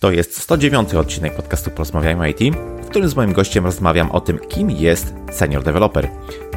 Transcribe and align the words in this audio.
To 0.00 0.10
jest 0.10 0.40
109 0.40 0.94
odcinek 0.94 1.34
podcastu 1.34 1.70
Porozmawiajmy 1.70 2.30
IT, 2.30 2.56
w 2.82 2.86
którym 2.86 3.08
z 3.08 3.16
moim 3.16 3.32
gościem 3.32 3.64
rozmawiam 3.64 4.10
o 4.10 4.20
tym, 4.20 4.38
kim 4.38 4.70
jest 4.70 5.14
senior 5.30 5.62
developer. 5.62 6.08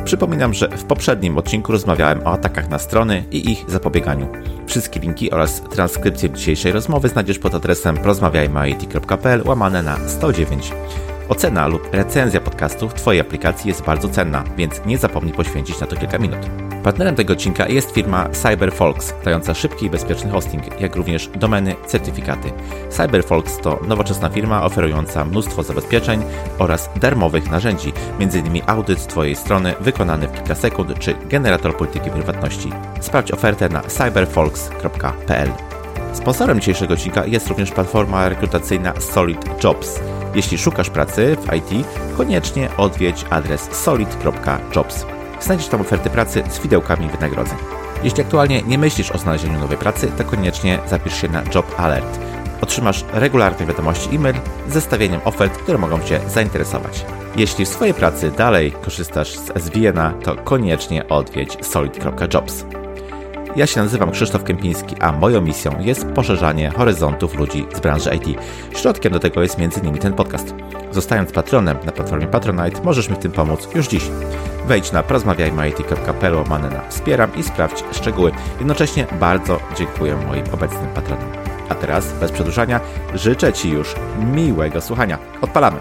Przypominam, 0.05 0.53
że 0.53 0.69
w 0.69 0.83
poprzednim 0.83 1.37
odcinku 1.37 1.71
rozmawiałem 1.71 2.27
o 2.27 2.31
atakach 2.31 2.69
na 2.69 2.79
strony 2.79 3.23
i 3.31 3.51
ich 3.51 3.65
zapobieganiu. 3.67 4.27
Wszystkie 4.67 4.99
linki 4.99 5.31
oraz 5.31 5.61
transkrypcję 5.61 6.29
dzisiejszej 6.29 6.71
rozmowy 6.71 7.09
znajdziesz 7.09 7.39
pod 7.39 7.55
adresem 7.55 7.97
porozmawiajmyit.pl 7.97 9.41
łamane 9.45 9.83
na 9.83 10.09
109. 10.09 10.71
Ocena 11.33 11.67
lub 11.67 11.93
recenzja 11.93 12.41
podcastu 12.41 12.89
w 12.89 12.93
Twojej 12.93 13.21
aplikacji 13.21 13.67
jest 13.67 13.83
bardzo 13.83 14.09
cenna, 14.09 14.43
więc 14.57 14.85
nie 14.85 14.97
zapomnij 14.97 15.33
poświęcić 15.33 15.79
na 15.79 15.87
to 15.87 15.95
kilka 15.95 16.17
minut. 16.17 16.39
Partnerem 16.83 17.15
tego 17.15 17.33
odcinka 17.33 17.67
jest 17.67 17.91
firma 17.91 18.29
CyberFolks, 18.29 19.13
dająca 19.25 19.53
szybki 19.53 19.85
i 19.85 19.89
bezpieczny 19.89 20.31
hosting, 20.31 20.81
jak 20.81 20.95
również 20.95 21.27
domeny, 21.27 21.75
certyfikaty. 21.87 22.51
CyberFolks 22.89 23.57
to 23.57 23.79
nowoczesna 23.87 24.29
firma 24.29 24.63
oferująca 24.63 25.25
mnóstwo 25.25 25.63
zabezpieczeń 25.63 26.23
oraz 26.59 26.89
darmowych 26.95 27.51
narzędzi, 27.51 27.93
m.in. 28.19 28.61
audyt 28.67 29.07
Twojej 29.07 29.35
strony 29.35 29.73
wykonany 29.79 30.27
w 30.27 30.31
kilka 30.31 30.55
sekund 30.55 30.99
czy 30.99 31.15
generator 31.29 31.77
polityki 31.77 32.09
prywatności. 32.09 32.69
Sprawdź 33.01 33.31
ofertę 33.31 33.69
na 33.69 33.81
cyberfolks.pl. 33.81 35.49
Sponsorem 36.13 36.59
dzisiejszego 36.59 36.93
odcinka 36.93 37.25
jest 37.25 37.47
również 37.47 37.71
platforma 37.71 38.29
rekrutacyjna 38.29 38.93
Solid 39.01 39.63
Jobs. 39.63 39.99
Jeśli 40.35 40.57
szukasz 40.57 40.89
pracy 40.89 41.37
w 41.41 41.53
IT, 41.53 41.87
koniecznie 42.17 42.69
odwiedź 42.77 43.25
adres 43.29 43.69
solid.jobs. 43.71 45.05
Znajdziesz 45.41 45.67
tam 45.67 45.81
oferty 45.81 46.09
pracy 46.09 46.43
z 46.49 46.59
widełkami 46.59 47.09
wynagrodzeń. 47.09 47.57
Jeśli 48.03 48.23
aktualnie 48.23 48.61
nie 48.61 48.77
myślisz 48.77 49.11
o 49.11 49.17
znalezieniu 49.17 49.59
nowej 49.59 49.77
pracy, 49.77 50.11
to 50.17 50.23
koniecznie 50.23 50.79
zapisz 50.87 51.21
się 51.21 51.29
na 51.29 51.43
Job 51.55 51.79
Alert. 51.79 52.19
Otrzymasz 52.61 53.05
regularne 53.13 53.65
wiadomości 53.65 54.15
e-mail 54.15 54.35
z 54.69 54.73
zestawieniem 54.73 55.21
ofert, 55.25 55.57
które 55.57 55.77
mogą 55.77 55.99
Cię 55.99 56.19
zainteresować. 56.29 57.05
Jeśli 57.35 57.65
w 57.65 57.69
swojej 57.69 57.93
pracy 57.93 58.31
dalej 58.31 58.71
korzystasz 58.71 59.37
z 59.37 59.63
SVN-a, 59.63 60.13
to 60.13 60.35
koniecznie 60.35 61.07
odwiedź 61.07 61.65
solid.jobs. 61.65 62.82
Ja 63.55 63.67
się 63.67 63.81
nazywam 63.81 64.11
Krzysztof 64.11 64.43
Kępiński, 64.43 64.95
a 64.99 65.11
moją 65.11 65.41
misją 65.41 65.79
jest 65.79 66.05
poszerzanie 66.05 66.69
horyzontów 66.69 67.35
ludzi 67.35 67.65
z 67.75 67.79
branży 67.79 68.09
IT. 68.15 68.39
Środkiem 68.77 69.13
do 69.13 69.19
tego 69.19 69.41
jest 69.41 69.59
m.in. 69.59 69.97
ten 69.97 70.13
podcast. 70.13 70.55
Zostając 70.91 71.31
patronem 71.31 71.77
na 71.85 71.91
platformie 71.91 72.27
Patronite, 72.27 72.83
możesz 72.83 73.09
mi 73.09 73.15
w 73.15 73.19
tym 73.19 73.31
pomóc 73.31 73.67
już 73.75 73.87
dziś. 73.87 74.03
Wejdź 74.67 74.91
na 74.91 75.03
porozmawiajmy.it.pl 75.03 76.35
łamane 76.35 76.69
na 76.69 76.89
wspieram 76.89 77.35
i 77.35 77.43
sprawdź 77.43 77.83
szczegóły. 77.91 78.31
Jednocześnie 78.59 79.07
bardzo 79.19 79.59
dziękuję 79.77 80.15
moim 80.27 80.45
obecnym 80.53 80.87
patronom. 80.95 81.29
A 81.69 81.75
teraz, 81.75 82.13
bez 82.19 82.31
przedłużania, 82.31 82.79
życzę 83.13 83.53
Ci 83.53 83.69
już 83.69 83.95
miłego 84.33 84.81
słuchania. 84.81 85.17
Odpalamy! 85.41 85.79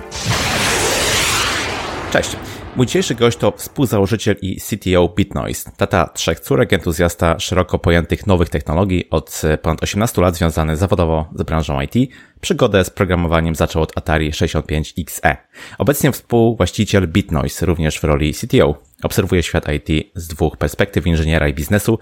Cześć! 2.13 2.52
Mój 2.77 2.87
dzisiejszy 2.87 3.15
gość 3.15 3.39
to 3.39 3.53
współzałożyciel 3.57 4.37
i 4.43 4.61
CTO 4.61 5.09
BitNoise, 5.09 5.71
tata 5.77 6.09
trzech 6.09 6.41
córek, 6.41 6.73
entuzjasta 6.73 7.39
szeroko 7.39 7.79
pojętych 7.79 8.27
nowych 8.27 8.49
technologii, 8.49 9.11
od 9.11 9.43
ponad 9.63 9.83
18 9.83 10.23
lat 10.23 10.37
związany 10.37 10.77
zawodowo 10.77 11.29
z 11.35 11.43
branżą 11.43 11.81
IT. 11.81 12.13
Przygodę 12.41 12.85
z 12.85 12.91
programowaniem 12.91 13.55
zaczął 13.55 13.83
od 13.83 13.99
Atari 13.99 14.31
65XE. 14.31 15.37
Obecnie 15.79 16.13
współwłaściciel 16.13 17.09
BitNoise, 17.09 17.67
również 17.67 18.01
w 18.01 18.05
roli 18.05 18.35
CTO. 18.35 18.83
Obserwuje 19.03 19.43
świat 19.43 19.67
IT 19.73 20.11
z 20.15 20.29
dwóch 20.29 20.57
perspektyw 20.57 21.07
inżyniera 21.07 21.49
i 21.49 21.55
biznesu. 21.55 21.99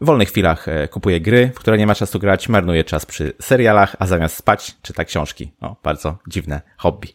W 0.00 0.06
wolnych 0.06 0.28
chwilach 0.28 0.66
kupuje 0.90 1.20
gry, 1.20 1.50
w 1.54 1.58
które 1.58 1.78
nie 1.78 1.86
ma 1.86 1.94
czasu 1.94 2.18
grać, 2.18 2.48
marnuje 2.48 2.84
czas 2.84 3.06
przy 3.06 3.32
serialach, 3.40 3.96
a 3.98 4.06
zamiast 4.06 4.36
spać 4.36 4.74
czyta 4.82 5.04
książki. 5.04 5.52
O, 5.60 5.76
bardzo 5.82 6.18
dziwne 6.28 6.60
hobby. 6.76 7.08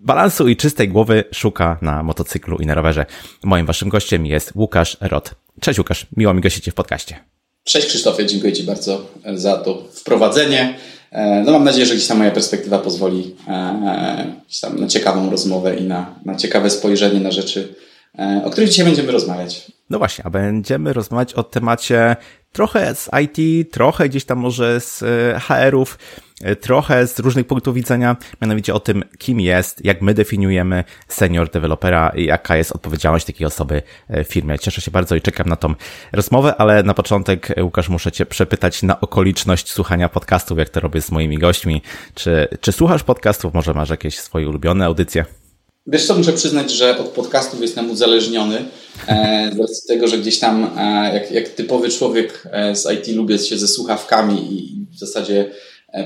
Balansu 0.00 0.48
i 0.48 0.56
czystej 0.56 0.88
głowy 0.88 1.24
szuka 1.32 1.78
na 1.82 2.02
motocyklu 2.02 2.56
i 2.56 2.66
na 2.66 2.74
rowerze. 2.74 3.06
Moim 3.44 3.66
waszym 3.66 3.88
gościem 3.88 4.26
jest 4.26 4.52
Łukasz 4.54 4.96
Rot. 5.00 5.34
Cześć 5.60 5.78
Łukasz, 5.78 6.06
miło 6.16 6.34
mi 6.34 6.40
gościcie 6.40 6.70
w 6.70 6.74
podcaście. 6.74 7.16
Cześć 7.64 7.86
Krzysztofie, 7.86 8.26
dziękuję 8.26 8.52
Ci 8.52 8.64
bardzo 8.64 9.06
za 9.34 9.56
to 9.56 9.82
wprowadzenie. 9.92 10.74
No 11.44 11.52
mam 11.52 11.64
nadzieję, 11.64 11.86
że 11.86 11.94
gdzieś 11.94 12.06
tam 12.06 12.18
moja 12.18 12.30
perspektywa 12.30 12.78
pozwoli 12.78 13.36
gdzieś 14.46 14.60
tam 14.60 14.80
na 14.80 14.86
ciekawą 14.86 15.30
rozmowę 15.30 15.76
i 15.76 15.84
na, 15.84 16.14
na 16.24 16.34
ciekawe 16.34 16.70
spojrzenie 16.70 17.20
na 17.20 17.30
rzeczy, 17.30 17.74
o 18.44 18.50
których 18.50 18.68
dzisiaj 18.70 18.86
będziemy 18.86 19.12
rozmawiać. 19.12 19.72
No 19.90 19.98
właśnie, 19.98 20.26
a 20.26 20.30
będziemy 20.30 20.92
rozmawiać 20.92 21.34
o 21.34 21.42
temacie 21.42 22.16
trochę 22.52 22.94
z 22.94 23.10
IT, 23.22 23.70
trochę 23.72 24.08
gdzieś 24.08 24.24
tam 24.24 24.38
może 24.38 24.80
z 24.80 25.04
HR-ów, 25.42 25.98
trochę 26.60 27.06
z 27.06 27.18
różnych 27.18 27.46
punktów 27.46 27.74
widzenia, 27.74 28.16
mianowicie 28.42 28.74
o 28.74 28.80
tym, 28.80 29.04
kim 29.18 29.40
jest, 29.40 29.84
jak 29.84 30.02
my 30.02 30.14
definiujemy 30.14 30.84
senior 31.08 31.50
dewelopera 31.50 32.12
i 32.16 32.24
jaka 32.24 32.56
jest 32.56 32.72
odpowiedzialność 32.72 33.26
takiej 33.26 33.46
osoby 33.46 33.82
w 34.08 34.24
firmie. 34.24 34.58
Cieszę 34.58 34.80
się 34.80 34.90
bardzo 34.90 35.16
i 35.16 35.20
czekam 35.20 35.48
na 35.48 35.56
tą 35.56 35.74
rozmowę, 36.12 36.54
ale 36.56 36.82
na 36.82 36.94
początek, 36.94 37.54
Łukasz, 37.62 37.88
muszę 37.88 38.12
Cię 38.12 38.26
przepytać 38.26 38.82
na 38.82 39.00
okoliczność 39.00 39.72
słuchania 39.72 40.08
podcastów, 40.08 40.58
jak 40.58 40.68
to 40.68 40.80
robię 40.80 41.02
z 41.02 41.10
moimi 41.10 41.38
gośćmi. 41.38 41.82
Czy, 42.14 42.48
czy 42.60 42.72
słuchasz 42.72 43.02
podcastów? 43.02 43.54
Może 43.54 43.74
masz 43.74 43.90
jakieś 43.90 44.18
swoje 44.18 44.48
ulubione 44.48 44.84
audycje? 44.84 45.24
Wiesz 45.86 46.06
co, 46.06 46.14
muszę 46.14 46.32
przyznać, 46.32 46.72
że 46.72 46.98
od 46.98 47.08
podcastów 47.08 47.60
jestem 47.60 47.90
uzależniony 47.90 48.64
e, 49.08 49.50
z 49.54 49.60
racji 49.60 49.88
tego, 49.88 50.08
że 50.08 50.18
gdzieś 50.18 50.38
tam 50.38 50.70
e, 50.78 51.14
jak, 51.14 51.30
jak 51.30 51.48
typowy 51.48 51.88
człowiek 51.90 52.48
z 52.72 52.92
IT 52.92 53.16
lubię 53.16 53.38
się 53.38 53.58
ze 53.58 53.68
słuchawkami 53.68 54.52
i 54.52 54.86
w 54.92 54.98
zasadzie 54.98 55.50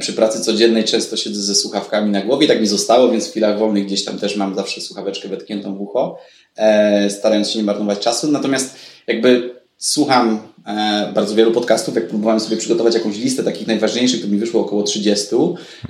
przy 0.01 0.13
pracy 0.13 0.41
codziennej 0.41 0.85
często 0.85 1.17
siedzę 1.17 1.43
ze 1.43 1.55
słuchawkami 1.55 2.11
na 2.11 2.23
głowie, 2.23 2.47
tak 2.47 2.61
mi 2.61 2.67
zostało, 2.67 3.09
więc 3.09 3.29
w 3.29 3.31
chwilach 3.31 3.59
wolnych 3.59 3.87
gdzieś 3.87 4.05
tam 4.05 4.19
też 4.19 4.37
mam 4.37 4.55
zawsze 4.55 4.81
słuchaweczkę 4.81 5.29
wetkniętą 5.29 5.75
w 5.75 5.81
ucho, 5.81 6.19
e, 6.57 7.11
starając 7.11 7.51
się 7.51 7.59
nie 7.59 7.65
marnować 7.65 7.99
czasu. 7.99 8.31
Natomiast 8.31 8.77
jakby 9.07 9.62
słucham 9.83 10.41
e, 10.67 11.13
bardzo 11.15 11.35
wielu 11.35 11.53
podcastów, 11.53 11.95
jak 11.95 12.09
próbowałem 12.09 12.41
sobie 12.41 12.57
przygotować 12.57 12.95
jakąś 12.95 13.19
listę 13.19 13.43
takich 13.43 13.67
najważniejszych, 13.67 14.23
to 14.23 14.29
mi 14.29 14.39
wyszło 14.39 14.61
około 14.61 14.83
30. 14.83 15.27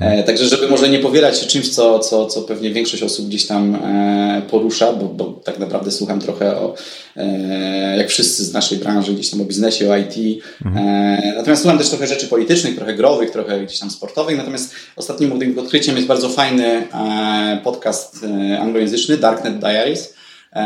E, 0.01 0.23
także 0.23 0.47
żeby 0.47 0.69
może 0.69 0.89
nie 0.89 0.99
powielać 0.99 1.39
się 1.39 1.47
czymś, 1.47 1.69
co, 1.69 1.99
co, 1.99 2.27
co 2.27 2.43
pewnie 2.43 2.71
większość 2.71 3.03
osób 3.03 3.27
gdzieś 3.27 3.47
tam 3.47 3.75
e, 3.75 4.43
porusza, 4.51 4.93
bo, 4.93 5.05
bo 5.05 5.25
tak 5.25 5.59
naprawdę 5.59 5.91
słucham 5.91 6.21
trochę 6.21 6.57
o, 6.57 6.75
e, 7.17 7.97
jak 7.97 8.09
wszyscy 8.09 8.45
z 8.45 8.53
naszej 8.53 8.79
branży, 8.79 9.15
gdzieś 9.15 9.31
tam 9.31 9.41
o 9.41 9.45
biznesie, 9.45 9.91
o 9.91 9.97
IT. 9.97 10.43
Mhm. 10.65 10.87
E, 10.87 11.35
natomiast 11.37 11.63
słucham 11.63 11.79
też 11.79 11.89
trochę 11.89 12.07
rzeczy 12.07 12.27
politycznych, 12.27 12.77
trochę 12.77 12.95
growych, 12.95 13.31
trochę 13.31 13.61
gdzieś 13.61 13.79
tam 13.79 13.91
sportowych. 13.91 14.37
Natomiast 14.37 14.75
ostatnim 14.97 15.31
moim 15.31 15.59
odkryciem 15.59 15.97
jest 15.97 16.09
bardzo 16.09 16.29
fajny 16.29 16.67
e, 16.67 17.61
podcast 17.65 18.27
anglojęzyczny, 18.61 19.17
Darknet 19.17 19.59
Diaries. 19.59 20.15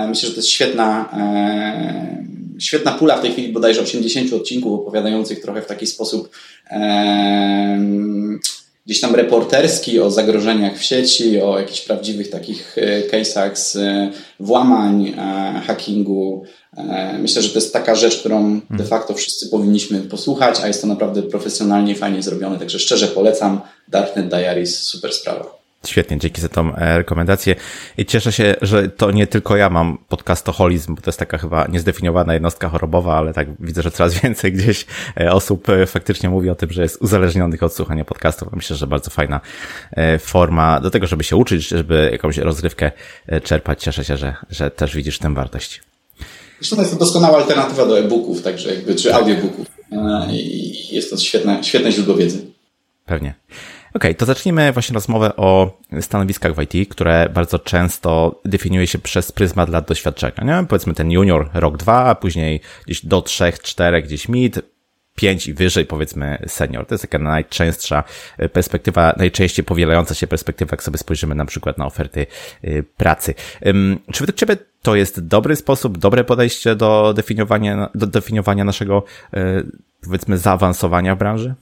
Myślę, 0.09 0.29
że 0.29 0.35
to 0.35 0.41
jest 0.41 0.49
świetna 0.49 1.09
świetna 2.59 2.93
pula 2.93 3.17
w 3.17 3.23
tej 3.23 3.33
chwili 3.33 3.53
bodajże 3.53 3.81
80 3.81 4.33
odcinków 4.33 4.81
opowiadających 4.81 5.41
trochę 5.41 5.63
w 5.63 5.67
taki 5.67 5.87
sposób 5.87 6.31
e, 6.71 7.79
gdzieś 8.87 9.01
tam 9.01 9.15
reporterski 9.15 10.01
o 10.01 10.11
zagrożeniach 10.11 10.79
w 10.79 10.83
sieci, 10.83 11.41
o 11.41 11.59
jakichś 11.59 11.81
prawdziwych 11.81 12.31
takich 12.31 12.79
e, 12.79 13.09
case'ach 13.09 13.57
z 13.57 13.77
e, 13.77 14.11
włamań, 14.41 15.09
e, 15.09 15.63
hackingu. 15.67 16.45
Myślę, 17.19 17.43
że 17.43 17.49
to 17.49 17.55
jest 17.55 17.73
taka 17.73 17.95
rzecz, 17.95 18.19
którą 18.19 18.55
de 18.61 18.67
hmm. 18.69 18.87
facto 18.87 19.15
wszyscy 19.15 19.49
powinniśmy 19.49 20.01
posłuchać, 20.01 20.61
a 20.63 20.67
jest 20.67 20.81
to 20.81 20.87
naprawdę 20.87 21.23
profesjonalnie 21.23 21.95
fajnie 21.95 22.23
zrobione. 22.23 22.59
Także 22.59 22.79
szczerze 22.79 23.09
polecam 23.09 23.61
Darknet 23.89 24.29
Diaries, 24.29 24.79
super 24.79 25.13
sprawa. 25.13 25.56
Świetnie, 25.89 26.19
dzięki 26.19 26.41
za 26.41 26.49
tą 26.49 26.75
e, 26.75 26.99
rekomendację. 26.99 27.55
I 27.99 28.07
cieszę 28.07 28.33
się, 28.33 28.55
że 28.63 28.89
to 28.89 29.11
nie 29.11 29.27
tylko 29.27 29.57
ja 29.57 29.71
mam 29.71 29.99
podcastoholizm, 30.09 30.95
bo 30.95 31.03
to 31.03 31.11
jest 31.11 31.19
taka 31.19 31.39
chyba 31.39 31.67
niezdefiniowana 31.67 32.35
jednostka 32.35 32.69
chorobowa, 32.69 33.19
ale 33.19 33.35
tak 33.35 33.49
widzę, 33.61 33.83
że 33.83 33.91
coraz 33.91 34.15
więcej 34.23 34.53
gdzieś 34.53 34.87
e, 35.21 35.33
osób 35.33 35.69
e, 35.69 35.87
faktycznie 35.87 36.29
mówi 36.29 36.51
o 36.51 36.55
tym, 36.55 36.73
że 36.73 36.83
jest 36.83 37.03
uzależnionych 37.03 37.63
od 37.63 37.75
słuchania 37.75 38.05
podcastów. 38.05 38.49
Myślę, 38.53 38.77
że 38.77 38.87
bardzo 38.87 39.11
fajna 39.11 39.41
forma 40.21 40.81
do 40.81 40.91
tego, 40.91 41.07
żeby 41.07 41.25
się 41.25 41.37
uczyć, 41.37 41.69
żeby 41.69 42.09
jakąś 42.13 42.39
rozrywkę 42.39 42.93
czerpać. 43.43 43.83
Cieszę 43.83 44.05
się, 44.05 44.17
że, 44.17 44.37
że 44.51 44.71
też 44.71 44.97
widzisz 44.97 45.19
tym 45.19 45.35
wartość. 45.35 45.83
Zresztą 46.61 46.81
jest 46.81 46.93
to 46.93 46.99
doskonała 46.99 47.39
alternatywa 47.39 47.87
do 47.87 47.99
e-booków, 47.99 48.43
także 48.43 48.75
jakby, 48.75 48.95
czy 48.95 49.15
audiobooków. 49.15 49.67
I 50.31 50.95
jest 50.95 51.11
to 51.11 51.17
świetne, 51.17 51.65
świetne 51.65 51.93
źródło 51.93 52.15
wiedzy. 52.15 52.47
Pewnie. 53.05 53.35
Okay, 53.97 54.15
to 54.15 54.27
zacznijmy 54.27 54.73
właśnie 54.73 54.95
rozmowę 54.95 55.37
o 55.37 55.79
stanowiskach 56.01 56.55
w 56.55 56.63
IT, 56.63 56.89
które 56.89 57.29
bardzo 57.35 57.59
często 57.59 58.41
definiuje 58.45 58.87
się 58.87 58.99
przez 58.99 59.33
pryzmat 59.33 59.69
lat 59.69 59.89
doświadczenia. 59.89 60.45
Nie? 60.45 60.67
Powiedzmy 60.67 60.95
ten 60.95 61.11
junior 61.11 61.51
rok, 61.55 61.77
dwa, 61.77 62.15
później 62.15 62.61
gdzieś 62.87 63.07
do 63.07 63.23
trzech, 63.23 63.61
czterech, 63.61 64.05
gdzieś 64.05 64.29
mid, 64.29 64.61
pięć 65.15 65.47
i 65.47 65.55
wyżej 65.55 65.87
powiedzmy 65.87 66.39
senior. 66.47 66.87
To 66.87 66.95
jest 66.95 67.03
taka 67.03 67.19
najczęstsza 67.19 68.05
perspektywa, 68.53 69.15
najczęściej 69.17 69.65
powielająca 69.65 70.15
się 70.15 70.27
perspektywa, 70.27 70.71
jak 70.73 70.83
sobie 70.83 70.99
spojrzymy 70.99 71.35
na 71.35 71.45
przykład 71.45 71.79
na 71.79 71.87
oferty 71.87 72.27
y, 72.65 72.85
pracy. 72.97 73.35
Czy 74.13 74.21
według 74.21 74.37
Ciebie 74.37 74.57
to 74.83 74.97
jest 74.97 75.27
dobry 75.27 75.57
sposób, 75.57 75.99
dobre 75.99 76.25
podejście 76.25 76.77
do 76.77 77.13
definiowania, 77.17 77.91
do 77.95 78.07
definiowania 78.07 78.65
naszego 78.65 79.05
y, 79.35 79.39
powiedzmy 80.05 80.39
zaawansowania 80.39 81.15
w 81.15 81.19
branży? 81.19 81.55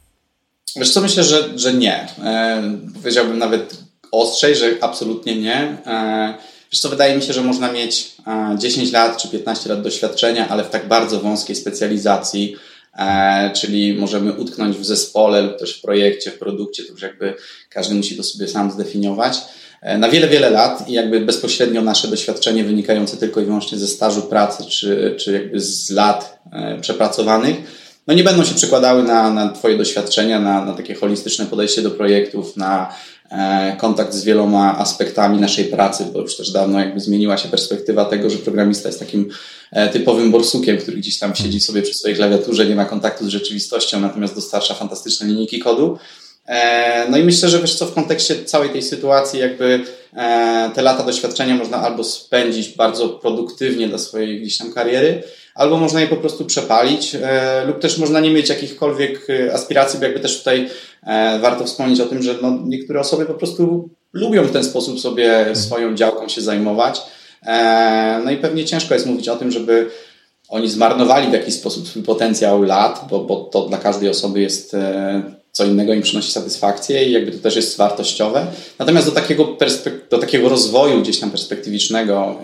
Wiesz 0.76 0.92
co, 0.92 1.00
myślę, 1.00 1.24
że, 1.24 1.58
że 1.58 1.74
nie. 1.74 2.08
E, 2.24 2.62
powiedziałbym 3.02 3.38
nawet 3.38 3.76
ostrzej, 4.12 4.56
że 4.56 4.76
absolutnie 4.80 5.36
nie. 5.36 5.56
E, 5.86 6.34
wiesz 6.72 6.80
co, 6.80 6.88
wydaje 6.88 7.16
mi 7.16 7.22
się, 7.22 7.32
że 7.32 7.42
można 7.42 7.72
mieć 7.72 8.12
10 8.58 8.92
lat 8.92 9.22
czy 9.22 9.28
15 9.28 9.70
lat 9.70 9.82
doświadczenia, 9.82 10.48
ale 10.48 10.64
w 10.64 10.70
tak 10.70 10.88
bardzo 10.88 11.20
wąskiej 11.20 11.56
specjalizacji, 11.56 12.56
E, 12.98 13.50
czyli 13.50 13.94
możemy 13.94 14.32
utknąć 14.32 14.76
w 14.76 14.84
zespole 14.84 15.42
lub 15.42 15.58
też 15.58 15.78
w 15.78 15.82
projekcie, 15.82 16.30
w 16.30 16.38
produkcie, 16.38 16.82
to 16.84 16.92
już 16.92 17.02
jakby 17.02 17.34
każdy 17.70 17.94
musi 17.94 18.16
to 18.16 18.22
sobie 18.22 18.48
sam 18.48 18.70
zdefiniować. 18.70 19.38
E, 19.82 19.98
na 19.98 20.08
wiele, 20.08 20.28
wiele 20.28 20.50
lat 20.50 20.88
i 20.88 20.92
jakby 20.92 21.20
bezpośrednio 21.20 21.82
nasze 21.82 22.08
doświadczenie 22.08 22.64
wynikające 22.64 23.16
tylko 23.16 23.40
i 23.40 23.44
wyłącznie 23.44 23.78
ze 23.78 23.88
stażu 23.88 24.22
pracy, 24.22 24.64
czy, 24.64 25.14
czy 25.18 25.32
jakby 25.32 25.60
z 25.60 25.90
lat 25.90 26.38
e, 26.52 26.80
przepracowanych, 26.80 27.56
no 28.06 28.14
nie 28.14 28.24
będą 28.24 28.44
się 28.44 28.54
przekładały 28.54 29.02
na, 29.02 29.30
na 29.30 29.48
Twoje 29.48 29.78
doświadczenia, 29.78 30.40
na, 30.40 30.64
na 30.64 30.72
takie 30.72 30.94
holistyczne 30.94 31.46
podejście 31.46 31.82
do 31.82 31.90
projektów, 31.90 32.56
na 32.56 32.94
E, 33.30 33.76
kontakt 33.76 34.14
z 34.14 34.24
wieloma 34.24 34.78
aspektami 34.78 35.38
naszej 35.38 35.64
pracy, 35.64 36.06
bo 36.12 36.20
już 36.20 36.36
też 36.36 36.50
dawno 36.50 36.80
jakby 36.80 37.00
zmieniła 37.00 37.36
się 37.36 37.48
perspektywa 37.48 38.04
tego, 38.04 38.30
że 38.30 38.38
programista 38.38 38.88
jest 38.88 38.98
takim 38.98 39.30
e, 39.72 39.88
typowym 39.88 40.30
borsukiem, 40.30 40.78
który 40.78 40.96
gdzieś 40.96 41.18
tam 41.18 41.34
siedzi 41.34 41.60
sobie 41.60 41.82
przy 41.82 41.94
swojej 41.94 42.16
klawiaturze, 42.16 42.66
nie 42.66 42.74
ma 42.74 42.84
kontaktu 42.84 43.24
z 43.24 43.28
rzeczywistością, 43.28 44.00
natomiast 44.00 44.34
dostarcza 44.34 44.74
fantastyczne 44.74 45.26
linijki 45.26 45.58
kodu. 45.58 45.98
E, 46.46 47.10
no 47.10 47.18
i 47.18 47.22
myślę, 47.22 47.48
że 47.48 47.60
wiesz 47.60 47.74
co, 47.74 47.86
w 47.86 47.94
kontekście 47.94 48.44
całej 48.44 48.70
tej 48.70 48.82
sytuacji 48.82 49.40
jakby 49.40 49.80
te 50.74 50.82
lata 50.82 51.02
doświadczenia 51.02 51.54
można 51.54 51.76
albo 51.76 52.04
spędzić 52.04 52.68
bardzo 52.68 53.08
produktywnie 53.08 53.88
dla 53.88 53.98
swojej 53.98 54.40
gdzieś 54.40 54.58
tam 54.58 54.72
kariery, 54.72 55.22
albo 55.54 55.76
można 55.76 56.00
je 56.00 56.06
po 56.06 56.16
prostu 56.16 56.44
przepalić, 56.44 57.14
e, 57.14 57.64
lub 57.66 57.78
też 57.78 57.98
można 57.98 58.20
nie 58.20 58.30
mieć 58.30 58.48
jakichkolwiek 58.48 59.30
e, 59.30 59.54
aspiracji, 59.54 59.98
bo 59.98 60.04
jakby 60.04 60.20
też 60.20 60.38
tutaj 60.38 60.68
e, 61.02 61.38
warto 61.38 61.64
wspomnieć 61.64 62.00
o 62.00 62.06
tym, 62.06 62.22
że 62.22 62.34
no, 62.42 62.58
niektóre 62.64 63.00
osoby 63.00 63.26
po 63.26 63.34
prostu 63.34 63.88
lubią 64.12 64.44
w 64.44 64.52
ten 64.52 64.64
sposób 64.64 65.00
sobie 65.00 65.36
mhm. 65.38 65.56
swoją 65.56 65.94
działką 65.94 66.28
się 66.28 66.40
zajmować. 66.40 67.02
No 68.24 68.30
i 68.30 68.36
pewnie 68.36 68.64
ciężko 68.64 68.94
jest 68.94 69.06
mówić 69.06 69.28
o 69.28 69.36
tym, 69.36 69.50
żeby 69.50 69.90
oni 70.48 70.68
zmarnowali 70.68 71.28
w 71.28 71.32
jakiś 71.32 71.54
sposób 71.54 71.88
swój 71.88 72.02
potencjał 72.02 72.62
lat, 72.62 73.06
bo, 73.10 73.24
bo 73.24 73.36
to 73.36 73.68
dla 73.68 73.78
każdej 73.78 74.08
osoby 74.08 74.40
jest 74.40 74.76
co 75.52 75.64
innego 75.64 75.94
im 75.94 76.02
przynosi 76.02 76.32
satysfakcję 76.32 77.04
i 77.04 77.12
jakby 77.12 77.32
to 77.32 77.38
też 77.38 77.56
jest 77.56 77.76
wartościowe. 77.76 78.46
Natomiast 78.78 79.06
do 79.06 79.12
takiego, 79.12 79.56
do 80.10 80.18
takiego 80.18 80.48
rozwoju 80.48 81.02
gdzieś 81.02 81.20
tam 81.20 81.30
perspektywicznego 81.30 82.36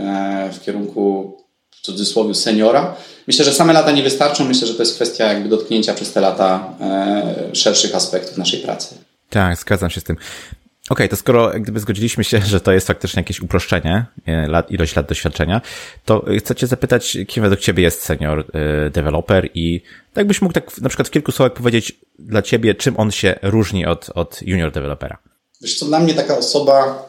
w 0.52 0.64
kierunku 0.64 1.36
w 1.80 1.82
cudzysłowie 1.82 2.34
seniora. 2.34 2.96
Myślę, 3.26 3.44
że 3.44 3.52
same 3.52 3.72
lata 3.72 3.92
nie 3.92 4.02
wystarczą. 4.02 4.44
Myślę, 4.44 4.66
że 4.66 4.74
to 4.74 4.82
jest 4.82 4.94
kwestia 4.94 5.32
jakby 5.32 5.48
dotknięcia 5.48 5.94
przez 5.94 6.12
te 6.12 6.20
lata 6.20 6.74
e, 6.80 7.54
szerszych 7.54 7.94
aspektów 7.94 8.38
naszej 8.38 8.60
pracy. 8.60 8.94
Tak, 9.30 9.58
zgadzam 9.58 9.90
się 9.90 10.00
z 10.00 10.04
tym. 10.04 10.16
Okej, 10.16 11.06
okay, 11.06 11.08
to 11.08 11.16
skoro 11.16 11.50
gdyby 11.60 11.80
zgodziliśmy 11.80 12.24
się, 12.24 12.40
że 12.40 12.60
to 12.60 12.72
jest 12.72 12.86
faktycznie 12.86 13.20
jakieś 13.20 13.40
uproszczenie, 13.40 14.06
e, 14.26 14.46
lat, 14.46 14.70
ilość 14.70 14.96
lat 14.96 15.08
doświadczenia, 15.08 15.60
to 16.04 16.24
chcę 16.38 16.54
Cię 16.54 16.66
zapytać, 16.66 17.18
kim 17.28 17.42
według 17.42 17.60
Ciebie 17.60 17.82
jest 17.82 18.02
senior 18.02 18.38
e, 18.40 18.90
developer 18.90 19.48
i 19.54 19.82
tak 20.14 20.26
byś 20.26 20.42
mógł 20.42 20.54
tak 20.54 20.80
na 20.80 20.88
przykład 20.88 21.08
w 21.08 21.10
kilku 21.10 21.32
słowach 21.32 21.52
powiedzieć 21.52 21.92
dla 22.18 22.42
Ciebie, 22.42 22.74
czym 22.74 22.96
on 22.96 23.10
się 23.10 23.38
różni 23.42 23.86
od, 23.86 24.10
od 24.14 24.42
junior 24.42 24.72
dewelopera? 24.72 25.18
Wiesz 25.62 25.78
co, 25.78 25.86
dla 25.86 26.00
mnie 26.00 26.14
taka 26.14 26.38
osoba, 26.38 27.08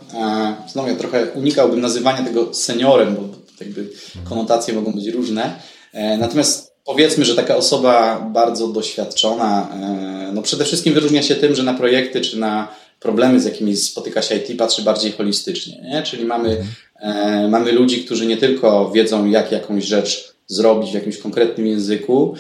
znowu 0.72 0.90
ja 0.90 0.96
trochę 0.96 1.26
unikałbym 1.26 1.82
nazywania 1.82 2.24
tego 2.24 2.54
seniorem, 2.54 3.16
bo 3.16 3.41
jakby 3.62 3.90
konotacje 4.24 4.74
mogą 4.74 4.92
być 4.92 5.08
różne. 5.08 5.60
E, 5.94 6.18
natomiast 6.18 6.74
powiedzmy, 6.86 7.26
że 7.26 7.36
taka 7.36 7.56
osoba 7.56 8.20
bardzo 8.34 8.68
doświadczona, 8.68 9.70
e, 9.74 10.32
no 10.34 10.42
przede 10.42 10.66
wszystkim 10.66 10.94
wyróżnia 10.94 11.24
się 11.24 11.36
tym, 11.36 11.56
że 11.56 11.64
na 11.64 11.74
projekty 11.74 12.22
czy 12.22 12.40
na 12.40 12.68
problemy, 13.00 13.40
z 13.40 13.46
jakimi 13.46 13.78
spotyka 13.78 14.22
się 14.22 14.36
IT, 14.36 14.58
patrzy 14.58 14.82
bardziej 14.82 15.12
holistycznie. 15.12 15.82
Nie? 15.82 16.04
Czyli 16.04 16.26
mamy, 16.26 16.66
e, 17.00 17.48
mamy 17.48 17.72
ludzi, 17.72 18.06
którzy 18.06 18.26
nie 18.26 18.38
tylko 18.38 18.92
wiedzą, 18.92 19.26
jak 19.26 19.52
jakąś 19.52 19.84
rzecz 19.84 20.31
zrobić 20.52 20.92
w 20.92 20.94
jakimś 20.94 21.18
konkretnym 21.18 21.68
języku, 21.68 22.36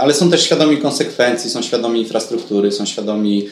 ale 0.00 0.14
są 0.14 0.30
też 0.30 0.42
świadomi 0.42 0.76
konsekwencji, 0.76 1.50
są 1.50 1.62
świadomi 1.62 2.00
infrastruktury, 2.00 2.72
są 2.72 2.86
świadomi, 2.86 3.48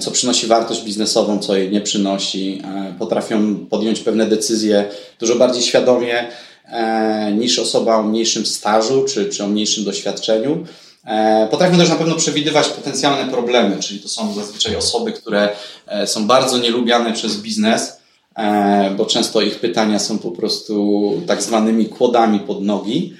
co 0.00 0.10
przynosi 0.10 0.46
wartość 0.46 0.84
biznesową, 0.84 1.38
co 1.38 1.56
jej 1.56 1.70
nie 1.70 1.80
przynosi, 1.80 2.62
potrafią 2.98 3.66
podjąć 3.70 4.00
pewne 4.00 4.26
decyzje 4.26 4.84
dużo 5.20 5.36
bardziej 5.36 5.62
świadomie 5.62 6.28
e, 6.70 7.32
niż 7.32 7.58
osoba 7.58 7.96
o 7.96 8.02
mniejszym 8.02 8.46
stażu 8.46 9.04
czy, 9.04 9.28
czy 9.28 9.44
o 9.44 9.46
mniejszym 9.46 9.84
doświadczeniu. 9.84 10.64
E, 11.06 11.48
potrafią 11.50 11.78
też 11.78 11.88
na 11.88 11.96
pewno 11.96 12.16
przewidywać 12.16 12.68
potencjalne 12.68 13.32
problemy, 13.32 13.76
czyli 13.80 14.00
to 14.00 14.08
są 14.08 14.34
zazwyczaj 14.34 14.76
osoby, 14.76 15.12
które 15.12 15.48
e, 15.86 16.06
są 16.06 16.26
bardzo 16.26 16.58
nielubiane 16.58 17.12
przez 17.12 17.36
biznes, 17.36 17.99
bo 18.96 19.06
często 19.06 19.40
ich 19.40 19.60
pytania 19.60 19.98
są 19.98 20.18
po 20.18 20.30
prostu 20.30 21.12
tak 21.26 21.42
zwanymi 21.42 21.86
kłodami 21.86 22.40
pod 22.40 22.62
nogi. 22.62 23.14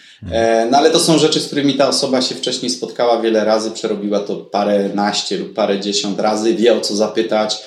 No 0.70 0.78
ale 0.78 0.90
to 0.90 1.00
są 1.00 1.18
rzeczy, 1.18 1.40
z 1.40 1.46
którymi 1.46 1.74
ta 1.74 1.88
osoba 1.88 2.22
się 2.22 2.34
wcześniej 2.34 2.70
spotkała 2.70 3.22
wiele 3.22 3.44
razy, 3.44 3.70
przerobiła 3.70 4.20
to 4.20 4.36
parę 4.36 4.90
naście 4.94 5.36
lub 5.36 5.54
parę 5.54 5.80
dziesiąt 5.80 6.20
razy, 6.20 6.54
wie 6.54 6.76
o 6.76 6.80
co 6.80 6.96
zapytać, 6.96 7.62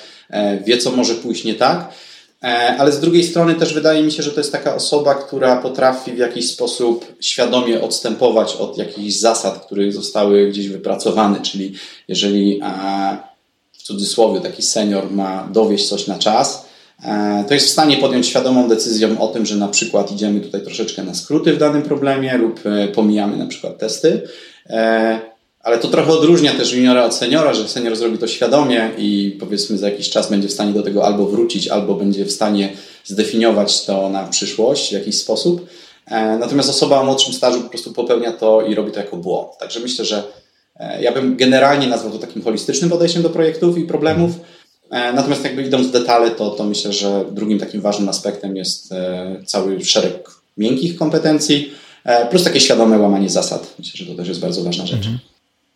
wie 0.64 0.78
co 0.78 0.90
może 0.90 1.14
pójść 1.14 1.44
nie 1.44 1.54
tak. 1.54 1.92
E, 2.44 2.76
ale 2.78 2.92
z 2.92 3.00
drugiej 3.00 3.24
strony 3.24 3.54
też 3.54 3.74
wydaje 3.74 4.02
mi 4.02 4.12
się, 4.12 4.22
że 4.22 4.30
to 4.30 4.40
jest 4.40 4.52
taka 4.52 4.74
osoba, 4.74 5.14
która 5.14 5.56
potrafi 5.56 6.12
w 6.12 6.18
jakiś 6.18 6.50
sposób 6.50 7.16
świadomie 7.20 7.80
odstępować 7.80 8.56
od 8.56 8.78
jakichś 8.78 9.14
zasad, 9.14 9.66
które 9.66 9.92
zostały 9.92 10.48
gdzieś 10.48 10.68
wypracowane, 10.68 11.40
czyli 11.40 11.74
jeżeli 12.08 12.60
w 13.72 13.82
cudzysłowie 13.82 14.40
taki 14.40 14.62
senior 14.62 15.10
ma 15.10 15.48
dowieść 15.52 15.88
coś 15.88 16.06
na 16.06 16.18
czas, 16.18 16.56
e, 16.56 16.73
to 17.48 17.54
jest 17.54 17.66
w 17.66 17.70
stanie 17.70 17.96
podjąć 17.96 18.26
świadomą 18.26 18.68
decyzję 18.68 19.18
o 19.18 19.28
tym, 19.28 19.46
że 19.46 19.56
na 19.56 19.68
przykład 19.68 20.12
idziemy 20.12 20.40
tutaj 20.40 20.60
troszeczkę 20.60 21.02
na 21.02 21.14
skróty 21.14 21.52
w 21.52 21.58
danym 21.58 21.82
problemie 21.82 22.38
lub 22.38 22.60
e, 22.66 22.88
pomijamy 22.88 23.36
na 23.36 23.46
przykład 23.46 23.78
testy. 23.78 24.22
Ale 25.64 25.78
to 25.78 25.88
trochę 25.88 26.12
odróżnia 26.12 26.52
też 26.52 26.72
juniora 26.72 27.04
od 27.04 27.14
seniora, 27.14 27.54
że 27.54 27.68
senior 27.68 27.96
zrobi 27.96 28.18
to 28.18 28.26
świadomie 28.26 28.90
i 28.98 29.36
powiedzmy 29.40 29.78
za 29.78 29.88
jakiś 29.88 30.10
czas 30.10 30.30
będzie 30.30 30.48
w 30.48 30.52
stanie 30.52 30.72
do 30.72 30.82
tego 30.82 31.04
albo 31.04 31.26
wrócić, 31.26 31.68
albo 31.68 31.94
będzie 31.94 32.24
w 32.24 32.32
stanie 32.32 32.72
zdefiniować 33.04 33.84
to 33.84 34.08
na 34.08 34.26
przyszłość 34.26 34.88
w 34.88 34.92
jakiś 34.92 35.18
sposób. 35.18 35.66
E, 36.06 36.38
natomiast 36.38 36.70
osoba 36.70 37.00
o 37.00 37.04
młodszym 37.04 37.34
stażu 37.34 37.60
po 37.60 37.68
prostu 37.68 37.92
popełnia 37.92 38.32
to 38.32 38.62
i 38.62 38.74
robi 38.74 38.92
to 38.92 39.00
jako 39.00 39.16
błąd. 39.16 39.48
Także 39.58 39.80
myślę, 39.80 40.04
że 40.04 40.22
e, 40.76 41.02
ja 41.02 41.12
bym 41.12 41.36
generalnie 41.36 41.86
nazwał 41.86 42.12
to 42.12 42.18
takim 42.18 42.42
holistycznym 42.42 42.90
podejściem 42.90 43.22
do 43.22 43.30
projektów 43.30 43.78
i 43.78 43.84
problemów. 43.84 44.30
E, 44.94 45.12
natomiast 45.12 45.44
jakby 45.44 45.62
idąc 45.62 45.86
w 45.86 45.90
detale, 45.90 46.30
to, 46.30 46.50
to 46.50 46.64
myślę, 46.64 46.92
że 46.92 47.24
drugim 47.32 47.58
takim 47.58 47.80
ważnym 47.80 48.08
aspektem 48.08 48.56
jest 48.56 48.94
cały 49.46 49.84
szereg 49.84 50.30
miękkich 50.56 50.96
kompetencji, 50.96 51.72
plus 52.30 52.44
takie 52.44 52.60
świadome 52.60 52.98
łamanie 52.98 53.30
zasad. 53.30 53.74
Myślę, 53.78 54.04
że 54.04 54.12
to 54.12 54.16
też 54.16 54.28
jest 54.28 54.40
bardzo 54.40 54.64
ważna 54.64 54.86
rzecz. 54.86 55.06
Mhm. 55.06 55.18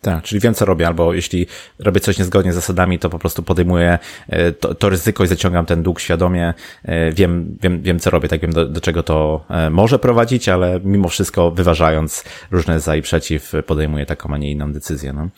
Tak, 0.01 0.25
czyli 0.25 0.41
wiem 0.41 0.55
co 0.55 0.65
robię, 0.65 0.87
albo 0.87 1.15
jeśli 1.15 1.47
robię 1.79 2.01
coś 2.01 2.19
niezgodnie 2.19 2.53
z 2.53 2.55
zasadami, 2.55 2.99
to 2.99 3.11
po 3.11 3.19
prostu 3.19 3.43
podejmuję 3.43 3.99
e, 4.29 4.53
to, 4.53 4.75
to 4.75 4.89
ryzyko 4.89 5.25
i 5.25 5.27
zaciągam 5.27 5.67
ten 5.67 5.83
dług 5.83 6.01
świadomie. 6.01 6.55
E, 6.85 7.13
wiem, 7.13 7.57
wiem, 7.63 7.83
wiem 7.83 7.99
co 7.99 8.11
robię, 8.11 8.29
tak 8.29 8.41
wiem 8.41 8.53
do, 8.53 8.65
do 8.65 8.81
czego 8.81 9.03
to 9.03 9.45
e, 9.51 9.71
może 9.71 9.99
prowadzić, 9.99 10.49
ale 10.49 10.81
mimo 10.85 11.09
wszystko 11.09 11.51
wyważając 11.51 12.25
różne 12.51 12.81
za 12.81 12.97
i 12.97 13.03
przeciw, 13.03 13.53
podejmuję 13.67 14.07
taką, 14.07 14.35
a 14.35 14.39
nie 14.39 14.51
inną 14.51 14.73
decyzję. 14.73 15.13
No. 15.13 15.29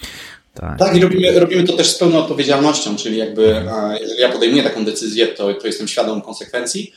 Tak. 0.54 0.78
tak, 0.78 0.96
i 0.96 1.00
robimy, 1.00 1.40
robimy 1.40 1.64
to 1.64 1.76
też 1.76 1.90
z 1.90 1.98
pełną 1.98 2.18
odpowiedzialnością, 2.18 2.96
czyli 2.96 3.16
jakby 3.16 3.56
mhm. 3.56 3.96
jeżeli 4.00 4.20
ja 4.20 4.28
podejmuję 4.28 4.62
taką 4.62 4.84
decyzję, 4.84 5.26
to, 5.26 5.54
to 5.54 5.66
jestem 5.66 5.88
świadom 5.88 6.22
konsekwencji, 6.22 6.92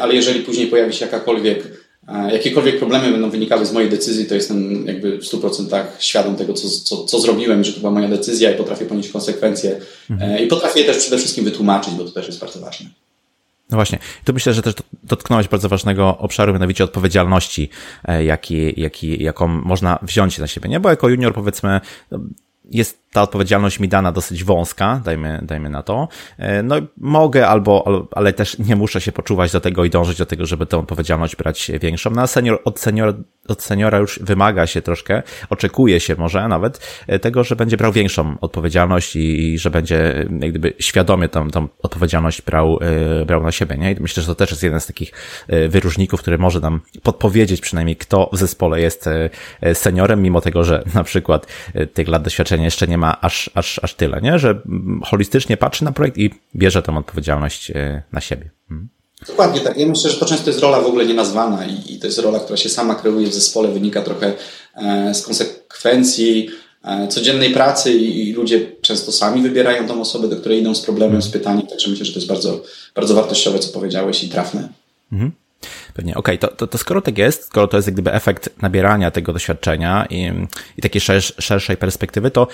ale 0.00 0.14
jeżeli 0.14 0.40
później 0.40 0.66
pojawi 0.66 0.92
się 0.92 1.04
jakakolwiek 1.04 1.66
Jakiekolwiek 2.32 2.78
problemy 2.78 3.10
będą 3.10 3.30
wynikały 3.30 3.66
z 3.66 3.72
mojej 3.72 3.90
decyzji, 3.90 4.26
to 4.26 4.34
jestem 4.34 4.86
jakby 4.86 5.18
w 5.18 5.24
100% 5.24 5.82
świadom 5.98 6.36
tego, 6.36 6.52
co, 6.54 6.68
co, 6.68 7.04
co 7.04 7.20
zrobiłem, 7.20 7.64
że 7.64 7.72
to 7.72 7.80
była 7.80 7.92
moja 7.92 8.08
decyzja 8.08 8.52
i 8.52 8.56
potrafię 8.56 8.86
ponieść 8.86 9.08
konsekwencje. 9.08 9.80
Mhm. 10.10 10.30
E, 10.30 10.42
I 10.42 10.46
potrafię 10.46 10.80
je 10.80 10.86
też 10.86 10.98
przede 10.98 11.18
wszystkim 11.18 11.44
wytłumaczyć, 11.44 11.94
bo 11.94 12.04
to 12.04 12.10
też 12.10 12.26
jest 12.26 12.40
bardzo 12.40 12.60
ważne. 12.60 12.86
No 13.70 13.76
właśnie, 13.76 13.98
tu 14.24 14.32
myślę, 14.32 14.54
że 14.54 14.62
też 14.62 14.74
dotknąłeś 15.02 15.48
bardzo 15.48 15.68
ważnego 15.68 16.18
obszaru, 16.18 16.52
mianowicie 16.52 16.84
odpowiedzialności, 16.84 17.70
e, 18.04 18.24
jaki, 18.24 18.80
jaki, 18.80 19.22
jaką 19.22 19.48
można 19.48 19.98
wziąć 20.02 20.38
na 20.38 20.46
siebie, 20.46 20.68
nie? 20.68 20.80
Bo 20.80 20.90
jako 20.90 21.08
junior 21.08 21.34
powiedzmy, 21.34 21.80
jest 22.70 22.99
ta 23.12 23.22
odpowiedzialność 23.22 23.80
mi 23.80 23.88
dana 23.88 24.12
dosyć 24.12 24.44
wąska, 24.44 25.00
dajmy, 25.04 25.40
dajmy 25.42 25.70
na 25.70 25.82
to. 25.82 26.08
E, 26.38 26.62
no 26.62 26.76
mogę 26.96 27.48
albo, 27.48 28.06
ale 28.12 28.32
też 28.32 28.58
nie 28.58 28.76
muszę 28.76 29.00
się 29.00 29.12
poczuwać 29.12 29.52
do 29.52 29.60
tego 29.60 29.84
i 29.84 29.90
dążyć 29.90 30.18
do 30.18 30.26
tego, 30.26 30.46
żeby 30.46 30.66
tę 30.66 30.78
odpowiedzialność 30.78 31.36
brać 31.36 31.70
większą. 31.80 32.10
No 32.10 32.26
senior, 32.26 32.60
od, 32.64 32.80
senior, 32.80 33.14
od 33.48 33.62
seniora 33.62 33.98
już 33.98 34.18
wymaga 34.22 34.66
się 34.66 34.82
troszkę, 34.82 35.22
oczekuje 35.50 36.00
się 36.00 36.14
może 36.18 36.48
nawet 36.48 37.02
e, 37.06 37.18
tego, 37.18 37.44
że 37.44 37.56
będzie 37.56 37.76
brał 37.76 37.92
większą 37.92 38.36
odpowiedzialność 38.40 39.16
i, 39.16 39.52
i 39.52 39.58
że 39.58 39.70
będzie 39.70 40.18
e, 40.18 40.26
jak 40.40 40.50
gdyby 40.50 40.72
świadomie 40.78 41.28
tą, 41.28 41.50
tą 41.50 41.68
odpowiedzialność 41.82 42.42
brał, 42.42 42.78
brał 43.26 43.42
na 43.42 43.52
siebie, 43.52 43.76
nie? 43.78 43.92
I 43.92 43.96
myślę, 44.00 44.22
że 44.22 44.26
to 44.26 44.34
też 44.34 44.50
jest 44.50 44.62
jeden 44.62 44.80
z 44.80 44.86
takich 44.86 45.12
wyróżników, 45.68 46.20
który 46.20 46.38
może 46.38 46.60
nam 46.60 46.80
podpowiedzieć 47.02 47.60
przynajmniej, 47.60 47.96
kto 47.96 48.30
w 48.32 48.36
zespole 48.36 48.80
jest 48.80 49.08
seniorem, 49.74 50.22
mimo 50.22 50.40
tego, 50.40 50.64
że 50.64 50.82
na 50.94 51.04
przykład 51.04 51.46
tych 51.94 52.08
lat 52.08 52.22
doświadczenia 52.22 52.64
jeszcze 52.64 52.86
nie 52.86 52.98
ma 53.00 53.20
aż, 53.20 53.50
aż, 53.54 53.80
aż 53.82 53.94
tyle, 53.94 54.20
nie? 54.20 54.38
Że 54.38 54.60
holistycznie 55.04 55.56
patrzy 55.56 55.84
na 55.84 55.92
projekt 55.92 56.18
i 56.18 56.30
bierze 56.56 56.82
tą 56.82 56.98
odpowiedzialność 56.98 57.72
na 58.12 58.20
siebie. 58.20 58.50
Mhm. 58.70 58.88
Dokładnie 59.26 59.60
tak. 59.60 59.76
Ja 59.76 59.86
myślę, 59.86 60.10
że 60.10 60.16
to 60.16 60.26
często 60.26 60.50
jest 60.50 60.60
rola 60.60 60.80
w 60.80 60.86
ogóle 60.86 61.06
nienazwana 61.06 61.66
i, 61.66 61.94
i 61.94 61.98
to 61.98 62.06
jest 62.06 62.18
rola, 62.18 62.40
która 62.40 62.56
się 62.56 62.68
sama 62.68 62.94
kreuje 62.94 63.26
w 63.26 63.34
zespole, 63.34 63.68
wynika 63.68 64.02
trochę 64.02 64.32
e, 64.74 65.14
z 65.14 65.22
konsekwencji 65.22 66.48
e, 66.84 67.08
codziennej 67.08 67.50
pracy 67.50 67.92
i, 67.92 68.28
i, 68.28 68.32
ludzie 68.32 68.72
często 68.80 69.12
sami 69.12 69.42
wybierają 69.42 69.88
tą 69.88 70.00
osobę, 70.00 70.28
do 70.28 70.36
której 70.36 70.60
idą 70.60 70.74
z 70.74 70.80
problemem, 70.80 71.22
z 71.22 71.28
pytaniem, 71.28 71.66
także 71.66 71.90
myślę, 71.90 72.06
że 72.06 72.12
to 72.12 72.18
jest 72.18 72.28
bardzo, 72.28 72.62
bardzo 72.94 73.14
wartościowe, 73.14 73.58
co 73.58 73.72
powiedziałeś 73.72 74.24
i 74.24 74.28
trafne. 74.28 74.68
Mhm. 75.12 75.32
Pewnie, 75.94 76.14
okej, 76.14 76.38
okay, 76.38 76.50
to, 76.50 76.56
to, 76.56 76.66
to 76.66 76.78
skoro 76.78 77.00
tak 77.00 77.18
jest, 77.18 77.44
skoro 77.44 77.68
to 77.68 77.76
jest 77.76 77.88
jak 77.88 77.94
gdyby 77.94 78.12
efekt 78.12 78.50
nabierania 78.62 79.10
tego 79.10 79.32
doświadczenia 79.32 80.06
i, 80.10 80.32
i 80.76 80.82
takiej 80.82 81.00
szersz, 81.00 81.34
szerszej 81.38 81.76
perspektywy, 81.76 82.30
to 82.30 82.46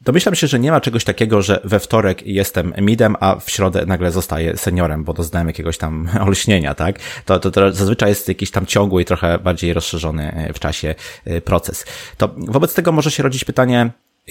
Domyślam 0.00 0.34
się, 0.34 0.46
że 0.46 0.58
nie 0.58 0.70
ma 0.70 0.80
czegoś 0.80 1.04
takiego, 1.04 1.42
że 1.42 1.60
we 1.64 1.80
wtorek 1.80 2.26
jestem 2.26 2.74
midem, 2.78 3.16
a 3.20 3.36
w 3.36 3.50
środę 3.50 3.86
nagle 3.86 4.10
zostaję 4.10 4.56
seniorem, 4.56 5.04
bo 5.04 5.12
doznałem 5.12 5.48
jakiegoś 5.48 5.78
tam 5.78 6.08
olśnienia, 6.26 6.74
tak? 6.74 6.98
To, 7.24 7.40
to, 7.40 7.50
to 7.50 7.72
zazwyczaj 7.72 8.08
jest 8.08 8.28
jakiś 8.28 8.50
tam 8.50 8.66
ciągły 8.66 9.02
i 9.02 9.04
trochę 9.04 9.38
bardziej 9.38 9.72
rozszerzony 9.72 10.32
e, 10.32 10.52
w 10.52 10.58
czasie 10.58 10.94
e, 11.24 11.40
proces. 11.40 11.84
To 12.16 12.30
wobec 12.36 12.74
tego 12.74 12.92
może 12.92 13.10
się 13.10 13.22
rodzić 13.22 13.44
pytanie, 13.44 13.90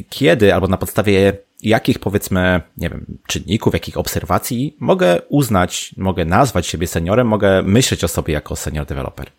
kiedy 0.10 0.54
albo 0.54 0.68
na 0.68 0.78
podstawie 0.78 1.38
jakich 1.64 2.00
powiedzmy, 2.00 2.62
nie 2.78 2.90
wiem, 2.90 3.06
czynników, 3.28 3.74
jakich 3.74 3.98
obserwacji 3.98 4.76
mogę 4.80 5.22
uznać, 5.30 5.96
mogę 5.98 6.26
nazwać 6.26 6.68
siebie 6.68 6.88
seniorem, 6.88 7.28
mogę 7.28 7.62
myśleć 7.62 8.04
o 8.04 8.08
sobie 8.08 8.34
jako 8.34 8.56
senior 8.56 8.86
developer? 8.86 9.32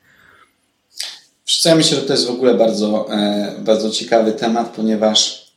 Ja 1.65 1.75
myślę, 1.75 2.01
że 2.01 2.03
to 2.03 2.13
jest 2.13 2.27
w 2.27 2.31
ogóle 2.31 2.55
bardzo, 2.55 3.07
e, 3.13 3.55
bardzo 3.59 3.91
ciekawy 3.91 4.33
temat, 4.33 4.69
ponieważ 4.69 5.48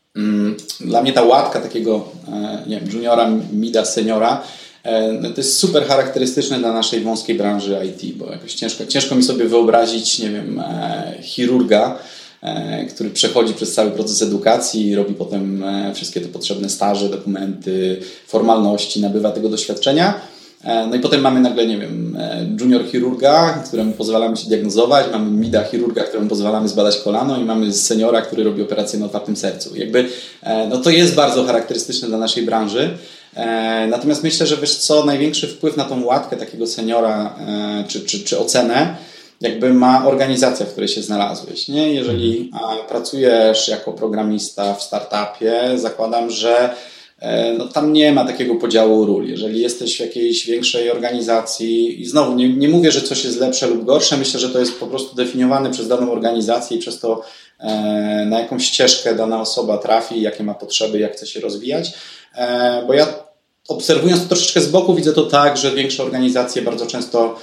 dla 0.80 1.01
mnie 1.01 1.13
ta 1.13 1.24
łatka 1.24 1.60
takiego 1.60 2.06
e, 2.27 2.63
nie 2.68 2.80
wiem, 2.80 2.89
juniora, 2.94 3.30
mida, 3.53 3.86
seniora 3.86 4.44
e, 4.84 5.12
no 5.12 5.30
to 5.30 5.36
jest 5.38 5.58
super 5.58 5.86
charakterystyczne 5.86 6.60
dla 6.60 6.74
naszej 6.74 7.01
wąskiej 7.01 7.36
branży 7.36 7.77
IT, 7.86 8.18
bo 8.18 8.32
jakoś 8.32 8.53
ciężko, 8.53 8.86
ciężko 8.86 9.15
mi 9.15 9.24
sobie 9.24 9.46
wyobrazić, 9.46 10.20
nie 10.20 10.30
wiem, 10.30 10.60
e, 10.60 11.13
chirurga, 11.22 12.00
który 12.89 13.10
przechodzi 13.10 13.53
przez 13.53 13.74
cały 13.74 13.91
proces 13.91 14.22
edukacji, 14.22 14.96
robi 14.96 15.13
potem 15.13 15.63
wszystkie 15.94 16.22
te 16.22 16.27
potrzebne 16.27 16.70
staże, 16.70 17.10
dokumenty, 17.10 18.00
formalności, 18.27 19.01
nabywa 19.01 19.32
tego 19.32 19.50
doświadczenia 19.50 20.22
no 20.63 20.96
i 20.96 21.00
potem 21.00 21.22
mamy 21.22 21.39
nagle, 21.39 21.68
nie 21.68 21.77
wiem, 21.77 22.18
e, 22.20 22.46
junior 22.60 22.86
chirurga, 22.86 23.63
któremu 23.68 23.94
pozwalamy 23.94 24.38
się 24.38 24.48
diagnozować, 24.48 25.06
mamy 25.12 25.32
mida 25.32 25.63
chirurga, 25.63 26.03
któremu 26.03 26.30
pozwalamy 26.30 26.68
zbadać 26.68 26.98
kolano 26.98 27.38
i 27.38 27.44
mamy 27.44 27.74
seniora, 27.74 28.22
który 28.22 28.44
robi 28.44 28.62
operację 28.62 29.00
na 29.00 29.06
otwartym 29.06 29.36
sercu. 29.36 29.75
Jakby, 29.75 30.10
e, 30.44 30.68
no 30.68 30.77
to 30.77 30.89
jest 30.89 31.15
bardzo 31.15 31.44
charakterystyczne 31.44 32.08
dla 32.08 32.18
naszej 32.18 32.44
branży. 32.44 32.98
Natomiast 33.89 34.24
myślę, 34.24 34.48
że 34.48 34.58
wiesz 34.58 34.75
co, 34.75 35.06
największy 35.06 35.48
wpływ 35.48 35.77
na 35.77 35.84
tą 35.84 36.06
łatkę 36.06 36.38
takiego 36.38 36.68
seniora 36.68 37.36
czy, 37.88 38.01
czy, 38.01 38.20
czy 38.20 38.39
ocenę 38.39 38.96
jakby 39.41 39.74
ma 39.74 40.06
organizacja, 40.06 40.65
w 40.65 40.70
której 40.70 40.88
się 40.88 41.01
znalazłeś. 41.01 41.68
Nie? 41.68 41.94
Jeżeli 41.94 42.51
pracujesz 42.89 43.68
jako 43.68 43.94
programista 43.94 44.74
w 44.74 44.84
startupie, 44.84 45.62
zakładam, 45.75 46.30
że 46.30 46.70
E, 46.70 47.00
no 47.58 47.68
tam 47.68 47.94
nie 47.94 48.12
ma 48.12 48.25
takiego 48.25 48.56
podziału 48.56 49.06
ról. 49.06 49.28
Jeżeli 49.28 49.60
jesteś 49.60 49.98
w 49.98 50.00
jakiejś 50.00 50.46
większej 50.46 50.92
organizacji 50.92 52.01
i 52.01 52.06
znowu 52.06 52.36
nie, 52.36 52.50
nie 52.50 52.70
mówię, 52.70 52.92
że 52.92 53.01
coś 53.01 53.24
jest 53.24 53.40
lepsze 53.40 53.68
lub 53.68 53.86
gorsze, 53.86 54.18
myślę, 54.18 54.40
że 54.40 54.50
to 54.50 54.60
jest 54.60 54.80
po 54.80 54.88
prostu 54.88 55.16
definiowane 55.16 55.72
przez 55.72 55.88
daną 55.88 56.12
organizację 56.12 56.78
i 56.78 56.80
przez 56.80 57.00
to, 57.00 57.22
e, 57.60 58.25
na 58.25 58.40
jaką 58.40 58.60
ścieżkę 58.60 59.16
dana 59.16 59.42
osoba 59.42 59.78
trafi, 59.78 60.22
jakie 60.22 60.44
ma 60.44 60.54
potrzeby, 60.54 61.00
jak 61.00 61.13
chce 61.13 61.28
się 61.28 61.40
rozwijać. 61.40 61.94
E, 62.36 62.84
bo 62.88 62.94
ja 62.94 63.13
obserwując 63.68 64.22
to 64.24 64.28
troszeczkę 64.28 64.62
z 64.62 64.70
boku, 64.70 64.96
widzę 64.96 65.13
to 65.13 65.24
tak, 65.24 65.58
że 65.58 65.72
większe 65.72 66.04
organizacje 66.04 66.62
bardzo 66.62 66.88
często, 66.88 67.40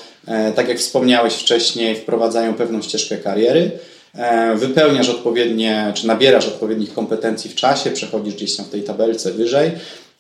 tak 0.57 0.69
jak 0.69 0.79
wspomniałeś 0.79 1.35
wcześniej, 1.35 1.97
wprowadzają 1.97 2.55
pewną 2.55 2.83
ścieżkę 2.83 3.17
kariery. 3.17 3.79
E, 4.15 4.57
wypełniasz 4.57 5.09
odpowiednie, 5.09 5.93
czy 5.95 6.07
nabierasz 6.07 6.49
odpowiednich 6.49 6.95
kompetencji 6.95 7.51
w 7.51 7.55
czasie, 7.55 7.91
przechodzisz 7.91 8.35
gdzieś 8.35 8.57
tam 8.57 8.67
w 8.67 8.71
tej 8.71 8.83
tabelce 8.83 9.33
wyżej. 9.33 9.71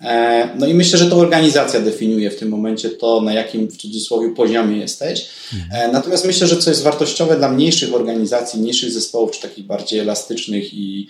E, 0.00 0.48
no 0.58 0.66
i 0.66 0.74
myślę, 0.74 0.98
że 0.98 1.10
to 1.10 1.16
organizacja 1.16 1.80
definiuje 1.80 2.30
w 2.30 2.38
tym 2.38 2.48
momencie 2.48 2.90
to, 2.90 3.20
na 3.20 3.32
jakim 3.32 3.68
w 3.68 3.76
cudzysłowie 3.76 4.30
poziomie 4.30 4.76
jesteś. 4.76 5.28
Mhm. 5.54 5.90
E, 5.90 5.92
natomiast 5.92 6.24
myślę, 6.24 6.46
że 6.46 6.56
co 6.56 6.70
jest 6.70 6.82
wartościowe 6.82 7.36
dla 7.36 7.48
mniejszych 7.48 7.94
organizacji, 7.94 8.60
mniejszych 8.60 8.92
zespołów, 8.92 9.30
czy 9.30 9.42
takich 9.42 9.66
bardziej 9.66 10.00
elastycznych 10.00 10.74
i, 10.74 11.08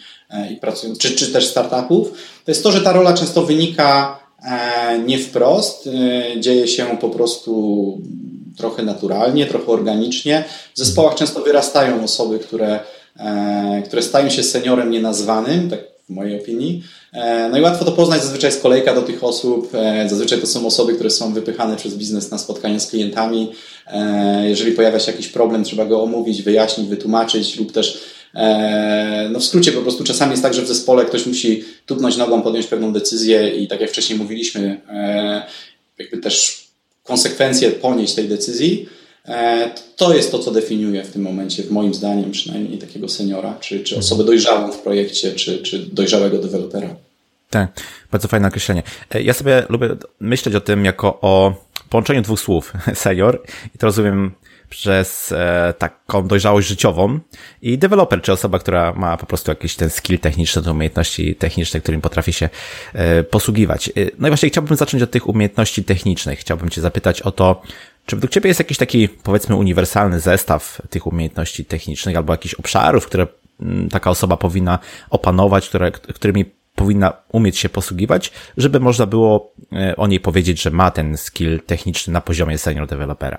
i 0.52 0.56
pracujących, 0.56 1.02
czy, 1.02 1.16
czy 1.16 1.32
też 1.32 1.47
startupów, 1.47 2.11
to 2.44 2.50
jest 2.50 2.62
to, 2.62 2.73
że 2.73 2.80
ta 2.80 2.92
rola 2.92 3.14
często 3.14 3.42
wynika 3.42 4.18
nie 5.06 5.18
wprost, 5.18 5.88
dzieje 6.40 6.68
się 6.68 6.99
po 7.00 7.08
prostu 7.08 8.02
trochę 8.59 8.83
naturalnie, 8.83 9.47
trochę 9.47 9.67
organicznie. 9.67 10.45
W 10.75 10.79
zespołach 10.79 11.15
często 11.15 11.41
wyrastają 11.41 12.05
osoby, 12.05 12.38
które, 12.38 12.81
e, 13.19 13.83
które 13.87 14.03
stają 14.03 14.31
się 14.31 14.43
seniorem 14.43 14.91
nienazwanym, 14.91 15.71
tak 15.71 15.81
w 16.09 16.11
mojej 16.11 16.41
opinii. 16.41 16.83
E, 17.12 17.49
no 17.49 17.59
i 17.59 17.61
łatwo 17.61 17.85
to 17.85 17.93
poznać, 17.93 18.23
zazwyczaj 18.23 18.50
jest 18.50 18.62
kolejka 18.62 18.95
do 18.95 19.03
tych 19.03 19.25
osób, 19.25 19.75
e, 19.75 20.09
zazwyczaj 20.09 20.41
to 20.41 20.47
są 20.47 20.67
osoby, 20.67 20.95
które 20.95 21.11
są 21.11 21.33
wypychane 21.35 21.77
przez 21.77 21.95
biznes 21.95 22.31
na 22.31 22.38
spotkania 22.38 22.81
z 22.81 22.87
klientami. 22.87 23.53
Jeżeli 24.45 24.73
pojawia 24.73 24.99
się 24.99 25.12
jakiś 25.12 25.29
problem, 25.29 25.65
trzeba 25.65 25.85
go 25.85 26.03
omówić, 26.03 26.43
wyjaśnić, 26.43 26.88
wytłumaczyć 26.88 27.59
lub 27.59 27.73
też 27.73 28.00
no 29.31 29.38
w 29.38 29.45
skrócie 29.45 29.73
po 29.73 29.83
prostu 29.83 30.05
czasami 30.05 30.31
jest 30.31 30.43
tak, 30.43 30.55
że 30.55 30.62
w 30.62 30.67
zespole 30.67 31.05
ktoś 31.05 31.27
musi 31.27 31.65
tupnąć 31.87 32.17
nogą, 32.17 32.43
podjąć 32.43 32.67
pewną 32.67 32.93
decyzję 32.93 33.49
i 33.49 33.69
tak 33.69 33.81
jak 33.81 33.91
wcześniej 33.91 34.19
mówiliśmy, 34.19 34.81
jakby 35.99 36.19
też 36.19 36.68
konsekwencje 37.09 37.71
ponieść 37.71 38.15
tej 38.15 38.29
decyzji, 38.29 38.88
e, 39.29 39.71
to 39.97 40.15
jest 40.15 40.31
to, 40.33 40.38
co 40.38 40.50
definiuje 40.50 41.05
w 41.05 41.12
tym 41.12 41.23
momencie, 41.23 41.62
w 41.62 41.71
moim 41.71 41.95
zdaniem 41.95 42.31
przynajmniej, 42.31 42.79
takiego 42.79 43.09
seniora, 43.09 43.57
czy, 43.61 43.81
czy 43.81 43.97
osobę 43.97 44.25
dojrzałą 44.25 44.73
w 44.73 44.79
projekcie, 44.79 45.33
czy, 45.33 45.59
czy 45.59 45.79
dojrzałego 45.79 46.38
dewelopera. 46.38 46.95
Tak, 47.50 47.73
bardzo 48.12 48.29
fajne 48.29 48.49
określenie. 48.49 48.83
E, 49.15 49.23
ja 49.23 49.35
sobie 49.35 49.62
lubię 49.69 49.88
myśleć 50.21 50.55
o 50.55 50.61
tym 50.61 50.85
jako 50.85 51.19
o 51.21 51.55
połączeniu 51.91 52.23
dwóch 52.23 52.41
słów, 52.41 52.73
senior, 52.95 53.43
i 53.75 53.79
to 53.79 53.87
rozumiem 53.87 54.33
przez 54.69 55.33
e, 55.33 55.75
taką 55.79 56.29
dojrzałość 56.29 56.69
życiową 56.69 57.19
i 57.63 57.79
deweloper, 57.79 58.23
czy 58.23 58.33
osoba, 58.33 58.59
która 58.59 58.93
ma 58.93 59.17
po 59.17 59.27
prostu 59.27 59.51
jakiś 59.51 59.77
ten 59.77 59.91
skill 59.91 60.19
techniczny, 60.19 60.63
te 60.63 60.73
umiejętności 60.73 61.35
techniczne, 61.35 61.81
którym 61.81 62.01
potrafi 62.01 62.33
się 62.33 62.49
e, 62.93 63.23
posługiwać. 63.23 63.89
E, 63.89 63.93
no 64.19 64.29
i 64.29 64.31
właśnie 64.31 64.49
chciałbym 64.49 64.77
zacząć 64.77 65.03
od 65.03 65.11
tych 65.11 65.29
umiejętności 65.29 65.85
technicznych. 65.85 66.39
Chciałbym 66.39 66.71
Cię 66.71 66.81
zapytać 66.81 67.23
o 67.23 67.33
to, 67.33 67.63
czy 68.07 68.17
według 68.17 68.33
Ciebie 68.33 68.49
jest 68.49 68.61
jakiś 68.61 68.79
taki, 68.79 69.09
powiedzmy, 69.09 69.57
uniwersalny 69.57 70.21
zestaw 70.21 70.83
tych 70.91 71.07
umiejętności 71.07 71.65
technicznych 71.65 72.17
albo 72.17 72.33
jakichś 72.33 72.55
obszarów, 72.55 73.07
które 73.07 73.27
mm, 73.61 73.89
taka 73.89 74.11
osoba 74.11 74.37
powinna 74.37 74.79
opanować, 75.11 75.69
które, 75.69 75.91
którymi 75.91 76.45
powinna 76.75 77.13
umieć 77.33 77.59
się 77.59 77.69
posługiwać, 77.69 78.33
żeby 78.57 78.81
można 78.81 79.07
było 79.07 79.53
e, 79.73 79.97
o 79.97 80.07
niej 80.07 80.21
powiedzieć, 80.21 80.63
że 80.63 80.71
ma 80.71 80.91
ten 80.91 81.17
skill 81.17 81.61
techniczny 81.67 82.13
na 82.13 82.21
poziomie 82.21 82.59
senior 82.59 82.87
dewelopera? 82.87 83.39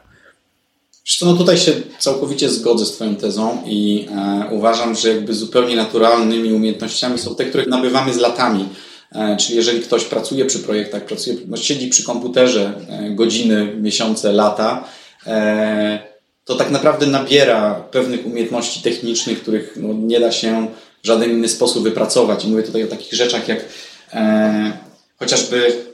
No 1.21 1.33
tutaj 1.33 1.57
się 1.57 1.71
całkowicie 1.99 2.49
zgodzę 2.49 2.85
z 2.85 2.91
Twoją 2.91 3.15
tezą 3.15 3.63
i 3.65 4.07
e, 4.11 4.49
uważam, 4.51 4.95
że 4.95 5.09
jakby 5.09 5.33
zupełnie 5.33 5.75
naturalnymi 5.75 6.53
umiejętnościami 6.53 7.19
są 7.19 7.35
te, 7.35 7.45
których 7.45 7.67
nabywamy 7.67 8.13
z 8.13 8.17
latami. 8.17 8.65
E, 9.11 9.37
czyli 9.37 9.55
jeżeli 9.55 9.81
ktoś 9.81 10.05
pracuje 10.05 10.45
przy 10.45 10.59
projektach, 10.59 11.05
pracuje, 11.05 11.37
no, 11.47 11.57
siedzi 11.57 11.87
przy 11.87 12.03
komputerze 12.03 12.73
e, 12.89 13.09
godziny, 13.09 13.75
miesiące, 13.75 14.33
lata, 14.33 14.83
e, 15.27 15.99
to 16.45 16.55
tak 16.55 16.71
naprawdę 16.71 17.05
nabiera 17.07 17.75
pewnych 17.91 18.25
umiejętności 18.25 18.81
technicznych, 18.81 19.41
których 19.41 19.77
no, 19.81 19.93
nie 19.93 20.19
da 20.19 20.31
się 20.31 20.67
w 21.03 21.07
żaden 21.07 21.31
inny 21.31 21.49
sposób 21.49 21.83
wypracować. 21.83 22.45
I 22.45 22.47
mówię 22.47 22.63
tutaj 22.63 22.83
o 22.83 22.87
takich 22.87 23.13
rzeczach 23.13 23.47
jak 23.47 23.65
e, 24.13 24.71
chociażby 25.19 25.88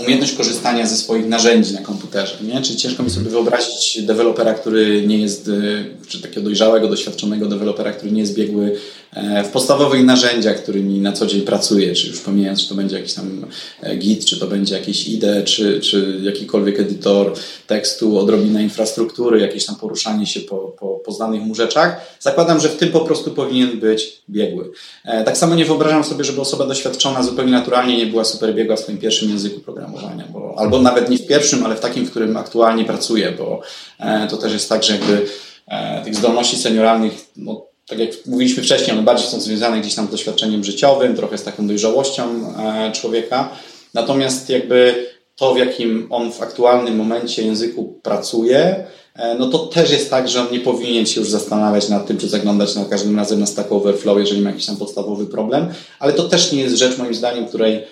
umiejętność 0.00 0.32
korzystania 0.32 0.86
ze 0.86 0.96
swoich 0.96 1.26
narzędzi 1.26 1.74
na 1.74 1.80
komputerze. 1.80 2.36
Nie? 2.42 2.62
Czyli 2.62 2.78
ciężko 2.78 3.02
mi 3.02 3.10
sobie 3.10 3.30
wyobrazić 3.30 4.02
dewelopera, 4.02 4.54
który 4.54 5.06
nie 5.06 5.18
jest, 5.18 5.48
y, 5.48 5.84
czy 6.08 6.22
takiego 6.22 6.40
dojrzałego, 6.40 6.88
doświadczonego 6.88 7.46
dewelopera, 7.46 7.92
który 7.92 8.12
nie 8.12 8.20
jest 8.20 8.34
biegły 8.34 8.66
e, 8.66 8.76
w 9.44 9.48
podstawowych 9.48 10.04
narzędziach, 10.04 10.62
którymi 10.62 11.00
na 11.00 11.12
co 11.12 11.26
dzień 11.26 11.40
pracuje, 11.40 11.94
czy 11.94 12.08
już 12.08 12.20
pomijając, 12.20 12.62
czy 12.62 12.68
to 12.68 12.74
będzie 12.74 12.96
jakiś 12.96 13.14
tam 13.14 13.46
e, 13.82 13.96
Git, 13.96 14.24
czy 14.24 14.40
to 14.40 14.46
będzie 14.46 14.74
jakiś 14.74 15.08
IDE, 15.08 15.42
czy, 15.42 15.80
czy 15.80 16.20
jakikolwiek 16.22 16.80
edytor 16.80 17.34
tekstu, 17.66 18.18
odrobina 18.18 18.60
infrastruktury, 18.60 19.40
jakieś 19.40 19.66
tam 19.66 19.76
poruszanie 19.76 20.26
się 20.26 20.40
po, 20.40 20.56
po, 20.56 20.88
po 20.88 21.12
znanych 21.12 21.42
mu 21.42 21.54
rzeczach. 21.54 22.16
Zakładam, 22.20 22.60
że 22.60 22.68
w 22.68 22.76
tym 22.76 22.88
po 22.88 23.00
prostu 23.00 23.30
powinien 23.30 23.80
być 23.80 24.22
biegły. 24.30 24.70
E, 25.04 25.24
tak 25.24 25.36
samo 25.36 25.54
nie 25.54 25.64
wyobrażam 25.64 26.04
sobie, 26.04 26.24
żeby 26.24 26.40
osoba 26.40 26.66
doświadczona 26.66 27.22
zupełnie 27.22 27.52
naturalnie 27.52 27.96
nie 27.96 28.06
była 28.06 28.24
super 28.24 28.54
biegła 28.54 28.76
w 28.76 28.80
swoim 28.80 28.98
pierwszym 28.98 29.30
języku 29.30 29.60
programowania, 29.60 30.24
bo, 30.32 30.54
albo 30.58 30.82
nawet 30.82 31.10
nie 31.10 31.18
w 31.18 31.26
pierwszym, 31.26 31.66
ale 31.66 31.76
w 31.76 31.80
takim, 31.80 32.06
w 32.06 32.10
którym 32.10 32.36
aktualnie 32.36 32.84
pracuje, 32.84 33.32
bo 33.38 33.60
to 34.30 34.36
też 34.36 34.52
jest 34.52 34.68
tak, 34.68 34.82
że 34.82 34.92
jakby 34.92 35.26
tych 36.04 36.14
zdolności 36.14 36.56
senioralnych 36.56 37.12
no, 37.36 37.69
tak 37.90 37.98
jak 37.98 38.10
mówiliśmy 38.26 38.62
wcześniej, 38.62 38.96
one 38.96 39.02
bardziej 39.02 39.26
są 39.26 39.40
związane 39.40 39.80
gdzieś 39.80 39.94
tam 39.94 40.06
z 40.06 40.10
doświadczeniem 40.10 40.64
życiowym, 40.64 41.16
trochę 41.16 41.38
z 41.38 41.42
taką 41.42 41.66
dojrzałością 41.66 42.22
e, 42.58 42.92
człowieka. 42.92 43.48
Natomiast 43.94 44.50
jakby 44.50 45.06
to, 45.36 45.54
w 45.54 45.58
jakim 45.58 46.06
on 46.10 46.32
w 46.32 46.42
aktualnym 46.42 46.96
momencie 46.96 47.42
języku 47.42 48.00
pracuje, 48.02 48.84
e, 49.16 49.34
no 49.38 49.48
to 49.48 49.58
też 49.58 49.90
jest 49.90 50.10
tak, 50.10 50.28
że 50.28 50.40
on 50.40 50.52
nie 50.52 50.60
powinien 50.60 51.06
się 51.06 51.20
już 51.20 51.30
zastanawiać 51.30 51.88
nad 51.88 52.06
tym, 52.06 52.18
czy 52.18 52.28
zaglądać 52.28 52.74
na 52.74 52.84
każdym 52.84 53.16
razem 53.16 53.40
na 53.40 53.46
Stack 53.46 53.72
Overflow, 53.72 54.18
jeżeli 54.18 54.40
ma 54.40 54.50
jakiś 54.50 54.66
tam 54.66 54.76
podstawowy 54.76 55.26
problem, 55.26 55.68
ale 55.98 56.12
to 56.12 56.28
też 56.28 56.52
nie 56.52 56.60
jest 56.60 56.76
rzecz 56.76 56.98
moim 56.98 57.14
zdaniem, 57.14 57.46
której 57.46 57.82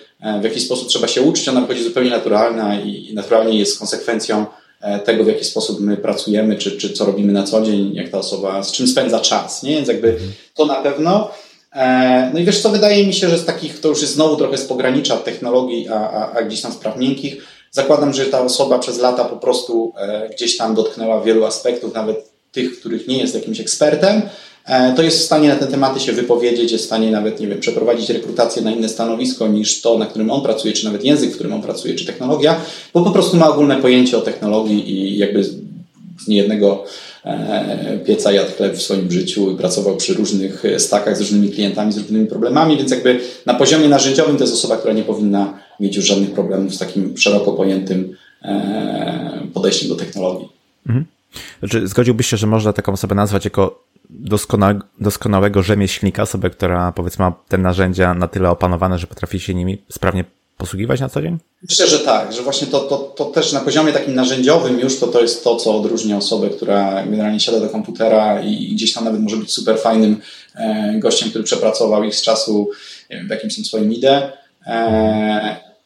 w 0.41 0.43
jakiś 0.43 0.65
sposób 0.65 0.87
trzeba 0.87 1.07
się 1.07 1.21
uczyć, 1.21 1.47
ona 1.47 1.61
wychodzi 1.61 1.83
zupełnie 1.83 2.09
naturalna 2.09 2.81
i 2.81 3.13
naturalnie 3.13 3.59
jest 3.59 3.79
konsekwencją 3.79 4.45
E, 4.45 4.58
tego, 5.05 5.23
w 5.23 5.27
jaki 5.27 5.45
sposób 5.45 5.79
my 5.79 5.97
pracujemy, 5.97 6.55
czy, 6.55 6.71
czy 6.71 6.93
co 6.93 7.05
robimy 7.05 7.33
na 7.33 7.43
co 7.43 7.61
dzień, 7.61 7.93
jak 7.93 8.09
ta 8.09 8.17
osoba, 8.17 8.63
z 8.63 8.71
czym 8.71 8.87
spędza 8.87 9.19
czas, 9.19 9.63
nie? 9.63 9.75
Więc 9.75 9.87
jakby 9.87 10.17
to 10.55 10.65
na 10.65 10.75
pewno. 10.75 11.31
E, 11.75 12.31
no 12.33 12.39
i 12.39 12.45
wiesz 12.45 12.61
co, 12.61 12.69
wydaje 12.69 13.07
mi 13.07 13.13
się, 13.13 13.29
że 13.29 13.37
z 13.37 13.45
takich, 13.45 13.79
to 13.79 13.89
już 13.89 14.01
jest 14.01 14.13
znowu 14.13 14.35
trochę 14.35 14.57
z 14.57 14.65
pogranicza 14.65 15.17
technologii, 15.17 15.87
a, 15.89 15.93
a, 15.93 16.31
a 16.31 16.41
gdzieś 16.41 16.61
tam 16.61 16.71
spraw 16.71 16.97
miękkich. 16.97 17.45
Zakładam, 17.71 18.13
że 18.13 18.25
ta 18.25 18.41
osoba 18.41 18.79
przez 18.79 18.99
lata 18.99 19.25
po 19.25 19.37
prostu 19.37 19.93
e, 19.97 20.29
gdzieś 20.29 20.57
tam 20.57 20.75
dotknęła 20.75 21.21
wielu 21.21 21.45
aspektów, 21.45 21.93
nawet 21.93 22.29
tych, 22.51 22.79
których 22.79 23.07
nie 23.07 23.17
jest 23.17 23.35
jakimś 23.35 23.59
ekspertem, 23.59 24.21
E, 24.21 24.29
to 24.95 25.03
jest 25.03 25.19
w 25.19 25.23
stanie 25.23 25.49
na 25.49 25.55
te 25.55 25.67
tematy 25.67 25.99
się 25.99 26.11
wypowiedzieć, 26.11 26.71
jest 26.71 26.83
w 26.83 26.87
stanie 26.87 27.11
nawet, 27.11 27.39
nie 27.39 27.47
wiem, 27.47 27.59
przeprowadzić 27.59 28.09
rekrutację 28.09 28.61
na 28.61 28.71
inne 28.71 28.89
stanowisko 28.89 29.47
niż 29.47 29.81
to, 29.81 29.97
na 29.97 30.05
którym 30.05 30.31
on 30.31 30.41
pracuje, 30.41 30.73
czy 30.73 30.85
nawet 30.85 31.03
język, 31.03 31.31
w 31.31 31.33
którym 31.33 31.53
on 31.53 31.61
pracuje, 31.61 31.95
czy 31.95 32.05
technologia, 32.05 32.61
bo 32.93 33.03
po 33.03 33.11
prostu 33.11 33.37
ma 33.37 33.49
ogólne 33.49 33.77
pojęcie 33.77 34.17
o 34.17 34.21
technologii 34.21 34.91
i 34.91 35.17
jakby 35.17 35.43
z 36.19 36.27
niejednego 36.27 36.83
e, 37.25 37.99
pieca 38.05 38.31
jadł 38.31 38.51
chleb 38.51 38.75
w 38.75 38.81
swoim 38.81 39.11
życiu 39.11 39.51
i 39.51 39.55
pracował 39.55 39.97
przy 39.97 40.13
różnych 40.13 40.63
stakach 40.77 41.17
z 41.17 41.19
różnymi 41.19 41.49
klientami, 41.49 41.91
z 41.91 41.97
różnymi 41.97 42.27
problemami, 42.27 42.77
więc 42.77 42.91
jakby 42.91 43.19
na 43.45 43.53
poziomie 43.53 43.89
narzędziowym 43.89 44.37
to 44.37 44.43
jest 44.43 44.53
osoba, 44.53 44.77
która 44.77 44.93
nie 44.93 45.03
powinna 45.03 45.53
mieć 45.79 45.95
już 45.95 46.05
żadnych 46.05 46.31
problemów 46.31 46.75
z 46.75 46.77
takim 46.77 47.17
szeroko 47.17 47.51
pojętym 47.51 48.15
e, 48.43 49.47
podejściem 49.53 49.89
do 49.89 49.95
technologii. 49.95 50.49
Mhm. 50.87 51.05
Znaczy, 51.59 51.87
zgodziłbyś 51.87 52.27
się, 52.27 52.37
że 52.37 52.47
można 52.47 52.73
taką 52.73 52.91
osobę 52.93 53.15
nazwać 53.15 53.45
jako 53.45 53.88
doskona, 54.09 54.79
doskonałego 54.99 55.63
rzemieślnika, 55.63 56.23
osobę, 56.23 56.49
która 56.49 56.91
powiedzmy 56.91 57.25
ma 57.25 57.33
te 57.47 57.57
narzędzia 57.57 58.13
na 58.13 58.27
tyle 58.27 58.49
opanowane, 58.49 58.99
że 58.99 59.07
potrafi 59.07 59.39
się 59.39 59.53
nimi 59.53 59.81
sprawnie 59.89 60.25
posługiwać 60.57 60.99
na 60.99 61.09
co 61.09 61.21
dzień? 61.21 61.37
Myślę, 61.69 61.87
że 61.87 61.99
tak, 61.99 62.33
że 62.33 62.41
właśnie 62.41 62.67
to, 62.67 62.79
to, 62.79 62.97
to 62.97 63.25
też 63.25 63.53
na 63.53 63.59
poziomie 63.59 63.93
takim 63.93 64.15
narzędziowym 64.15 64.79
już 64.79 64.99
to, 64.99 65.07
to 65.07 65.21
jest 65.21 65.43
to, 65.43 65.55
co 65.55 65.75
odróżnia 65.75 66.17
osobę, 66.17 66.49
która 66.49 67.05
generalnie 67.05 67.39
siada 67.39 67.59
do 67.59 67.69
komputera 67.69 68.41
i, 68.41 68.67
gdzieś 68.75 68.93
tam 68.93 69.03
nawet 69.03 69.21
może 69.21 69.37
być 69.37 69.53
super 69.53 69.77
fajnym 69.77 70.21
e, 70.55 70.93
gościem, 70.99 71.29
który 71.29 71.43
przepracował 71.43 72.03
ich 72.03 72.15
z 72.15 72.21
czasu 72.21 72.69
w 73.27 73.29
jakimś 73.29 73.67
swoim 73.67 73.93
IDE. 73.93 74.31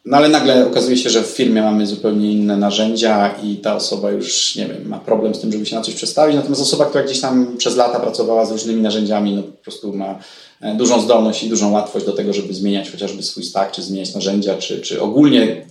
No 0.05 0.17
ale 0.17 0.29
nagle 0.29 0.67
okazuje 0.67 0.97
się, 0.97 1.09
że 1.09 1.23
w 1.23 1.27
firmie 1.27 1.61
mamy 1.61 1.87
zupełnie 1.87 2.31
inne 2.31 2.57
narzędzia 2.57 3.35
i 3.43 3.57
ta 3.57 3.75
osoba 3.75 4.11
już, 4.11 4.55
nie 4.55 4.65
wiem, 4.65 4.87
ma 4.87 4.99
problem 4.99 5.35
z 5.35 5.39
tym, 5.39 5.51
żeby 5.51 5.65
się 5.65 5.75
na 5.75 5.81
coś 5.81 5.93
przestawić. 5.93 6.35
Natomiast 6.35 6.61
osoba, 6.61 6.85
która 6.85 7.03
gdzieś 7.03 7.19
tam 7.19 7.57
przez 7.57 7.75
lata 7.75 7.99
pracowała 7.99 8.45
z 8.45 8.51
różnymi 8.51 8.81
narzędziami, 8.81 9.35
no 9.35 9.43
po 9.43 9.63
prostu 9.63 9.93
ma 9.93 10.19
e, 10.61 10.75
dużą 10.75 11.01
zdolność 11.01 11.43
i 11.43 11.49
dużą 11.49 11.71
łatwość 11.71 12.05
do 12.05 12.13
tego, 12.13 12.33
żeby 12.33 12.53
zmieniać 12.53 12.91
chociażby 12.91 13.23
swój 13.23 13.43
stack, 13.43 13.71
czy 13.71 13.81
zmieniać 13.81 14.13
narzędzia, 14.13 14.57
czy, 14.57 14.81
czy 14.81 15.01
ogólnie 15.01 15.65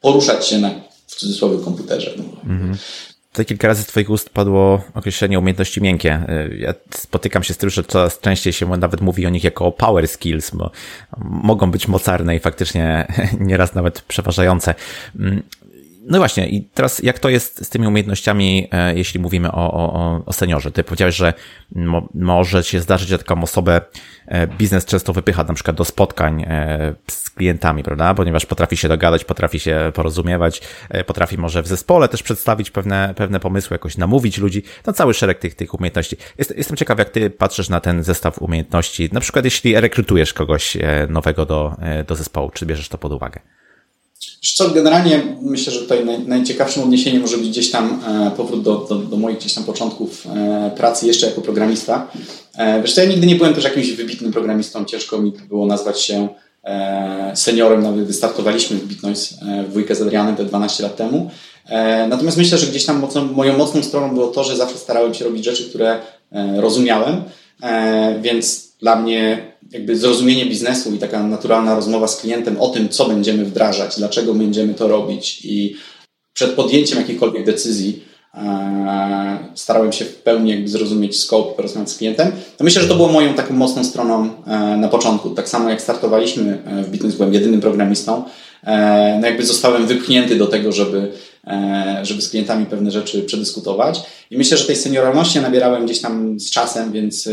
poruszać 0.00 0.46
się 0.46 0.58
na 0.58 0.70
w 1.06 1.14
cudzysłowie 1.14 1.64
komputerze. 1.64 2.14
No. 2.16 2.52
Mhm. 2.52 2.76
Tutaj 3.32 3.46
kilka 3.46 3.68
razy 3.68 3.82
z 3.82 3.86
Twoich 3.86 4.10
ust 4.10 4.30
padło 4.30 4.82
określenie 4.94 5.38
umiejętności 5.38 5.82
miękkie. 5.82 6.26
Ja 6.58 6.74
spotykam 6.90 7.42
się 7.42 7.54
z 7.54 7.56
tym, 7.56 7.70
że 7.70 7.84
coraz 7.84 8.20
częściej 8.20 8.52
się 8.52 8.66
nawet 8.66 9.00
mówi 9.00 9.26
o 9.26 9.30
nich 9.30 9.44
jako 9.44 9.66
o 9.66 9.72
power 9.72 10.08
skills, 10.08 10.50
bo 10.50 10.70
mogą 11.18 11.70
być 11.70 11.88
mocarne 11.88 12.36
i 12.36 12.40
faktycznie 12.40 13.06
nieraz 13.40 13.74
nawet 13.74 14.00
przeważające. 14.00 14.74
No 16.10 16.18
właśnie, 16.18 16.48
i 16.48 16.62
teraz 16.62 17.02
jak 17.02 17.18
to 17.18 17.28
jest 17.28 17.66
z 17.66 17.68
tymi 17.68 17.86
umiejętnościami, 17.86 18.68
e, 18.72 18.94
jeśli 18.94 19.20
mówimy 19.20 19.52
o, 19.52 19.72
o, 19.72 20.20
o 20.26 20.32
seniorze? 20.32 20.70
Ty 20.70 20.84
powiedziałeś, 20.84 21.16
że 21.16 21.34
mo, 21.74 22.08
może 22.14 22.64
się 22.64 22.80
zdarzyć, 22.80 23.08
że 23.08 23.18
taką 23.18 23.42
osobę 23.42 23.80
e, 24.26 24.46
biznes 24.46 24.84
często 24.84 25.12
wypycha 25.12 25.44
na 25.44 25.54
przykład 25.54 25.76
do 25.76 25.84
spotkań 25.84 26.42
e, 26.42 26.94
z 27.06 27.30
klientami, 27.30 27.82
prawda? 27.82 28.14
Ponieważ 28.14 28.46
potrafi 28.46 28.76
się 28.76 28.88
dogadać, 28.88 29.24
potrafi 29.24 29.60
się 29.60 29.92
porozumiewać, 29.94 30.60
potrafi 31.06 31.38
może 31.38 31.62
w 31.62 31.66
zespole 31.66 32.08
też 32.08 32.22
przedstawić 32.22 32.70
pewne, 32.70 33.14
pewne 33.16 33.40
pomysły, 33.40 33.74
jakoś 33.74 33.96
namówić 33.96 34.38
ludzi, 34.38 34.62
no 34.86 34.92
cały 34.92 35.14
szereg 35.14 35.38
tych, 35.38 35.54
tych 35.54 35.74
umiejętności. 35.74 36.16
Jest, 36.38 36.54
jestem 36.56 36.76
ciekaw, 36.76 36.98
jak 36.98 37.10
ty 37.10 37.30
patrzysz 37.30 37.68
na 37.68 37.80
ten 37.80 38.02
zestaw 38.02 38.42
umiejętności, 38.42 39.08
na 39.12 39.20
przykład 39.20 39.44
jeśli 39.44 39.80
rekrutujesz 39.80 40.32
kogoś 40.32 40.76
nowego 41.08 41.46
do, 41.46 41.76
do 42.06 42.14
zespołu, 42.14 42.50
czy 42.50 42.66
bierzesz 42.66 42.88
to 42.88 42.98
pod 42.98 43.12
uwagę? 43.12 43.40
Co, 44.54 44.70
generalnie 44.70 45.22
myślę, 45.40 45.72
że 45.72 45.80
tutaj 45.80 46.04
naj, 46.04 46.18
najciekawszym 46.18 46.82
odniesieniem 46.82 47.22
może 47.22 47.38
być 47.38 47.48
gdzieś 47.48 47.70
tam 47.70 48.00
e, 48.06 48.30
powrót 48.36 48.62
do, 48.62 48.76
do, 48.88 48.94
do, 48.94 49.16
moich 49.16 49.38
gdzieś 49.38 49.54
tam 49.54 49.64
początków 49.64 50.26
e, 50.26 50.70
pracy 50.76 51.06
jeszcze 51.06 51.26
jako 51.26 51.40
programista. 51.40 52.10
E, 52.56 52.82
wiesz, 52.82 52.96
ja 52.96 53.04
nigdy 53.04 53.26
nie 53.26 53.36
byłem 53.36 53.54
też 53.54 53.64
jakimś 53.64 53.90
wybitnym 53.90 54.32
programistą, 54.32 54.84
ciężko 54.84 55.18
mi 55.18 55.32
było 55.48 55.66
nazwać 55.66 56.00
się 56.00 56.28
e, 56.64 57.32
seniorem, 57.34 57.82
nawet 57.82 58.06
wystartowaliśmy 58.06 58.76
w 58.76 58.86
Bitnoise 58.86 59.34
w 59.66 59.70
dwójkę 59.70 59.94
z 59.94 60.02
Adrianem 60.02 60.36
te 60.36 60.44
12 60.44 60.82
lat 60.82 60.96
temu. 60.96 61.30
Natomiast 62.08 62.36
myślę, 62.36 62.58
że 62.58 62.66
gdzieś 62.66 62.84
tam 62.84 62.98
mocno, 62.98 63.24
moją 63.24 63.58
mocną 63.58 63.82
stroną 63.82 64.14
było 64.14 64.26
to, 64.26 64.44
że 64.44 64.56
zawsze 64.56 64.78
starałem 64.78 65.14
się 65.14 65.24
robić 65.24 65.44
rzeczy, 65.44 65.64
które 65.64 66.00
rozumiałem, 66.56 67.22
więc 68.22 68.68
dla 68.80 68.96
mnie 68.96 69.47
jakby 69.72 69.96
zrozumienie 69.96 70.46
biznesu 70.46 70.94
i 70.94 70.98
taka 70.98 71.22
naturalna 71.22 71.74
rozmowa 71.74 72.08
z 72.08 72.20
klientem 72.20 72.60
o 72.60 72.68
tym, 72.68 72.88
co 72.88 73.08
będziemy 73.08 73.44
wdrażać, 73.44 73.96
dlaczego 73.96 74.34
będziemy 74.34 74.74
to 74.74 74.88
robić 74.88 75.40
i 75.44 75.76
przed 76.32 76.50
podjęciem 76.50 76.98
jakiejkolwiek 76.98 77.46
decyzji 77.46 78.04
e, 78.34 79.38
starałem 79.54 79.92
się 79.92 80.04
w 80.04 80.14
pełni 80.16 80.50
jakby 80.50 80.68
zrozumieć 80.68 81.20
scope, 81.20 81.54
porozmawiać 81.56 81.90
z 81.90 81.96
klientem, 81.96 82.32
myślę, 82.60 82.82
że 82.82 82.88
to 82.88 82.94
było 82.94 83.08
moją 83.08 83.34
taką 83.34 83.54
mocną 83.54 83.84
stroną 83.84 84.30
e, 84.46 84.76
na 84.76 84.88
początku. 84.88 85.30
Tak 85.30 85.48
samo 85.48 85.70
jak 85.70 85.82
startowaliśmy 85.82 86.62
e, 86.64 86.82
w 86.82 86.90
Bitcoin, 86.90 87.12
byłem 87.12 87.34
jedynym 87.34 87.60
programistą, 87.60 88.24
no 89.20 89.26
jakby 89.26 89.46
zostałem 89.46 89.86
wypchnięty 89.86 90.36
do 90.36 90.46
tego, 90.46 90.72
żeby 90.72 91.12
żeby 92.02 92.22
z 92.22 92.30
klientami 92.30 92.66
pewne 92.66 92.90
rzeczy 92.90 93.22
przedyskutować. 93.22 94.00
I 94.30 94.38
myślę, 94.38 94.56
że 94.56 94.64
tej 94.64 94.76
senioralności 94.76 95.40
nabierałem 95.40 95.84
gdzieś 95.84 96.00
tam 96.00 96.40
z 96.40 96.50
czasem, 96.50 96.92
więc 96.92 97.26
e, 97.26 97.32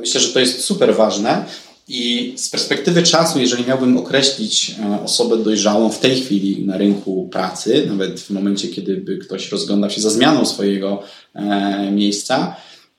myślę, 0.00 0.20
że 0.20 0.28
to 0.28 0.40
jest 0.40 0.64
super 0.64 0.96
ważne. 0.96 1.44
I 1.88 2.32
z 2.36 2.48
perspektywy 2.48 3.02
czasu, 3.02 3.40
jeżeli 3.40 3.66
miałbym 3.66 3.98
określić 3.98 4.74
e, 4.82 5.04
osobę 5.04 5.36
dojrzałą 5.36 5.90
w 5.90 5.98
tej 5.98 6.20
chwili 6.20 6.66
na 6.66 6.78
rynku 6.78 7.28
pracy, 7.32 7.86
nawet 7.88 8.20
w 8.20 8.30
momencie, 8.30 8.68
kiedy 8.68 8.96
by 8.96 9.18
ktoś 9.18 9.52
rozglądał 9.52 9.90
się 9.90 10.00
za 10.00 10.10
zmianą 10.10 10.46
swojego 10.46 11.02
miejsca, 11.92 12.56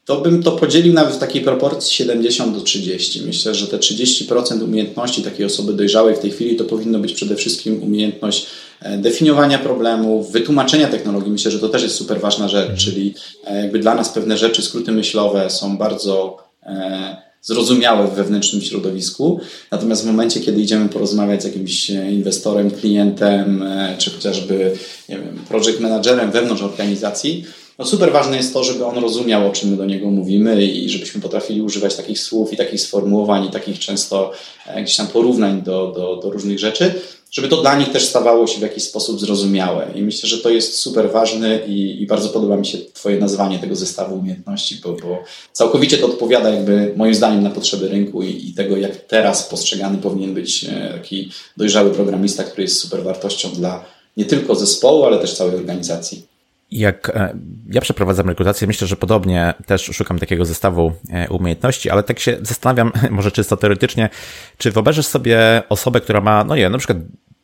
to 0.08 0.22
bym 0.22 0.44
to 0.44 0.52
podzielił 0.52 0.94
nawet 0.94 1.16
w 1.16 1.18
takiej 1.18 1.42
proporcji 1.42 1.96
70 1.96 2.56
do 2.56 2.62
30. 2.62 3.22
Myślę, 3.22 3.56
że 3.56 3.68
te 3.68 3.78
30% 3.78 4.64
umiejętności 4.64 5.24
takiej 5.24 5.46
osoby 5.46 5.74
dojrzałej 5.74 6.16
w 6.16 6.20
tej 6.20 6.32
chwili 6.32 6.56
to 6.56 6.64
powinno 6.64 7.00
być 7.00 7.14
przede 7.14 7.36
wszystkim 7.36 7.84
umiejętność 7.84 8.46
e, 8.46 8.48
definiowania 8.82 9.60
problemów, 9.60 10.32
wytłumaczenia 10.32 10.88
technologii. 10.88 11.32
Myślę, 11.32 11.52
że 11.52 11.60
to 11.60 11.70
też 11.70 11.84
jest 11.84 11.96
super 11.96 12.20
ważna 12.20 12.48
rzecz, 12.48 12.70
mhm. 12.70 12.78
czyli 12.78 13.14
e, 13.46 13.62
jakby 13.62 13.80
dla 13.80 13.96
nas 13.96 14.10
pewne 14.10 14.38
rzeczy, 14.38 14.62
skróty 14.62 14.92
myślowe 14.92 15.50
są 15.50 15.78
bardzo 15.78 16.38
e, 16.64 17.28
zrozumiałe 17.42 18.08
w 18.08 18.14
wewnętrznym 18.14 18.62
środowisku. 18.62 19.40
Natomiast 19.72 20.04
w 20.04 20.08
momencie, 20.08 20.40
kiedy 20.40 20.62
idziemy 20.62 20.90
porozmawiać 20.90 21.42
z 21.42 21.46
jakimś 21.46 21.90
inwestorem, 21.90 22.72
klientem, 22.72 23.64
czy 23.98 24.12
chociażby 24.12 24.74
nie 25.10 25.16
wiem, 25.16 25.40
project 25.50 25.80
managerem 25.80 26.32
wewnątrz 26.32 26.62
organizacji, 26.62 27.46
no 27.78 27.86
super 27.86 28.12
ważne 28.12 28.38
jest 28.38 28.54
to, 28.54 28.64
żeby 28.64 28.86
on 28.86 28.98
rozumiał, 28.98 29.48
o 29.48 29.52
czym 29.52 29.70
my 29.70 29.78
do 29.78 29.86
niego 29.86 30.12
mówimy 30.12 30.66
i 30.66 30.90
żebyśmy 30.90 31.22
potrafili 31.22 31.62
używać 31.62 31.96
takich 31.96 32.20
słów 32.20 32.54
i 32.54 32.58
takich 32.58 32.82
sformułowań 32.82 33.46
i 33.46 33.50
takich 33.50 33.80
często 33.80 34.32
e, 34.68 34.84
gdzieś 34.84 34.96
tam 34.96 35.08
porównań 35.08 35.62
do, 35.62 35.92
do, 35.96 36.16
do 36.16 36.30
różnych 36.30 36.60
rzeczy, 36.60 36.94
żeby 37.38 37.48
to 37.48 37.62
dla 37.62 37.78
nich 37.78 37.92
też 37.92 38.06
stawało 38.06 38.48
się 38.48 38.60
w 38.60 38.62
jakiś 38.62 38.84
sposób 38.84 39.20
zrozumiałe. 39.20 39.92
I 39.96 40.02
myślę, 40.02 40.30
że 40.30 40.38
to 40.38 40.50
jest 40.50 40.76
super 40.76 41.12
ważne 41.12 41.60
i, 41.68 42.02
i 42.02 42.08
bardzo 42.08 42.30
podoba 42.30 42.58
mi 42.58 42.66
się 42.66 42.78
Twoje 42.94 43.20
nazwanie 43.20 43.60
tego 43.60 43.76
zestawu 43.76 44.16
umiejętności, 44.16 44.82
bo, 44.84 44.94
bo 44.94 45.24
całkowicie 45.52 45.98
to 45.98 46.06
odpowiada 46.06 46.50
jakby 46.50 46.94
moim 46.96 47.16
zdaniem 47.16 47.44
na 47.44 47.50
potrzeby 47.50 47.88
rynku 47.88 48.24
i, 48.24 48.50
i, 48.50 48.54
tego, 48.54 48.78
jak 48.78 48.96
teraz 48.96 49.50
postrzegany 49.50 49.98
powinien 49.98 50.34
być 50.34 50.64
e, 50.64 50.94
taki 50.94 51.32
dojrzały 51.58 51.92
programista, 51.92 52.44
który 52.44 52.64
jest 52.64 52.80
super 52.80 53.04
wartością 53.04 53.50
dla 53.50 53.86
nie 54.18 54.26
tylko 54.26 54.56
zespołu, 54.56 55.06
ale 55.06 55.20
też 55.20 55.34
całej 55.34 55.56
organizacji. 55.56 56.26
Jak 56.72 57.10
e, 57.10 57.38
ja 57.72 57.82
przeprowadzam 57.82 58.30
rekrutację, 58.30 58.68
myślę, 58.68 58.88
że 58.88 58.96
podobnie 58.96 59.54
też 59.66 59.82
szukam 59.84 60.20
takiego 60.20 60.46
zestawu 60.46 60.92
e, 61.10 61.30
umiejętności, 61.30 61.90
ale 61.90 62.04
tak 62.04 62.20
się 62.20 62.38
zastanawiam, 62.42 62.92
może 63.12 63.32
czysto 63.32 63.58
teoretycznie, 63.58 64.10
czy 64.58 64.72
wyobrażasz 64.72 65.06
sobie 65.06 65.64
osobę, 65.70 66.02
która 66.02 66.22
ma, 66.22 66.44
no 66.44 66.56
nie 66.56 66.70
na 66.70 66.78
przykład 66.78 66.98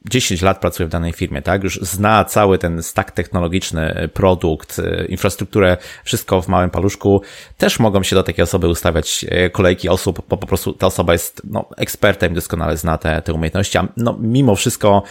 10 0.10 0.42
lat 0.42 0.60
pracuje 0.60 0.88
w 0.88 0.90
danej 0.90 1.14
firmie, 1.14 1.42
tak? 1.42 1.64
Już 1.64 1.80
zna 1.82 2.26
cały 2.26 2.58
ten 2.58 2.84
stack 2.84 3.12
technologiczny, 3.12 4.10
produkt, 4.14 4.82
infrastrukturę, 5.10 5.78
wszystko 6.04 6.42
w 6.42 6.48
małym 6.48 6.70
paluszku, 6.70 7.22
też 7.58 7.80
mogą 7.80 8.04
się 8.04 8.16
do 8.16 8.24
takiej 8.24 8.44
osoby 8.44 8.68
ustawiać 8.68 9.26
kolejki 9.52 9.90
osób, 9.90 10.22
bo 10.30 10.38
po 10.38 10.48
prostu 10.48 10.74
ta 10.74 10.88
osoba 10.88 11.14
jest 11.14 11.42
no, 11.44 11.70
ekspertem, 11.78 12.34
doskonale 12.34 12.78
zna 12.78 12.98
te, 12.98 13.22
te 13.22 13.34
umiejętności, 13.34 13.78
a 13.78 13.88
no, 13.98 14.18
mimo 14.22 14.56
wszystko 14.56 15.04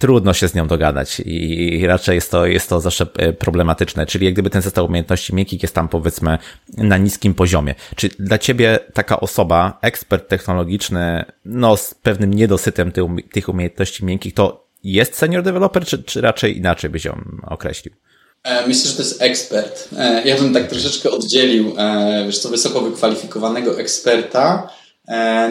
trudno 0.00 0.34
się 0.34 0.48
z 0.48 0.54
nią 0.54 0.66
dogadać 0.66 1.22
i 1.24 1.86
raczej 1.86 2.14
jest 2.14 2.30
to, 2.30 2.46
jest 2.46 2.68
to 2.68 2.80
zawsze 2.80 3.06
e, 3.16 3.32
problematyczne. 3.32 4.06
Czyli 4.06 4.24
jak 4.24 4.34
gdyby 4.34 4.50
ten 4.50 4.62
zestaw 4.62 4.84
umiejętności 4.84 5.34
miękkich 5.34 5.62
jest 5.62 5.74
tam 5.74 5.88
powiedzmy 5.88 6.38
na 6.76 6.96
niskim 6.96 7.34
poziomie. 7.34 7.74
Czy 7.96 8.08
dla 8.18 8.38
ciebie 8.38 8.78
taka 8.94 9.20
osoba, 9.20 9.78
ekspert 9.82 10.28
technologiczny, 10.28 11.24
no 11.44 11.76
z 11.76 11.94
pewnym 11.94 12.34
niedosytem 12.34 12.92
tych 13.32 13.48
umiejętności 13.48 14.04
miękkich, 14.04 14.34
to 14.34 14.66
jest 14.84 15.16
senior 15.16 15.42
developer, 15.42 15.84
czy, 15.84 16.02
czy 16.02 16.20
raczej 16.20 16.56
inaczej 16.56 16.90
byś 16.90 17.04
ją 17.04 17.24
określił? 17.46 17.94
E, 18.44 18.66
myślę, 18.68 18.90
że 18.90 18.96
to 18.96 19.02
jest 19.02 19.22
ekspert. 19.22 19.88
E, 19.98 20.22
ja 20.28 20.36
bym 20.36 20.54
tak 20.54 20.68
troszeczkę 20.68 21.10
oddzielił, 21.10 21.74
wiesz 22.26 22.38
co, 22.38 22.48
wysoko 22.48 22.80
wykwalifikowanego 22.80 23.78
eksperta 23.80 24.68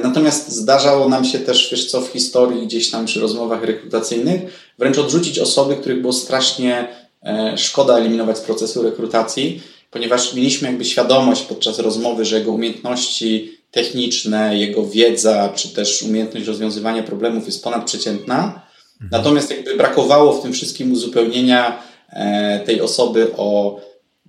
natomiast 0.03 0.51
zdarzało 0.51 1.09
nam 1.09 1.25
się 1.25 1.39
też, 1.39 1.71
wiesz 1.71 1.91
co, 1.91 2.01
w 2.01 2.07
historii 2.07 2.67
gdzieś 2.67 2.91
tam 2.91 3.05
przy 3.05 3.19
rozmowach 3.19 3.63
rekrutacyjnych 3.63 4.41
wręcz 4.77 4.97
odrzucić 4.97 5.39
osoby, 5.39 5.75
których 5.75 6.01
było 6.01 6.13
strasznie 6.13 6.87
e, 7.23 7.57
szkoda 7.57 7.97
eliminować 7.97 8.37
z 8.37 8.41
procesu 8.41 8.83
rekrutacji, 8.83 9.61
ponieważ 9.91 10.33
mieliśmy 10.33 10.67
jakby 10.67 10.85
świadomość 10.85 11.41
podczas 11.41 11.79
rozmowy, 11.79 12.25
że 12.25 12.39
jego 12.39 12.51
umiejętności 12.51 13.57
techniczne, 13.71 14.57
jego 14.57 14.85
wiedza, 14.85 15.53
czy 15.55 15.69
też 15.69 16.03
umiejętność 16.03 16.47
rozwiązywania 16.47 17.03
problemów 17.03 17.45
jest 17.45 17.63
ponadprzeciętna. 17.63 18.35
Mhm. 18.35 19.09
Natomiast 19.11 19.51
jakby 19.51 19.75
brakowało 19.75 20.33
w 20.33 20.41
tym 20.41 20.53
wszystkim 20.53 20.91
uzupełnienia 20.91 21.83
e, 22.09 22.59
tej 22.59 22.81
osoby 22.81 23.31
o, 23.37 23.79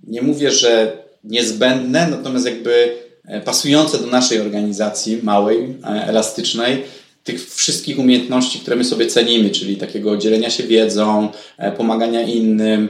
nie 0.07 0.21
mówię, 0.21 0.51
że 0.51 0.97
niezbędne, 1.23 2.07
natomiast 2.07 2.45
jakby 2.45 2.97
E, 3.05 3.10
pasujące 3.45 3.97
do 3.97 4.07
naszej 4.07 4.41
organizacji 4.41 5.19
małej, 5.23 5.77
e, 5.83 5.87
elastycznej, 5.87 6.83
tych 7.23 7.53
wszystkich 7.55 7.99
umiejętności, 7.99 8.59
które 8.59 8.75
my 8.75 8.83
sobie 8.83 9.07
cenimy, 9.07 9.49
czyli 9.49 9.77
takiego 9.77 10.17
dzielenia 10.17 10.49
się 10.49 10.63
wiedzą, 10.63 11.29
e, 11.57 11.71
pomagania 11.71 12.21
innym, 12.21 12.89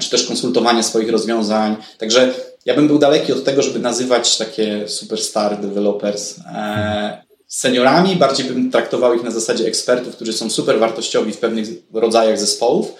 czy 0.00 0.10
też 0.10 0.26
konsultowania 0.26 0.82
swoich 0.82 1.10
rozwiązań. 1.10 1.76
Także 1.98 2.34
ja 2.66 2.74
bym 2.74 2.86
był 2.86 2.98
daleki 2.98 3.32
od 3.32 3.44
tego, 3.44 3.62
żeby 3.62 3.78
nazywać 3.78 4.38
takie 4.38 4.88
superstar 4.88 5.60
developers 5.60 6.36
seniorami, 7.46 8.16
bardziej 8.16 8.46
bym 8.46 8.70
traktował 8.70 9.14
ich 9.14 9.22
na 9.22 9.30
zasadzie 9.30 9.66
ekspertów, 9.66 10.16
którzy 10.16 10.32
są 10.32 10.50
super 10.50 10.78
wartościowi 10.78 11.32
w 11.32 11.38
pewnych 11.38 11.68
rodzajach 11.92 12.38
zespołów. 12.38 12.94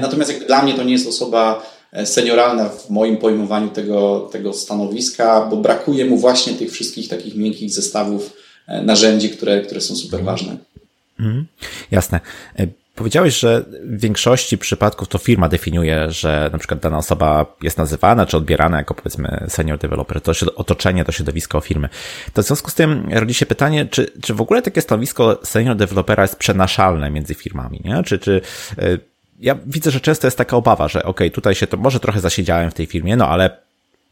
Natomiast 0.00 0.32
dla 0.46 0.62
mnie 0.62 0.74
to 0.74 0.82
nie 0.82 0.92
jest 0.92 1.08
osoba 1.08 1.62
senioralna 2.04 2.68
w 2.68 2.90
moim 2.90 3.16
pojmowaniu 3.16 3.68
tego, 3.68 4.28
tego 4.32 4.52
stanowiska, 4.52 5.46
bo 5.50 5.56
brakuje 5.56 6.04
mu 6.04 6.16
właśnie 6.16 6.54
tych 6.54 6.70
wszystkich 6.70 7.08
takich 7.08 7.36
miękkich 7.36 7.70
zestawów 7.70 8.32
e, 8.66 8.82
narzędzi, 8.82 9.30
które, 9.30 9.62
które 9.62 9.80
są 9.80 9.96
super 9.96 10.24
ważne. 10.24 10.56
Mhm. 11.20 11.46
Jasne. 11.90 12.20
E, 12.58 12.66
powiedziałeś, 12.94 13.38
że 13.38 13.64
w 13.84 14.00
większości 14.00 14.58
przypadków 14.58 15.08
to 15.08 15.18
firma 15.18 15.48
definiuje, 15.48 16.10
że 16.10 16.50
na 16.52 16.58
przykład 16.58 16.80
dana 16.80 16.98
osoba 16.98 17.56
jest 17.62 17.78
nazywana 17.78 18.26
czy 18.26 18.36
odbierana 18.36 18.78
jako 18.78 18.94
powiedzmy 18.94 19.46
senior 19.48 19.78
developer, 19.78 20.20
to 20.20 20.32
otoczenie, 20.56 21.04
to 21.04 21.12
środowisko 21.12 21.60
firmy. 21.60 21.88
To 22.32 22.42
w 22.42 22.46
związku 22.46 22.70
z 22.70 22.74
tym 22.74 23.08
rodzi 23.12 23.34
się 23.34 23.46
pytanie, 23.46 23.86
czy, 23.86 24.12
czy 24.22 24.34
w 24.34 24.40
ogóle 24.40 24.62
takie 24.62 24.80
stanowisko 24.80 25.38
senior 25.42 25.76
developera 25.76 26.22
jest 26.22 26.36
przenaszalne 26.36 27.10
między 27.10 27.34
firmami, 27.34 27.80
nie? 27.84 28.02
Czy, 28.02 28.18
czy 28.18 28.40
e, 28.78 29.13
ja 29.40 29.56
widzę, 29.66 29.90
że 29.90 30.00
często 30.00 30.26
jest 30.26 30.38
taka 30.38 30.56
obawa, 30.56 30.88
że 30.88 31.02
ok, 31.02 31.20
tutaj 31.32 31.54
się 31.54 31.66
to 31.66 31.76
może 31.76 32.00
trochę 32.00 32.20
zasiedziałem 32.20 32.70
w 32.70 32.74
tej 32.74 32.86
firmie, 32.86 33.16
no 33.16 33.28
ale 33.28 33.56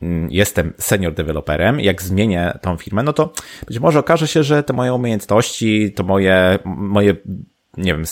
mm, 0.02 0.28
jestem 0.30 0.72
senior 0.78 1.14
deweloperem, 1.14 1.80
jak 1.80 2.02
zmienię 2.02 2.58
tą 2.60 2.76
firmę, 2.76 3.02
no 3.02 3.12
to 3.12 3.32
być 3.66 3.78
może 3.78 3.98
okaże 3.98 4.28
się, 4.28 4.42
że 4.42 4.62
te 4.62 4.72
moje 4.72 4.94
umiejętności, 4.94 5.92
to 5.92 6.04
moje, 6.04 6.58
moje 6.64 7.16
nie 7.76 7.92
wiem, 7.92 8.04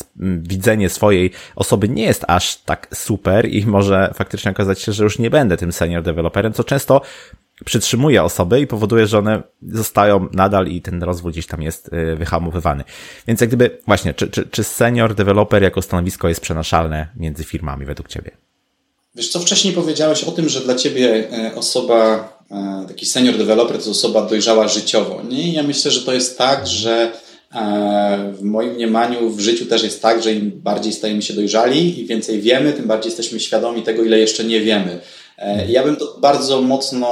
widzenie 0.42 0.88
swojej 0.88 1.30
osoby 1.56 1.88
nie 1.88 2.02
jest 2.02 2.24
aż 2.28 2.56
tak 2.56 2.88
super 2.94 3.48
i 3.48 3.66
może 3.66 4.10
faktycznie 4.14 4.50
okazać 4.50 4.80
się, 4.80 4.92
że 4.92 5.04
już 5.04 5.18
nie 5.18 5.30
będę 5.30 5.56
tym 5.56 5.72
senior 5.72 6.02
deweloperem, 6.02 6.52
co 6.52 6.64
często 6.64 7.02
przytrzymuje 7.64 8.22
osoby 8.22 8.60
i 8.60 8.66
powoduje, 8.66 9.06
że 9.06 9.18
one 9.18 9.42
zostają 9.68 10.28
nadal 10.32 10.66
i 10.66 10.82
ten 10.82 11.02
rozwój 11.02 11.32
gdzieś 11.32 11.46
tam 11.46 11.62
jest 11.62 11.90
y, 11.92 12.16
wyhamowywany. 12.16 12.84
Więc 13.28 13.40
jak 13.40 13.50
gdyby, 13.50 13.78
właśnie, 13.86 14.14
czy, 14.14 14.28
czy, 14.28 14.48
czy 14.50 14.64
senior 14.64 15.14
developer 15.14 15.62
jako 15.62 15.82
stanowisko 15.82 16.28
jest 16.28 16.40
przenaszalne 16.40 17.08
między 17.16 17.44
firmami 17.44 17.86
według 17.86 18.08
Ciebie? 18.08 18.30
Wiesz 19.14 19.28
co, 19.28 19.40
wcześniej 19.40 19.74
powiedziałeś 19.74 20.24
o 20.24 20.32
tym, 20.32 20.48
że 20.48 20.60
dla 20.60 20.74
Ciebie 20.74 21.30
e, 21.32 21.54
osoba, 21.54 22.28
e, 22.50 22.84
taki 22.88 23.06
senior 23.06 23.38
developer 23.38 23.72
to 23.72 23.78
jest 23.78 23.88
osoba 23.88 24.22
dojrzała 24.22 24.68
życiowo. 24.68 25.22
Nie? 25.28 25.52
Ja 25.52 25.62
myślę, 25.62 25.90
że 25.90 26.00
to 26.00 26.12
jest 26.12 26.38
tak, 26.38 26.66
że 26.66 27.12
e, 27.54 28.32
w 28.32 28.42
moim 28.42 28.74
mniemaniu 28.74 29.30
w 29.30 29.40
życiu 29.40 29.66
też 29.66 29.82
jest 29.82 30.02
tak, 30.02 30.22
że 30.22 30.32
im 30.32 30.50
bardziej 30.54 30.92
stajemy 30.92 31.22
się 31.22 31.34
dojrzali 31.34 32.00
i 32.00 32.06
więcej 32.06 32.40
wiemy, 32.40 32.72
tym 32.72 32.86
bardziej 32.86 33.10
jesteśmy 33.10 33.40
świadomi 33.40 33.82
tego, 33.82 34.02
ile 34.02 34.18
jeszcze 34.18 34.44
nie 34.44 34.60
wiemy. 34.60 35.00
E, 35.40 35.70
ja 35.70 35.84
bym 35.84 35.96
to 35.96 36.16
bardzo 36.18 36.62
mocno 36.62 37.08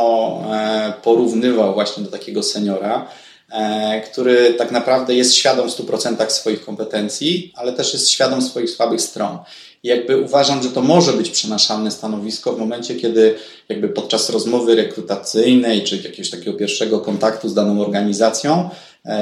e, 0.52 0.92
porównywał 1.02 1.74
właśnie 1.74 2.04
do 2.04 2.10
takiego 2.10 2.42
seniora, 2.42 3.08
e, 3.52 4.00
który 4.00 4.54
tak 4.54 4.72
naprawdę 4.72 5.14
jest 5.14 5.34
świadom 5.34 5.70
w 5.70 5.72
100% 5.72 6.30
swoich 6.30 6.64
kompetencji, 6.64 7.52
ale 7.54 7.72
też 7.72 7.92
jest 7.92 8.10
świadom 8.10 8.42
swoich 8.42 8.70
słabych 8.70 9.00
stron. 9.00 9.38
I 9.82 9.88
jakby 9.88 10.20
uważam, 10.20 10.62
że 10.62 10.68
to 10.68 10.82
może 10.82 11.12
być 11.12 11.30
przenaszalne 11.30 11.90
stanowisko 11.90 12.52
w 12.52 12.58
momencie, 12.58 12.94
kiedy 12.94 13.34
jakby 13.68 13.88
podczas 13.88 14.30
rozmowy 14.30 14.74
rekrutacyjnej 14.74 15.84
czy 15.84 15.96
jakiegoś 15.96 16.30
takiego 16.30 16.52
pierwszego 16.52 17.00
kontaktu 17.00 17.48
z 17.48 17.54
daną 17.54 17.80
organizacją 17.80 18.70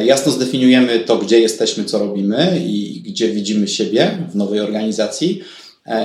jasno 0.05 0.33
zdefiniujemy 0.33 1.01
to, 1.01 1.17
gdzie 1.17 1.41
jesteśmy, 1.41 1.85
co 1.85 1.99
robimy 1.99 2.63
i 2.67 3.03
gdzie 3.07 3.29
widzimy 3.29 3.69
siebie 3.69 4.19
w 4.31 4.37
nowej 4.37 4.61
organizacji 4.61 5.43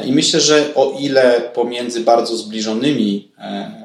I 0.06 0.12
myślę, 0.12 0.40
że 0.40 0.76
o 0.76 0.98
ile 1.00 1.42
pomiędzy 1.54 2.00
bardzo 2.00 2.38
zbliżonymi 2.38 3.32
e, 3.38 3.82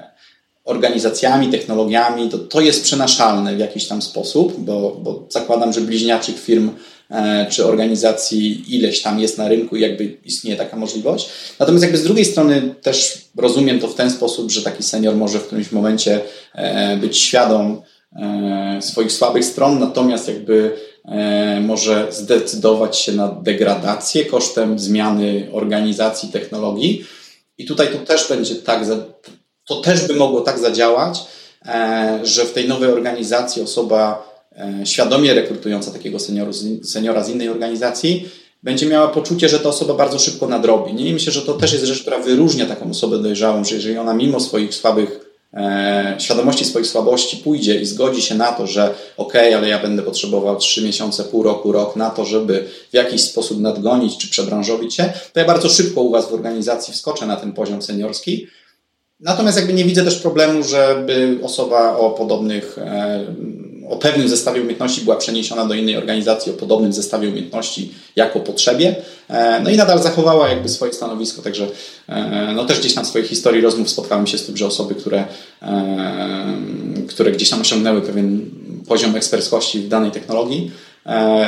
organizacjami, 0.64 1.48
technologiami, 1.48 2.28
to, 2.28 2.38
to 2.38 2.60
jest 2.60 2.82
przenaszalne 2.82 3.56
w 3.56 3.58
jakiś 3.58 3.88
tam 3.88 4.02
sposób, 4.02 4.60
bo, 4.60 4.96
bo 5.02 5.26
zakładam, 5.28 5.72
że 5.72 5.80
bliźniaczych 5.80 6.40
firm 6.40 6.70
e, 7.10 7.46
czy 7.50 7.66
organizacji 7.66 8.64
ileś 8.76 9.02
tam 9.02 9.20
jest 9.20 9.38
na 9.38 9.48
rynku 9.48 9.76
i 9.76 9.80
jakby 9.80 10.16
istnieje 10.24 10.56
taka 10.56 10.76
możliwość. 10.76 11.28
Natomiast 11.58 11.82
jakby 11.82 11.98
z 11.98 12.04
drugiej 12.04 12.24
strony 12.24 12.74
też 12.82 13.18
rozumiem 13.36 13.80
to 13.80 13.88
w 13.88 13.94
ten 13.94 14.10
sposób, 14.10 14.50
że 14.50 14.62
taki 14.62 14.82
senior 14.82 15.16
może 15.16 15.38
w 15.38 15.46
którymś 15.46 15.72
momencie 15.72 16.20
być 17.00 17.18
świadom 17.18 17.82
swoich 18.80 19.12
słabych 19.12 19.44
stron, 19.44 19.78
natomiast 19.78 20.28
jakby 20.28 20.76
E, 20.95 20.95
może 21.60 22.06
zdecydować 22.10 22.98
się 22.98 23.12
na 23.12 23.28
degradację 23.28 24.24
kosztem 24.24 24.78
zmiany 24.78 25.48
organizacji 25.52 26.28
technologii. 26.28 27.04
I 27.58 27.64
tutaj 27.66 27.88
to 27.88 27.98
też 27.98 28.28
będzie 28.28 28.54
tak, 28.54 28.82
to 29.66 29.80
też 29.80 30.06
by 30.06 30.14
mogło 30.14 30.40
tak 30.40 30.58
zadziałać, 30.58 31.20
e, 31.64 32.20
że 32.22 32.44
w 32.44 32.52
tej 32.52 32.68
nowej 32.68 32.90
organizacji 32.90 33.62
osoba 33.62 34.28
e, 34.56 34.86
świadomie 34.86 35.34
rekrutująca 35.34 35.90
takiego 35.90 36.18
seniora 36.84 37.24
z 37.24 37.28
innej 37.28 37.48
organizacji 37.48 38.28
będzie 38.62 38.86
miała 38.86 39.08
poczucie, 39.08 39.48
że 39.48 39.60
ta 39.60 39.68
osoba 39.68 39.94
bardzo 39.94 40.18
szybko 40.18 40.48
nadrobi. 40.48 40.94
Nie? 40.94 41.08
I 41.08 41.12
myślę, 41.12 41.32
że 41.32 41.42
to 41.42 41.54
też 41.54 41.72
jest 41.72 41.84
rzecz, 41.84 42.00
która 42.00 42.18
wyróżnia 42.18 42.66
taką 42.66 42.90
osobę 42.90 43.18
dojrzałą, 43.18 43.64
że 43.64 43.74
jeżeli 43.74 43.98
ona 43.98 44.14
mimo 44.14 44.40
swoich 44.40 44.74
słabych 44.74 45.25
E, 45.56 46.14
świadomości 46.18 46.64
swoich 46.64 46.86
słabości 46.86 47.36
pójdzie 47.36 47.80
i 47.80 47.86
zgodzi 47.86 48.22
się 48.22 48.34
na 48.34 48.52
to, 48.52 48.66
że 48.66 48.94
ok, 49.16 49.34
ale 49.56 49.68
ja 49.68 49.78
będę 49.78 50.02
potrzebował 50.02 50.56
3 50.56 50.84
miesiące, 50.84 51.24
pół 51.24 51.42
roku, 51.42 51.72
rok 51.72 51.96
na 51.96 52.10
to, 52.10 52.24
żeby 52.24 52.68
w 52.90 52.94
jakiś 52.94 53.20
sposób 53.20 53.60
nadgonić 53.60 54.18
czy 54.18 54.30
przebranżowić 54.30 54.94
się, 54.94 55.12
to 55.32 55.40
ja 55.40 55.46
bardzo 55.46 55.68
szybko 55.68 56.00
u 56.00 56.10
Was 56.10 56.30
w 56.30 56.34
organizacji 56.34 56.94
wskoczę 56.94 57.26
na 57.26 57.36
ten 57.36 57.52
poziom 57.52 57.82
seniorski. 57.82 58.46
Natomiast 59.20 59.58
jakby 59.58 59.72
nie 59.72 59.84
widzę 59.84 60.04
też 60.04 60.16
problemu, 60.16 60.62
żeby 60.62 61.38
osoba 61.42 61.96
o 61.96 62.10
podobnych 62.10 62.78
e, 62.78 63.24
o 63.88 63.96
pewnym 63.96 64.28
zestawie 64.28 64.60
umiejętności 64.60 65.00
była 65.00 65.16
przeniesiona 65.16 65.66
do 65.66 65.74
innej 65.74 65.96
organizacji 65.96 66.52
o 66.52 66.54
podobnym 66.54 66.92
zestawie 66.92 67.28
umiejętności 67.28 67.94
jako 68.16 68.40
potrzebie, 68.40 68.96
e, 69.28 69.60
no 69.60 69.70
i 69.70 69.76
nadal 69.76 70.02
zachowała 70.02 70.48
jakby 70.48 70.68
swoje 70.68 70.92
stanowisko, 70.92 71.42
także 71.42 71.66
e, 72.08 72.52
no 72.54 72.64
też 72.64 72.80
gdzieś 72.80 72.94
tam 72.94 73.04
w 73.04 73.08
swojej 73.08 73.28
historii 73.28 73.60
rozmów 73.60 73.90
spotkałem 73.90 74.26
się 74.26 74.38
z 74.38 74.46
tym, 74.46 74.56
że 74.56 74.66
osoby, 74.66 74.94
które, 74.94 75.24
e, 75.62 76.56
które 77.08 77.32
gdzieś 77.32 77.50
tam 77.50 77.60
osiągnęły 77.60 78.02
pewien 78.02 78.50
poziom 78.88 79.16
eksperckości 79.16 79.80
w 79.80 79.88
danej 79.88 80.10
technologii, 80.10 80.70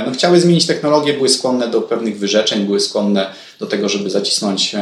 no, 0.06 0.12
chciały 0.12 0.40
zmienić 0.40 0.66
technologię, 0.66 1.14
były 1.14 1.28
skłonne 1.28 1.68
do 1.68 1.82
pewnych 1.82 2.18
wyrzeczeń, 2.18 2.64
były 2.64 2.80
skłonne 2.80 3.26
do 3.58 3.66
tego, 3.66 3.88
żeby 3.88 4.10
zacisnąć 4.10 4.76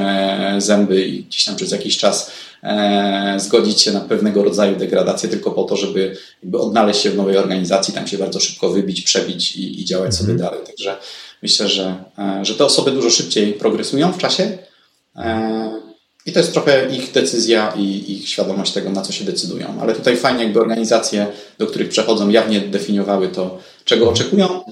zęby 0.59 1.07
i 1.07 1.25
gdzieś 1.25 1.45
tam 1.45 1.57
przez 1.57 1.73
jakiś 1.73 1.99
czas 1.99 2.31
e, 2.63 3.35
zgodzić 3.41 3.83
się 3.83 3.93
na 3.93 4.01
pewnego 4.01 4.45
rodzaju 4.45 4.77
degradację 4.77 5.29
tylko 5.29 5.51
po 5.51 5.65
to, 5.65 5.77
żeby 5.77 6.17
jakby 6.43 6.59
odnaleźć 6.59 7.01
się 7.01 7.11
w 7.11 7.17
nowej 7.17 7.37
organizacji, 7.37 7.95
tam 7.95 8.07
się 8.07 8.19
bardzo 8.19 8.41
szybko 8.41 8.71
wybić, 8.71 9.03
przebić 9.03 9.57
i, 9.57 9.81
i 9.81 9.85
działać 9.85 10.15
sobie 10.15 10.33
mhm. 10.33 10.51
dalej. 10.51 10.67
Także 10.67 10.97
myślę, 11.43 11.69
że, 11.69 11.95
że 12.43 12.55
te 12.55 12.65
osoby 12.65 12.91
dużo 12.91 13.11
szybciej 13.11 13.53
progresują 13.53 14.13
w 14.13 14.19
czasie. 14.19 14.59
I 16.27 16.33
to 16.33 16.39
jest 16.39 16.53
trochę 16.53 16.89
ich 16.97 17.13
decyzja 17.13 17.73
i 17.77 18.13
ich 18.13 18.29
świadomość 18.29 18.73
tego, 18.73 18.91
na 18.91 19.03
co 19.03 19.13
się 19.13 19.25
decydują. 19.25 19.79
Ale 19.81 19.95
tutaj 19.95 20.17
fajnie, 20.17 20.45
jakby 20.45 20.61
organizacje, 20.61 21.27
do 21.59 21.67
których 21.67 21.89
przechodzą, 21.89 22.29
jawnie 22.29 22.61
definiowały 22.61 23.29
to, 23.29 23.59
czego 23.85 24.11
oczekują, 24.11 24.65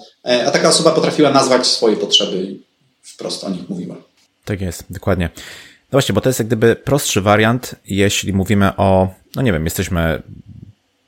a 0.47 0.51
taka 0.51 0.69
osoba 0.69 0.91
potrafiła 0.91 1.31
nazwać 1.31 1.67
swoje 1.67 1.97
potrzeby 1.97 2.37
i 2.37 2.61
wprost 3.03 3.45
o 3.45 3.51
nich 3.51 3.69
mówiła. 3.69 3.97
Tak 4.45 4.61
jest, 4.61 4.85
dokładnie. 4.91 5.31
No 5.35 5.97
właśnie, 5.97 6.13
bo 6.13 6.21
to 6.21 6.29
jest 6.29 6.39
jak 6.39 6.47
gdyby 6.47 6.77
prostszy 6.77 7.21
wariant, 7.21 7.75
jeśli 7.87 8.33
mówimy 8.33 8.77
o, 8.77 9.09
no 9.37 9.43
nie 9.43 9.53
wiem, 9.53 9.65
jesteśmy 9.65 10.23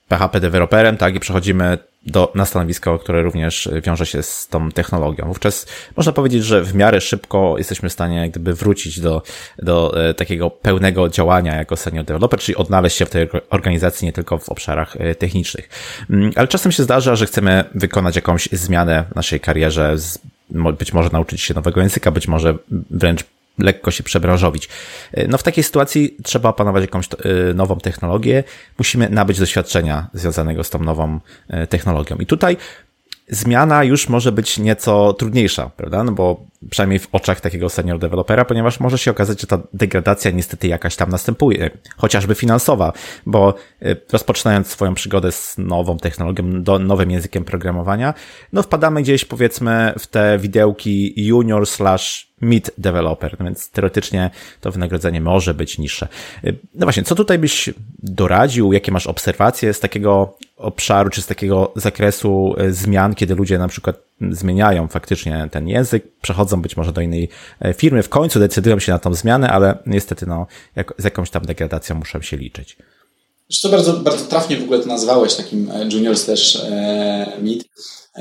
PHP 0.09 0.41
deweloperem, 0.41 0.97
tak, 0.97 1.15
i 1.15 1.21
przechodzimy 1.21 1.79
do, 2.07 2.33
na 2.35 2.47
stanowisko, 2.47 2.99
które 2.99 3.23
również 3.23 3.69
wiąże 3.83 4.07
się 4.07 4.23
z 4.23 4.49
tą 4.49 4.71
technologią. 4.71 5.27
Wówczas 5.27 5.67
można 5.97 6.13
powiedzieć, 6.13 6.45
że 6.45 6.63
w 6.63 6.75
miarę 6.75 7.01
szybko 7.01 7.55
jesteśmy 7.59 7.89
w 7.89 7.93
stanie 7.93 8.31
gdyby 8.31 8.55
wrócić 8.55 9.01
do, 9.01 9.23
do 9.59 10.09
e, 10.09 10.15
takiego 10.15 10.51
pełnego 10.51 11.09
działania 11.09 11.55
jako 11.55 11.77
senior 11.77 12.05
developer, 12.05 12.41
czyli 12.41 12.57
odnaleźć 12.57 12.97
się 12.97 13.07
w 13.07 13.11
tej 13.11 13.29
organizacji 13.51 14.07
nie 14.07 14.13
tylko 14.13 14.39
w 14.39 14.49
obszarach 14.49 14.97
e, 14.99 15.15
technicznych. 15.15 15.69
Mm, 16.11 16.33
ale 16.37 16.49
czasem 16.49 16.73
się 16.73 16.83
zdarza, 16.83 17.17
że 17.17 17.27
chcemy 17.27 17.65
wykonać 17.75 18.17
jakąś 18.17 18.49
zmianę 18.53 19.05
w 19.13 19.15
naszej 19.15 19.41
karierze, 19.41 19.97
być 20.79 20.93
może 20.93 21.11
nauczyć 21.13 21.41
się 21.41 21.55
nowego 21.55 21.81
języka, 21.81 22.11
być 22.11 22.29
może 22.29 22.55
wręcz 22.91 23.25
lekko 23.59 23.91
się 23.91 24.03
przebranżowić. 24.03 24.69
E, 25.13 25.29
no 25.29 25.39
w 25.39 25.43
takiej 25.43 25.65
sytuacji 25.65 26.17
trzeba 26.23 26.49
opanować 26.49 26.83
jakąś 26.83 27.07
e, 27.07 27.55
nową 27.55 27.77
technologię, 27.77 28.45
musimy 28.79 29.11
nabyć 29.11 29.39
doświadczenia 29.39 30.09
związanego 30.13 30.65
z 30.65 30.71
tą 30.71 30.79
nową 30.79 31.21
e, 31.49 31.67
technologią. 31.67 32.17
I 32.17 32.27
tutaj 32.27 32.57
zmiana 33.29 33.85
już 33.85 34.09
może 34.09 34.33
być 34.33 34.59
nieco 34.59 35.13
trudniejsza, 35.13 35.71
prawda? 35.77 36.05
No 36.05 36.13
bo 36.13 36.47
przynajmniej 36.71 36.99
w 36.99 37.09
oczach 37.13 37.41
takiego 37.41 37.69
senior 37.69 37.99
dewelopera, 37.99 38.45
ponieważ 38.45 38.81
może 38.81 38.99
się 38.99 39.11
okazać, 39.11 39.41
że 39.41 39.47
ta 39.47 39.59
degradacja 39.73 40.31
niestety 40.31 40.69
jakaś 40.69 40.97
tam 40.97 41.11
następuje, 41.11 41.71
chociażby 41.97 42.35
finansowa, 42.35 42.93
bo 43.27 43.55
rozpoczynając 44.13 44.67
swoją 44.67 44.95
przygodę 44.95 45.33
z 45.33 45.55
nową 45.59 45.99
technologią, 45.99 46.63
do, 46.63 46.79
nowym 46.79 47.11
językiem 47.11 47.45
programowania, 47.45 48.15
no 48.53 48.63
wpadamy 48.63 49.03
gdzieś 49.03 49.25
powiedzmy 49.25 49.93
w 49.99 50.07
te 50.07 50.39
widełki 50.39 51.27
junior 51.27 51.67
slash 51.67 52.27
mid 52.43 52.71
developer, 52.79 53.37
no 53.39 53.45
więc 53.45 53.71
teoretycznie 53.71 54.31
to 54.61 54.73
wynagrodzenie 54.73 55.21
może 55.21 55.55
być 55.55 55.79
niższe. 55.79 56.09
No 56.75 56.87
właśnie, 56.87 57.03
co 57.03 57.15
tutaj 57.15 57.39
byś 57.39 57.71
doradził? 57.99 58.73
Jakie 58.73 58.93
masz 58.93 59.07
obserwacje 59.07 59.75
z 59.75 59.81
takiego 59.81 60.37
obszaru, 60.57 61.11
czy 61.11 61.23
z 61.23 61.27
takiego 61.27 61.73
zakresu 61.77 62.55
e, 62.59 62.73
zmian, 62.73 63.15
kiedy 63.15 63.35
ludzie 63.35 63.59
na 63.59 63.69
przykład 63.69 64.06
zmieniają 64.31 64.89
faktycznie 64.89 65.49
ten 65.53 65.69
język, 65.69 66.05
przechodzą 66.23 66.63
być 66.63 66.77
może 66.77 66.93
do 66.93 67.01
innej 67.01 67.29
e, 67.61 67.75
firmy, 67.75 68.03
w 68.03 68.09
końcu 68.09 68.39
decydują 68.39 68.79
się 68.79 68.93
na 68.93 68.99
tą 68.99 69.15
zmianę, 69.15 69.49
ale 69.49 69.79
niestety 69.87 70.27
no, 70.27 70.47
jak, 70.77 70.95
z 70.99 71.05
jakąś 71.05 71.31
tam 71.31 71.45
degradacją 71.45 71.97
muszą 71.97 72.23
się 72.23 72.37
liczyć. 72.37 72.77
Zresztą 73.49 73.71
bardzo, 73.71 73.93
bardzo 73.93 74.25
trafnie 74.25 74.57
w 74.57 74.63
ogóle 74.63 74.79
to 74.79 74.87
nazwałeś 74.87 75.35
takim 75.35 75.71
e, 75.71 75.85
junior 75.93 76.19
slash 76.19 76.59
mid. 77.43 77.65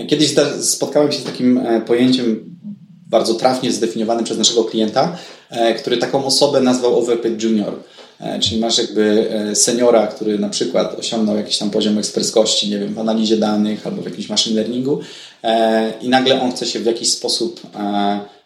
Kiedyś 0.08 0.36
spotkałem 0.62 1.12
się 1.12 1.20
z 1.20 1.24
takim 1.24 1.62
pojęciem 1.86 2.56
bardzo 3.08 3.34
trafnie 3.34 3.72
zdefiniowany 3.72 4.24
przez 4.24 4.38
naszego 4.38 4.64
klienta, 4.64 5.18
e, 5.50 5.74
który 5.74 5.98
taką 5.98 6.26
osobę 6.26 6.62
nazwał 6.62 7.00
overpaid 7.00 7.44
junior. 7.44 7.74
E, 8.20 8.40
czyli 8.40 8.62
masz 8.62 8.78
jakby 8.78 9.30
e, 9.32 9.56
seniora, 9.56 10.08
który 10.08 10.40
na 10.40 10.50
przykład 10.50 11.00
osiągnął 11.00 11.38
jakiś 11.38 11.58
tam 11.58 11.70
poziom 11.70 11.98
eksperckości, 11.98 12.70
nie 12.70 12.80
wiem, 12.80 12.94
w 12.94 13.00
analizie 13.00 13.38
danych 13.38 13.88
albo 13.88 14.02
w 14.02 14.06
jakimś 14.06 14.30
machine 14.30 14.56
learningu 14.56 15.00
i 16.02 16.10
nagle 16.10 16.42
on 16.42 16.52
chce 16.52 16.66
się 16.66 16.80
w 16.80 16.86
jakiś 16.86 17.12
sposób 17.12 17.62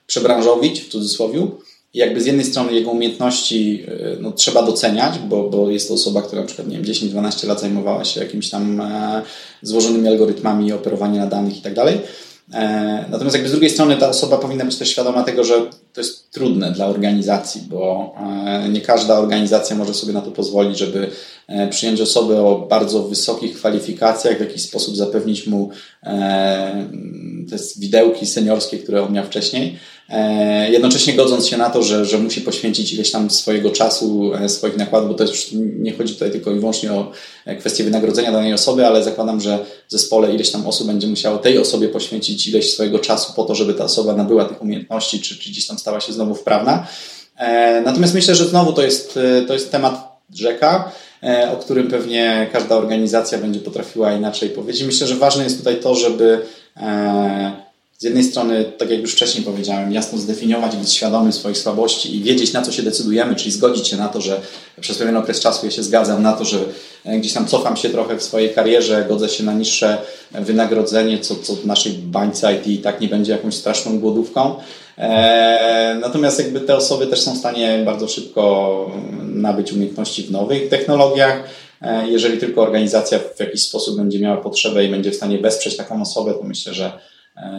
przebranżowić, 0.08 0.82
w 0.82 0.90
cudzysłowie, 0.90 1.48
i 1.94 1.98
jakby 1.98 2.22
z 2.22 2.26
jednej 2.26 2.46
strony 2.46 2.74
jego 2.74 2.92
umiejętności 2.92 3.86
no, 4.20 4.32
trzeba 4.32 4.64
doceniać, 4.64 5.20
bo, 5.20 5.50
bo 5.50 5.70
jest 5.70 5.88
to 5.88 5.94
osoba, 5.94 6.22
która 6.22 6.42
na 6.42 6.48
przykład, 6.48 6.68
nie 6.68 6.78
wiem, 6.78 6.86
10-12 6.86 7.48
lat 7.48 7.62
zajmowała 7.62 8.06
się 8.06 8.20
jakimiś 8.20 8.50
tam 8.50 8.82
złożonymi 9.62 10.08
algorytmami, 10.08 10.74
operowania 10.74 11.20
na 11.20 11.28
danych 11.28 11.58
i 11.58 11.62
tak 11.62 11.74
dalej. 11.74 12.00
E, 12.54 13.06
natomiast 13.10 13.36
jakby 13.36 13.50
z 13.50 13.52
drugiej 13.52 13.70
strony 13.70 13.98
ta 13.98 14.10
osoba 14.10 14.38
powinna 14.38 14.66
być 14.66 14.76
też 14.76 14.90
świadoma 14.90 15.24
tego, 15.24 15.44
że 15.44 15.54
to 15.94 16.02
jest 16.02 16.32
trudne 16.32 16.72
dla 16.72 16.86
organizacji, 16.86 17.62
bo 17.62 18.16
e, 18.46 18.70
nie 18.70 18.82
każda 18.82 19.20
organizacja 19.20 19.76
może 19.76 19.94
sobie 19.94 20.14
na 20.14 20.22
to 20.22 20.32
pozwolić, 20.32 20.78
żeby 20.78 21.12
e, 21.48 21.68
przyjąć 21.68 22.02
osobę 22.02 22.42
o 22.42 22.68
bardzo 22.70 23.04
wysokich 23.04 23.58
kwalifikacjach, 23.58 24.38
w 24.38 24.42
jakiś 24.42 24.62
sposób 24.62 24.96
zapewnić 24.96 25.48
mu 25.48 25.70
te 27.50 27.58
widełki 27.78 28.26
seniorskie, 28.26 28.78
które 28.78 29.04
on 29.04 29.14
miał 29.14 29.26
wcześniej. 29.26 29.80
E, 30.10 30.72
jednocześnie 30.72 31.14
godząc 31.14 31.48
się 31.48 31.58
na 31.58 31.70
to, 31.70 31.84
że, 31.84 32.06
że 32.06 32.18
musi 32.18 32.42
poświęcić 32.42 32.94
ileś 32.94 33.12
tam 33.12 33.30
swojego 33.30 33.70
czasu, 33.70 34.32
e, 34.34 34.50
swoich 34.50 34.78
nakładów, 34.78 35.10
bo 35.10 35.16
to 35.16 35.24
już 35.24 35.48
nie 35.54 35.94
chodzi 35.94 36.14
tutaj 36.14 36.32
tylko 36.32 36.52
i 36.52 36.60
wyłącznie 36.60 36.94
o 36.94 37.12
e, 37.46 37.56
kwestię 37.56 37.84
wynagrodzenia 37.84 38.32
danej 38.32 38.54
osoby, 38.54 38.88
ale 38.88 39.04
zakładam, 39.04 39.42
że 39.42 39.60
w 39.88 39.92
zespole 39.92 40.36
ileś 40.36 40.52
tam 40.52 40.68
osób 40.68 40.88
będzie 40.88 41.08
musiało 41.08 41.38
tej 41.38 41.58
osobie 41.58 41.90
poświęcić 41.90 42.48
ileś 42.48 42.74
swojego 42.74 43.00
czasu 43.00 43.34
po 43.36 43.46
to, 43.46 43.56
żeby 43.56 43.74
ta 43.74 43.84
osoba 43.84 44.16
nabyła 44.16 44.46
tych 44.46 44.62
umiejętności, 44.62 45.22
czy, 45.22 45.38
czy 45.38 45.50
gdzieś 45.50 45.68
tam 45.68 45.80
stała 45.80 46.00
się 46.00 46.14
znowu 46.14 46.36
wprawna. 46.36 46.88
Natomiast 47.86 48.14
myślę, 48.14 48.36
że 48.36 48.46
znowu 48.46 48.74
to 48.74 48.82
jest, 48.82 49.20
to 49.48 49.54
jest 49.54 49.72
temat 49.72 50.22
rzeka, 50.36 50.92
o 51.54 51.58
którym 51.58 51.88
pewnie 51.88 52.50
każda 52.52 52.76
organizacja 52.76 53.38
będzie 53.38 53.60
potrafiła 53.60 54.14
inaczej 54.14 54.50
powiedzieć. 54.50 54.84
Myślę, 54.84 55.08
że 55.08 55.16
ważne 55.16 55.44
jest 55.44 55.58
tutaj 55.58 55.80
to, 55.80 55.96
żeby 55.96 56.42
z 58.00 58.04
jednej 58.04 58.24
strony, 58.24 58.66
tak 58.78 58.90
jak 58.90 59.00
już 59.00 59.14
wcześniej 59.14 59.46
powiedziałem, 59.46 59.92
jasno 59.92 60.18
zdefiniować, 60.18 60.76
być 60.76 60.94
świadomy 60.94 61.32
swoich 61.32 61.58
słabości 61.58 62.16
i 62.16 62.24
wiedzieć, 62.24 62.54
na 62.54 62.62
co 62.62 62.72
się 62.72 62.84
decydujemy, 62.84 63.36
czyli 63.36 63.52
zgodzić 63.52 63.88
się 63.88 63.98
na 63.98 64.08
to, 64.08 64.22
że 64.22 64.42
przez 64.82 64.98
pewien 64.98 65.18
okres 65.18 65.40
czasu 65.40 65.66
ja 65.66 65.72
się 65.72 65.84
zgadzam 65.84 66.24
na 66.24 66.34
to, 66.34 66.46
że 66.46 66.60
e, 67.06 67.20
gdzieś 67.20 67.34
tam 67.34 67.48
cofam 67.48 67.78
się 67.78 67.90
trochę 67.90 68.18
w 68.18 68.24
swojej 68.24 68.50
karierze, 68.50 69.06
godzę 69.10 69.30
się 69.30 69.44
na 69.44 69.54
niższe 69.54 69.98
wynagrodzenie, 70.32 71.20
co, 71.20 71.36
co 71.36 71.56
w 71.56 71.66
naszej 71.66 71.94
bańce 71.94 72.56
IT 72.56 72.68
i 72.68 72.78
tak 72.78 73.02
nie 73.02 73.08
będzie 73.08 73.32
jakąś 73.32 73.56
straszną 73.56 74.00
głodówką. 74.00 74.56
E, 74.98 75.98
natomiast 76.02 76.40
jakby 76.40 76.62
te 76.62 76.76
osoby 76.76 77.08
też 77.08 77.22
są 77.22 77.34
w 77.36 77.38
stanie 77.38 77.82
bardzo 77.86 78.08
szybko 78.08 78.92
nabyć 79.22 79.74
umiejętności 79.74 80.24
w 80.24 80.32
nowych 80.32 80.70
technologiach. 80.70 81.44
E, 81.82 82.10
jeżeli 82.10 82.38
tylko 82.38 82.62
organizacja 82.62 83.20
w 83.36 83.40
jakiś 83.40 83.62
sposób 83.62 83.98
będzie 83.98 84.20
miała 84.20 84.38
potrzebę 84.38 84.86
i 84.86 84.90
będzie 84.90 85.12
w 85.12 85.16
stanie 85.16 85.38
wesprzeć 85.38 85.78
taką 85.78 86.02
osobę, 86.02 86.34
to 86.34 86.44
myślę, 86.44 86.74
że 86.74 86.92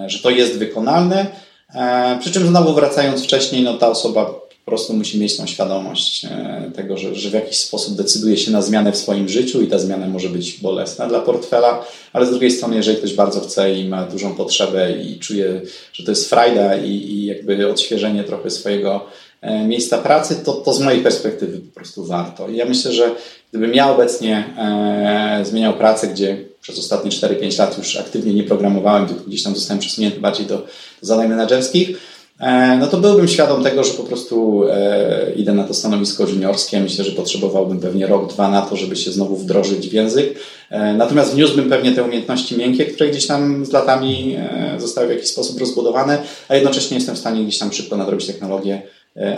że 0.06 0.18
to 0.18 0.30
jest 0.30 0.58
wykonalne. 0.58 1.26
E, 1.74 2.18
przy 2.20 2.32
czym 2.32 2.46
znowu 2.46 2.74
wracając 2.74 3.24
wcześniej, 3.24 3.62
no 3.62 3.78
ta 3.78 3.88
osoba 3.88 4.24
po 4.64 4.70
prostu 4.70 4.94
musi 4.94 5.18
mieć 5.18 5.36
tą 5.36 5.46
świadomość 5.46 6.24
e, 6.24 6.70
tego, 6.74 6.96
że, 6.96 7.14
że 7.14 7.30
w 7.30 7.32
jakiś 7.32 7.56
sposób 7.56 7.96
decyduje 7.96 8.36
się 8.36 8.50
na 8.50 8.62
zmianę 8.62 8.92
w 8.92 8.96
swoim 8.96 9.28
życiu 9.28 9.62
i 9.62 9.66
ta 9.66 9.78
zmiana 9.78 10.06
może 10.06 10.28
być 10.28 10.60
bolesna 10.60 11.06
dla 11.06 11.20
portfela, 11.20 11.84
ale 12.12 12.26
z 12.26 12.30
drugiej 12.30 12.50
strony, 12.50 12.76
jeżeli 12.76 12.98
ktoś 12.98 13.14
bardzo 13.14 13.40
chce 13.40 13.74
i 13.74 13.88
ma 13.88 14.04
dużą 14.04 14.34
potrzebę 14.34 14.92
i 14.92 15.18
czuje, 15.18 15.60
że 15.92 16.04
to 16.04 16.10
jest 16.10 16.28
frajda 16.28 16.76
i, 16.76 16.90
i 16.90 17.24
jakby 17.26 17.70
odświeżenie 17.70 18.24
trochę 18.24 18.50
swojego 18.50 19.06
miejsca 19.66 19.98
pracy, 19.98 20.36
to, 20.44 20.52
to 20.52 20.72
z 20.72 20.80
mojej 20.80 21.02
perspektywy 21.02 21.58
po 21.58 21.74
prostu 21.74 22.04
warto. 22.04 22.48
I 22.48 22.56
ja 22.56 22.64
myślę, 22.64 22.92
że 22.92 23.14
gdybym 23.50 23.74
ja 23.74 23.90
obecnie 23.90 24.44
e, 24.58 25.44
zmieniał 25.44 25.72
pracę, 25.72 26.06
gdzie 26.06 26.49
przez 26.60 26.78
ostatnie 26.78 27.10
4-5 27.10 27.58
lat 27.58 27.78
już 27.78 27.96
aktywnie 27.96 28.34
nie 28.34 28.44
programowałem, 28.44 29.06
tylko 29.06 29.24
gdzieś 29.24 29.42
tam 29.42 29.54
zostałem 29.54 29.80
przesunięty 29.80 30.20
bardziej 30.20 30.46
do, 30.46 30.56
do 30.56 30.66
zadań 31.00 31.28
menedżerskich, 31.28 31.98
e, 32.40 32.76
no 32.80 32.86
to 32.86 32.98
byłbym 32.98 33.28
świadom 33.28 33.62
tego, 33.62 33.84
że 33.84 33.92
po 33.92 34.02
prostu 34.02 34.64
e, 34.70 35.32
idę 35.36 35.52
na 35.52 35.64
to 35.64 35.74
stanowisko 35.74 36.26
juniorskie. 36.26 36.80
Myślę, 36.80 37.04
że 37.04 37.12
potrzebowałbym 37.12 37.80
pewnie 37.80 38.06
rok, 38.06 38.32
dwa 38.32 38.50
na 38.50 38.62
to, 38.62 38.76
żeby 38.76 38.96
się 38.96 39.12
znowu 39.12 39.36
wdrożyć 39.36 39.88
w 39.88 39.92
język. 39.92 40.34
E, 40.70 40.94
natomiast 40.94 41.34
wniósłbym 41.34 41.70
pewnie 41.70 41.92
te 41.92 42.02
umiejętności 42.04 42.56
miękkie, 42.56 42.84
które 42.84 43.10
gdzieś 43.10 43.26
tam 43.26 43.66
z 43.66 43.72
latami 43.72 44.36
zostały 44.78 45.06
w 45.06 45.10
jakiś 45.10 45.28
sposób 45.28 45.60
rozbudowane, 45.60 46.22
a 46.48 46.54
jednocześnie 46.54 46.96
jestem 46.96 47.14
w 47.14 47.18
stanie 47.18 47.42
gdzieś 47.42 47.58
tam 47.58 47.72
szybko 47.72 47.96
nadrobić 47.96 48.26
technologię. 48.26 48.82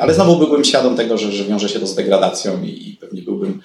Ale 0.00 0.14
znowu 0.14 0.36
byłbym 0.36 0.64
świadom 0.64 0.96
tego, 0.96 1.18
że, 1.18 1.32
że 1.32 1.44
wiąże 1.44 1.68
się 1.68 1.80
to 1.80 1.86
z 1.86 1.94
degradacją 1.94 2.62
i, 2.62 2.88
i 2.88 2.96
pewnie 3.00 3.22
byłbym 3.22 3.62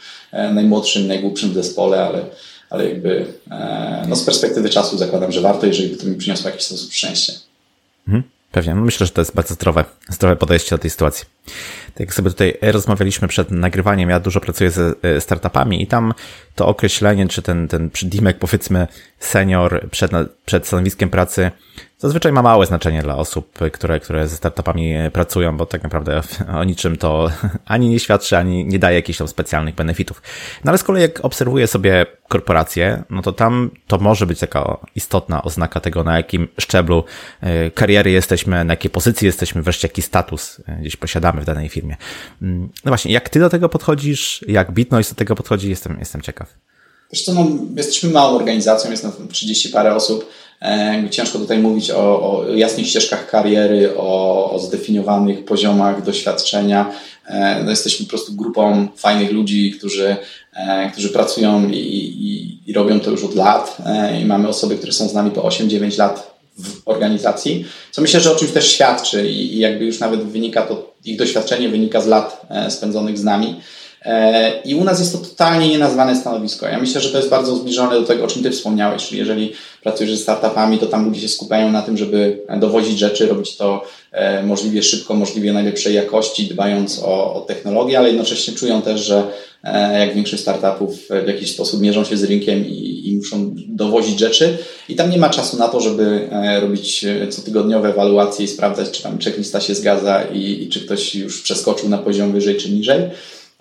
najmłodszym, 0.53 1.07
najgłupszym 1.07 1.49
w 1.49 1.53
zespole, 1.53 2.05
ale 2.05 2.25
ale 2.69 2.89
jakby 2.89 3.25
e, 3.51 4.05
no 4.09 4.15
z 4.15 4.23
perspektywy 4.23 4.69
czasu 4.69 4.97
zakładam, 4.97 5.31
że 5.31 5.41
warto, 5.41 5.65
jeżeli 5.65 5.89
by 5.89 5.97
to 5.97 6.05
mi 6.05 6.15
przyniosło 6.15 6.49
jakiś 6.49 6.65
sposób 6.65 6.93
szczęście. 6.93 7.33
Mhm, 8.07 8.23
pewnie. 8.51 8.75
No 8.75 8.81
myślę, 8.81 9.05
że 9.05 9.11
to 9.11 9.21
jest 9.21 9.35
bardzo 9.35 9.53
zdrowe, 9.53 9.85
zdrowe 10.09 10.35
podejście 10.35 10.75
do 10.75 10.81
tej 10.81 10.91
sytuacji. 10.91 11.25
Tak 11.93 11.99
jak 11.99 12.13
sobie 12.13 12.29
tutaj 12.29 12.57
rozmawialiśmy 12.61 13.27
przed 13.27 13.51
nagrywaniem, 13.51 14.09
ja 14.09 14.19
dużo 14.19 14.39
pracuję 14.39 14.71
ze 14.71 14.93
e, 15.01 15.21
startupami 15.21 15.83
i 15.83 15.87
tam 15.87 16.13
to 16.55 16.67
określenie, 16.67 17.27
czy 17.27 17.41
ten, 17.41 17.67
ten 17.67 17.89
dimek, 18.03 18.39
powiedzmy, 18.39 18.87
senior 19.19 19.89
przed, 19.91 20.11
przed 20.45 20.67
stanowiskiem 20.67 21.09
pracy, 21.09 21.51
zazwyczaj 21.97 22.31
ma 22.31 22.41
małe 22.41 22.65
znaczenie 22.65 23.01
dla 23.01 23.15
osób, 23.15 23.59
które, 23.73 23.99
które 23.99 24.27
ze 24.27 24.35
startupami 24.35 24.93
pracują, 25.13 25.57
bo 25.57 25.65
tak 25.65 25.83
naprawdę 25.83 26.21
o 26.59 26.63
niczym 26.63 26.97
to 26.97 27.29
ani 27.65 27.89
nie 27.89 27.99
świadczy, 27.99 28.37
ani 28.37 28.65
nie 28.65 28.79
daje 28.79 28.95
jakichś 28.95 29.17
tam 29.19 29.27
specjalnych 29.27 29.75
benefitów. 29.75 30.21
No 30.63 30.71
ale 30.71 30.77
z 30.77 30.83
kolei 30.83 31.01
jak 31.01 31.25
obserwuję 31.25 31.67
sobie 31.67 32.05
korporacje, 32.27 33.03
no 33.09 33.21
to 33.21 33.33
tam 33.33 33.69
to 33.87 33.97
może 33.97 34.25
być 34.25 34.39
taka 34.39 34.77
istotna 34.95 35.43
oznaka 35.43 35.79
tego, 35.79 36.03
na 36.03 36.17
jakim 36.17 36.47
szczeblu 36.59 37.03
e, 37.41 37.71
kariery 37.71 38.11
jesteśmy, 38.11 38.65
na 38.65 38.73
jakiej 38.73 38.91
pozycji 38.91 39.25
jesteśmy, 39.25 39.61
wreszcie 39.61 39.87
jaki 39.87 40.01
status 40.01 40.61
e, 40.67 40.75
gdzieś 40.75 40.95
posiadamy 40.95 41.36
w 41.41 41.45
danej 41.45 41.69
firmie. 41.69 41.95
Mm, 42.41 42.69
no 42.85 42.89
właśnie, 42.89 43.13
jak 43.13 43.29
ty 43.29 43.39
do 43.39 43.49
tego 43.49 43.69
podchodzisz, 43.69 44.45
jak 44.47 44.71
Bitnoise 44.71 45.09
do 45.09 45.15
tego 45.15 45.35
podchodzi, 45.35 45.69
jestem, 45.69 45.97
jestem 45.99 46.21
ciekaw. 46.21 46.53
Co, 47.25 47.33
no, 47.33 47.47
jesteśmy 47.75 48.09
małą 48.09 48.35
organizacją, 48.35 48.91
jest 48.91 49.03
nas 49.03 49.13
30 49.31 49.69
parę 49.69 49.95
osób. 49.95 50.29
E, 50.61 51.03
ciężko 51.09 51.39
tutaj 51.39 51.59
mówić 51.59 51.91
o, 51.91 52.21
o 52.21 52.47
jasnych 52.55 52.87
ścieżkach 52.87 53.29
kariery, 53.29 53.97
o, 53.97 54.51
o 54.51 54.59
zdefiniowanych 54.59 55.45
poziomach 55.45 56.03
doświadczenia. 56.03 56.91
E, 57.27 57.63
no, 57.63 57.69
jesteśmy 57.69 58.05
po 58.05 58.09
prostu 58.09 58.33
grupą 58.33 58.87
fajnych 58.95 59.31
ludzi, 59.31 59.71
którzy, 59.71 60.15
e, 60.53 60.89
którzy 60.91 61.09
pracują 61.09 61.69
i, 61.69 61.77
i, 61.77 62.59
i 62.69 62.73
robią 62.73 62.99
to 62.99 63.11
już 63.11 63.23
od 63.23 63.35
lat. 63.35 63.77
I 64.21 64.25
mamy 64.25 64.47
osoby, 64.47 64.75
które 64.75 64.91
są 64.91 65.09
z 65.09 65.13
nami 65.13 65.31
po 65.31 65.41
8-9 65.41 65.99
lat 65.99 66.36
w 66.59 66.81
organizacji, 66.85 67.65
co 67.91 68.01
myślę, 68.01 68.19
że 68.19 68.31
o 68.31 68.35
czymś 68.35 68.51
też 68.51 68.71
świadczy 68.71 69.29
i, 69.29 69.59
jakby 69.59 69.85
już 69.85 69.99
nawet 69.99 70.23
wynika 70.23 70.61
to, 70.61 70.93
ich 71.05 71.17
doświadczenie 71.17 71.69
wynika 71.69 72.01
z 72.01 72.07
lat 72.07 72.47
spędzonych 72.69 73.17
z 73.17 73.23
nami. 73.23 73.55
E, 74.01 74.61
I 74.65 74.75
u 74.75 74.83
nas 74.83 74.99
jest 74.99 75.11
to 75.11 75.17
totalnie 75.17 75.69
nienazwane 75.69 76.15
stanowisko. 76.15 76.67
Ja 76.67 76.79
myślę, 76.79 77.01
że 77.01 77.09
to 77.09 77.17
jest 77.17 77.29
bardzo 77.29 77.55
zbliżone 77.55 77.99
do 77.99 78.03
tego, 78.03 78.23
o 78.23 78.27
czym 78.27 78.43
Ty 78.43 78.51
wspomniałeś, 78.51 79.07
czyli 79.07 79.19
jeżeli 79.19 79.53
pracujesz 79.83 80.11
ze 80.11 80.23
startupami, 80.23 80.77
to 80.77 80.85
tam 80.85 81.05
ludzie 81.05 81.21
się 81.21 81.27
skupiają 81.27 81.71
na 81.71 81.81
tym, 81.81 81.97
żeby 81.97 82.41
dowozić 82.59 82.99
rzeczy, 82.99 83.27
robić 83.27 83.57
to 83.57 83.83
e, 84.11 84.43
możliwie 84.43 84.83
szybko, 84.83 85.13
możliwie 85.13 85.53
najlepszej 85.53 85.95
jakości, 85.95 86.47
dbając 86.47 86.99
o, 86.99 87.33
o 87.33 87.41
technologię, 87.41 87.97
ale 87.97 88.07
jednocześnie 88.07 88.53
czują 88.53 88.81
też, 88.81 89.01
że 89.01 89.23
e, 89.63 89.99
jak 89.99 90.15
większość 90.15 90.41
startupów 90.41 90.99
w 91.25 91.27
jakiś 91.27 91.51
sposób 91.51 91.81
mierzą 91.81 92.03
się 92.03 92.17
z 92.17 92.23
rynkiem 92.23 92.67
i, 92.67 93.09
i 93.09 93.17
muszą 93.17 93.55
dowozić 93.67 94.19
rzeczy 94.19 94.57
i 94.89 94.95
tam 94.95 95.09
nie 95.09 95.17
ma 95.17 95.29
czasu 95.29 95.57
na 95.57 95.67
to, 95.67 95.81
żeby 95.81 96.29
robić 96.61 97.05
cotygodniowe 97.29 97.89
ewaluacje 97.89 98.45
i 98.45 98.47
sprawdzać, 98.47 98.91
czy 98.91 99.03
tam 99.03 99.19
checklista 99.19 99.61
się 99.61 99.75
zgadza 99.75 100.23
i, 100.23 100.63
i 100.63 100.69
czy 100.69 100.79
ktoś 100.79 101.15
już 101.15 101.41
przeskoczył 101.41 101.89
na 101.89 101.97
poziom 101.97 102.31
wyżej 102.31 102.55
czy 102.57 102.69
niżej. 102.71 103.01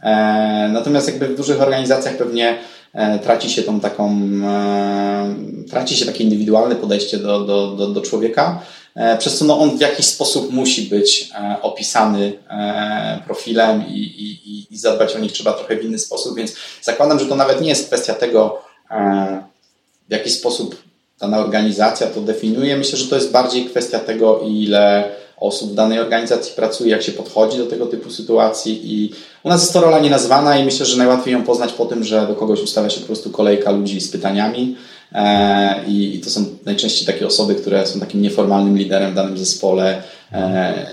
E, 0.03 0.69
natomiast 0.73 1.09
jakby 1.09 1.29
w 1.29 1.37
dużych 1.37 1.63
organizacjach 1.63 2.17
pewnie 2.17 2.59
e, 2.95 3.19
traci 3.19 3.51
się 3.51 3.63
tą 3.63 3.81
taką, 3.81 4.19
e, 4.45 5.35
traci 5.71 5.97
się 5.97 6.07
takie 6.07 6.25
indywidualne 6.25 6.77
podejście 6.77 7.19
do, 7.19 7.41
do, 7.41 7.67
do, 7.67 7.89
do 7.89 8.01
człowieka, 8.01 8.63
przez 9.19 9.39
co 9.39 9.45
no 9.45 9.59
on 9.59 9.79
w 9.79 9.81
jakiś 9.81 10.07
sposób 10.07 10.53
musi 10.53 10.83
być 10.83 11.31
opisany 11.63 12.33
profilem 13.27 13.85
i, 13.89 14.01
i, 14.01 14.75
i 14.75 14.79
zadbać 14.79 15.17
o 15.17 15.19
nich 15.19 15.33
trzeba 15.33 15.53
trochę 15.53 15.77
w 15.77 15.85
inny 15.85 15.99
sposób, 15.99 16.37
więc 16.37 16.55
zakładam, 16.83 17.19
że 17.19 17.27
to 17.27 17.37
nawet 17.37 17.61
nie 17.61 17.69
jest 17.69 17.87
kwestia 17.87 18.15
tego, 18.15 18.63
w 20.09 20.13
jaki 20.13 20.31
sposób 20.31 20.83
dana 21.21 21.39
organizacja 21.39 22.07
to 22.07 22.21
definiuje. 22.21 22.77
Myślę, 22.77 22.99
że 22.99 23.09
to 23.09 23.15
jest 23.15 23.31
bardziej 23.31 23.65
kwestia 23.65 23.99
tego, 23.99 24.41
ile 24.49 25.11
osób 25.37 25.73
w 25.73 25.75
danej 25.75 25.99
organizacji 25.99 26.53
pracuje, 26.57 26.91
jak 26.91 27.03
się 27.03 27.13
podchodzi 27.13 27.59
do 27.59 27.67
tego 27.67 27.87
typu 27.87 28.11
sytuacji 28.11 28.81
i 28.85 29.13
u 29.43 29.49
nas 29.49 29.61
jest 29.61 29.73
to 29.73 29.81
rola 29.81 29.99
nienazwana 29.99 30.59
i 30.59 30.65
myślę, 30.65 30.87
że 30.87 30.99
najłatwiej 30.99 31.33
ją 31.33 31.43
poznać 31.43 31.73
po 31.73 31.87
tym, 31.87 32.05
że 32.05 32.27
do 32.27 32.35
kogoś 32.35 32.63
ustawia 32.63 32.91
się 32.91 33.01
po 33.01 33.07
prostu 33.07 33.31
kolejka 33.31 33.71
ludzi 33.71 34.01
z 34.01 34.11
pytaniami 34.11 34.77
e, 35.13 35.85
i 35.89 36.21
to 36.25 36.31
są 36.31 36.45
najczęściej 36.65 37.07
takie 37.07 37.27
osoby, 37.27 37.55
które 37.55 37.87
są 37.87 38.01
takim 38.01 38.23
nieformalnym 38.23 38.79
liderem 38.79 39.13
w 39.13 39.15
danym 39.15 39.39
zespole, 39.39 40.03
e, 40.33 40.87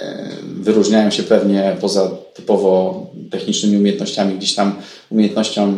wyróżniają 0.43 1.11
się 1.11 1.23
pewnie 1.23 1.75
poza 1.81 2.11
typowo 2.33 3.05
technicznymi 3.31 3.77
umiejętnościami, 3.77 4.35
gdzieś 4.35 4.55
tam 4.55 4.75
umiejętnością 5.09 5.73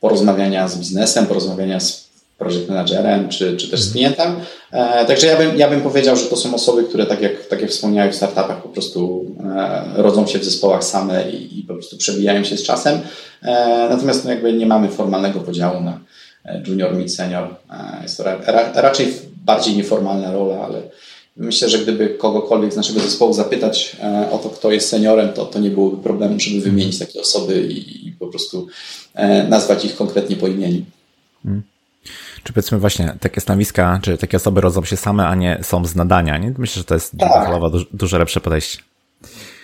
porozmawiania 0.00 0.68
z 0.68 0.78
biznesem, 0.78 1.26
porozmawiania 1.26 1.80
z 1.80 2.07
project 2.38 2.68
managerem, 2.68 3.28
czy, 3.28 3.56
czy 3.56 3.68
też 3.68 3.80
z 3.80 3.92
klientem. 3.92 4.36
E, 4.72 5.06
także 5.06 5.26
ja 5.26 5.36
bym, 5.36 5.58
ja 5.58 5.70
bym 5.70 5.80
powiedział, 5.80 6.16
że 6.16 6.26
to 6.26 6.36
są 6.36 6.54
osoby, 6.54 6.84
które 6.84 7.06
tak 7.06 7.22
jak, 7.22 7.46
tak 7.46 7.60
jak 7.60 7.70
wspomniałem 7.70 8.12
w 8.12 8.16
startupach 8.16 8.62
po 8.62 8.68
prostu 8.68 9.26
e, 9.56 10.02
rodzą 10.02 10.26
się 10.26 10.38
w 10.38 10.44
zespołach 10.44 10.84
same 10.84 11.30
i, 11.30 11.58
i 11.58 11.62
po 11.62 11.74
prostu 11.74 11.96
przebijają 11.96 12.44
się 12.44 12.56
z 12.56 12.62
czasem. 12.62 13.00
E, 13.42 13.86
natomiast 13.90 14.24
no, 14.24 14.30
jakby 14.30 14.52
nie 14.52 14.66
mamy 14.66 14.88
formalnego 14.88 15.40
podziału 15.40 15.80
na 15.80 16.00
junior, 16.66 16.94
mid, 16.94 17.14
senior. 17.14 17.54
Jest 18.02 18.16
to 18.16 18.22
ra, 18.22 18.38
ra, 18.46 18.72
raczej 18.74 19.12
bardziej 19.44 19.76
nieformalna 19.76 20.32
rola, 20.32 20.60
ale 20.64 20.82
myślę, 21.36 21.68
że 21.68 21.78
gdyby 21.78 22.08
kogokolwiek 22.08 22.72
z 22.72 22.76
naszego 22.76 23.00
zespołu 23.00 23.32
zapytać 23.32 23.96
o 24.32 24.38
to, 24.38 24.50
kto 24.50 24.70
jest 24.70 24.88
seniorem, 24.88 25.32
to, 25.32 25.46
to 25.46 25.58
nie 25.58 25.70
byłoby 25.70 26.02
problemu, 26.02 26.40
żeby 26.40 26.60
wymienić 26.60 26.98
takie 26.98 27.20
osoby 27.20 27.60
i, 27.62 28.08
i 28.08 28.12
po 28.12 28.26
prostu 28.26 28.66
nazwać 29.48 29.84
ich 29.84 29.96
konkretnie 29.96 30.36
po 30.36 30.48
imieniu. 30.48 30.82
Hmm. 31.42 31.62
Czy 32.48 32.52
powiedzmy 32.52 32.78
właśnie 32.78 33.14
takie 33.20 33.40
stanowiska, 33.40 34.00
czy 34.02 34.18
takie 34.18 34.36
osoby 34.36 34.60
rodzą 34.60 34.84
się 34.84 34.96
same, 34.96 35.26
a 35.26 35.34
nie 35.34 35.58
są 35.62 35.84
z 35.84 35.94
nadania, 35.94 36.38
nie? 36.38 36.54
Myślę, 36.58 36.80
że 36.80 36.84
to 36.84 36.94
jest 36.94 37.12
tak. 37.18 37.60
dużo, 37.70 37.84
dużo 37.92 38.18
lepsze 38.18 38.40
podejście. 38.40 38.78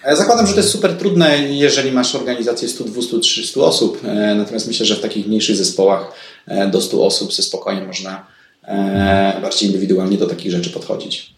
Ja 0.07 0.16
zakładam, 0.16 0.47
że 0.47 0.53
to 0.53 0.59
jest 0.59 0.70
super 0.70 0.99
trudne, 0.99 1.38
jeżeli 1.38 1.92
masz 1.92 2.14
organizację 2.14 2.68
100, 2.68 2.85
200, 2.85 3.18
300 3.20 3.61
osób. 3.61 4.01
E, 4.05 4.35
natomiast 4.35 4.66
myślę, 4.66 4.87
że 4.87 4.97
w 4.97 5.01
takich 5.01 5.27
mniejszych 5.27 5.57
zespołach 5.57 6.12
e, 6.47 6.68
do 6.68 6.81
100 6.81 7.07
osób 7.07 7.35
ze 7.35 7.42
spokojnie 7.42 7.87
można 7.87 8.27
e, 8.64 9.38
bardziej 9.42 9.68
indywidualnie 9.68 10.18
do 10.18 10.27
takich 10.27 10.53
rzeczy 10.53 10.70
podchodzić. 10.70 11.34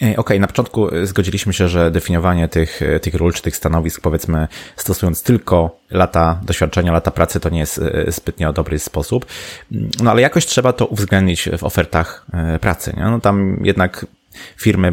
Okej, 0.00 0.16
okay, 0.16 0.38
na 0.38 0.46
początku 0.46 0.94
e, 0.94 1.06
zgodziliśmy 1.06 1.52
się, 1.52 1.68
że 1.68 1.90
definiowanie 1.90 2.48
tych, 2.48 2.82
e, 2.82 3.00
tych 3.00 3.14
ról 3.14 3.32
czy 3.32 3.42
tych 3.42 3.56
stanowisk, 3.56 4.00
powiedzmy, 4.00 4.48
stosując 4.76 5.22
tylko 5.22 5.76
lata 5.90 6.40
doświadczenia, 6.42 6.92
lata 6.92 7.10
pracy, 7.10 7.40
to 7.40 7.48
nie 7.48 7.58
jest 7.58 7.78
e, 7.78 8.12
zbytnio 8.12 8.52
dobry 8.52 8.78
sposób. 8.78 9.26
Mm, 9.72 9.90
no 10.02 10.10
ale 10.10 10.22
jakoś 10.22 10.46
trzeba 10.46 10.72
to 10.72 10.86
uwzględnić 10.86 11.48
w 11.58 11.64
ofertach 11.64 12.26
pracy. 12.60 12.94
Nie? 12.96 13.02
No 13.02 13.20
tam 13.20 13.60
jednak 13.64 14.06
firmy 14.56 14.92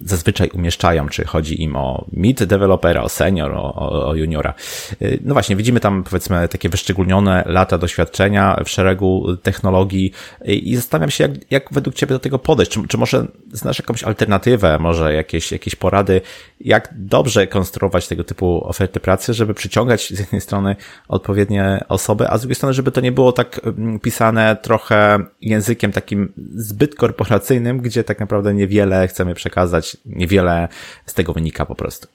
zazwyczaj 0.00 0.50
umieszczają, 0.54 1.08
czy 1.08 1.24
chodzi 1.24 1.62
im 1.62 1.76
o 1.76 2.04
mid 2.12 2.44
developera, 2.44 3.02
o 3.02 3.08
senior, 3.08 3.52
o, 3.52 4.08
o, 4.08 4.14
juniora. 4.14 4.54
Y, 5.02 5.18
no 5.24 5.34
właśnie, 5.34 5.56
widzimy 5.56 5.80
tam 5.80 6.04
powiedzmy 6.04 6.48
takie 6.48 6.68
wyszczególnione 6.68 7.42
lata 7.46 7.78
doświadczenia 7.78 8.60
w 8.64 8.68
szeregu 8.68 9.36
technologii 9.42 10.12
i 10.44 10.76
zastanawiam 10.76 11.10
się, 11.10 11.24
jak, 11.24 11.32
jak 11.50 11.68
według 11.72 11.96
Ciebie 11.96 12.12
do 12.12 12.18
tego 12.18 12.38
podejść. 12.38 12.72
Czy, 12.72 12.88
czy 12.88 12.98
może 12.98 13.26
znasz 13.52 13.78
jakąś 13.78 14.04
alternatywę, 14.04 14.78
może 14.78 15.14
jakieś, 15.14 15.52
jakieś 15.52 15.74
porady, 15.74 16.20
jak 16.60 16.94
dobrze 16.96 17.46
konstruować 17.46 18.08
tego 18.08 18.24
typu 18.24 18.64
oferty 18.64 19.00
pracy, 19.00 19.34
żeby 19.34 19.54
przyciągać 19.54 20.08
z 20.08 20.18
jednej 20.18 20.40
strony 20.40 20.76
odpowiednie 21.08 21.84
osoby, 21.88 22.28
a 22.28 22.38
z 22.38 22.40
drugiej 22.40 22.54
strony, 22.54 22.74
żeby 22.74 22.92
to 22.92 23.00
nie 23.00 23.12
było 23.12 23.32
tak 23.32 23.60
mm, 23.64 24.00
pisane 24.00 24.56
trochę 24.62 25.18
językiem 25.40 25.92
takim 25.92 26.32
zbyt 26.56 26.94
korporacyjnym, 26.94 27.80
gdzie 27.80 28.04
tak 28.04 28.20
naprawdę 28.20 28.54
niewiele 28.54 29.08
chcemy 29.08 29.34
przekazać 29.34 29.96
niewiele 30.06 30.68
z 31.06 31.14
tego 31.14 31.32
wynika 31.32 31.66
po 31.66 31.74
prostu. 31.74 32.08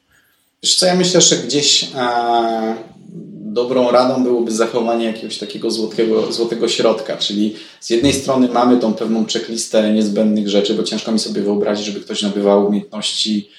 Wiesz 0.64 0.76
co, 0.76 0.86
ja 0.86 0.96
myślę, 0.96 1.22
że 1.22 1.36
gdzieś 1.36 1.84
e, 1.96 2.76
dobrą 3.54 3.92
radą 3.92 4.24
byłoby 4.24 4.52
zachowanie 4.52 5.06
jakiegoś 5.06 5.38
takiego 5.38 5.72
złotego, 5.72 6.32
złotego 6.32 6.68
środka, 6.68 7.18
czyli 7.18 7.56
z 7.80 7.90
jednej 7.90 8.14
strony 8.14 8.48
mamy 8.48 8.78
tą 8.78 8.94
pewną 8.94 9.26
checklistę 9.26 9.94
niezbędnych 9.94 10.50
rzeczy, 10.50 10.74
bo 10.74 10.84
ciężko 10.84 11.12
mi 11.12 11.20
sobie 11.20 11.42
wyobrazić, 11.42 11.86
żeby 11.86 12.00
ktoś 12.00 12.22
nabywał 12.22 12.68
umiejętności 12.68 13.50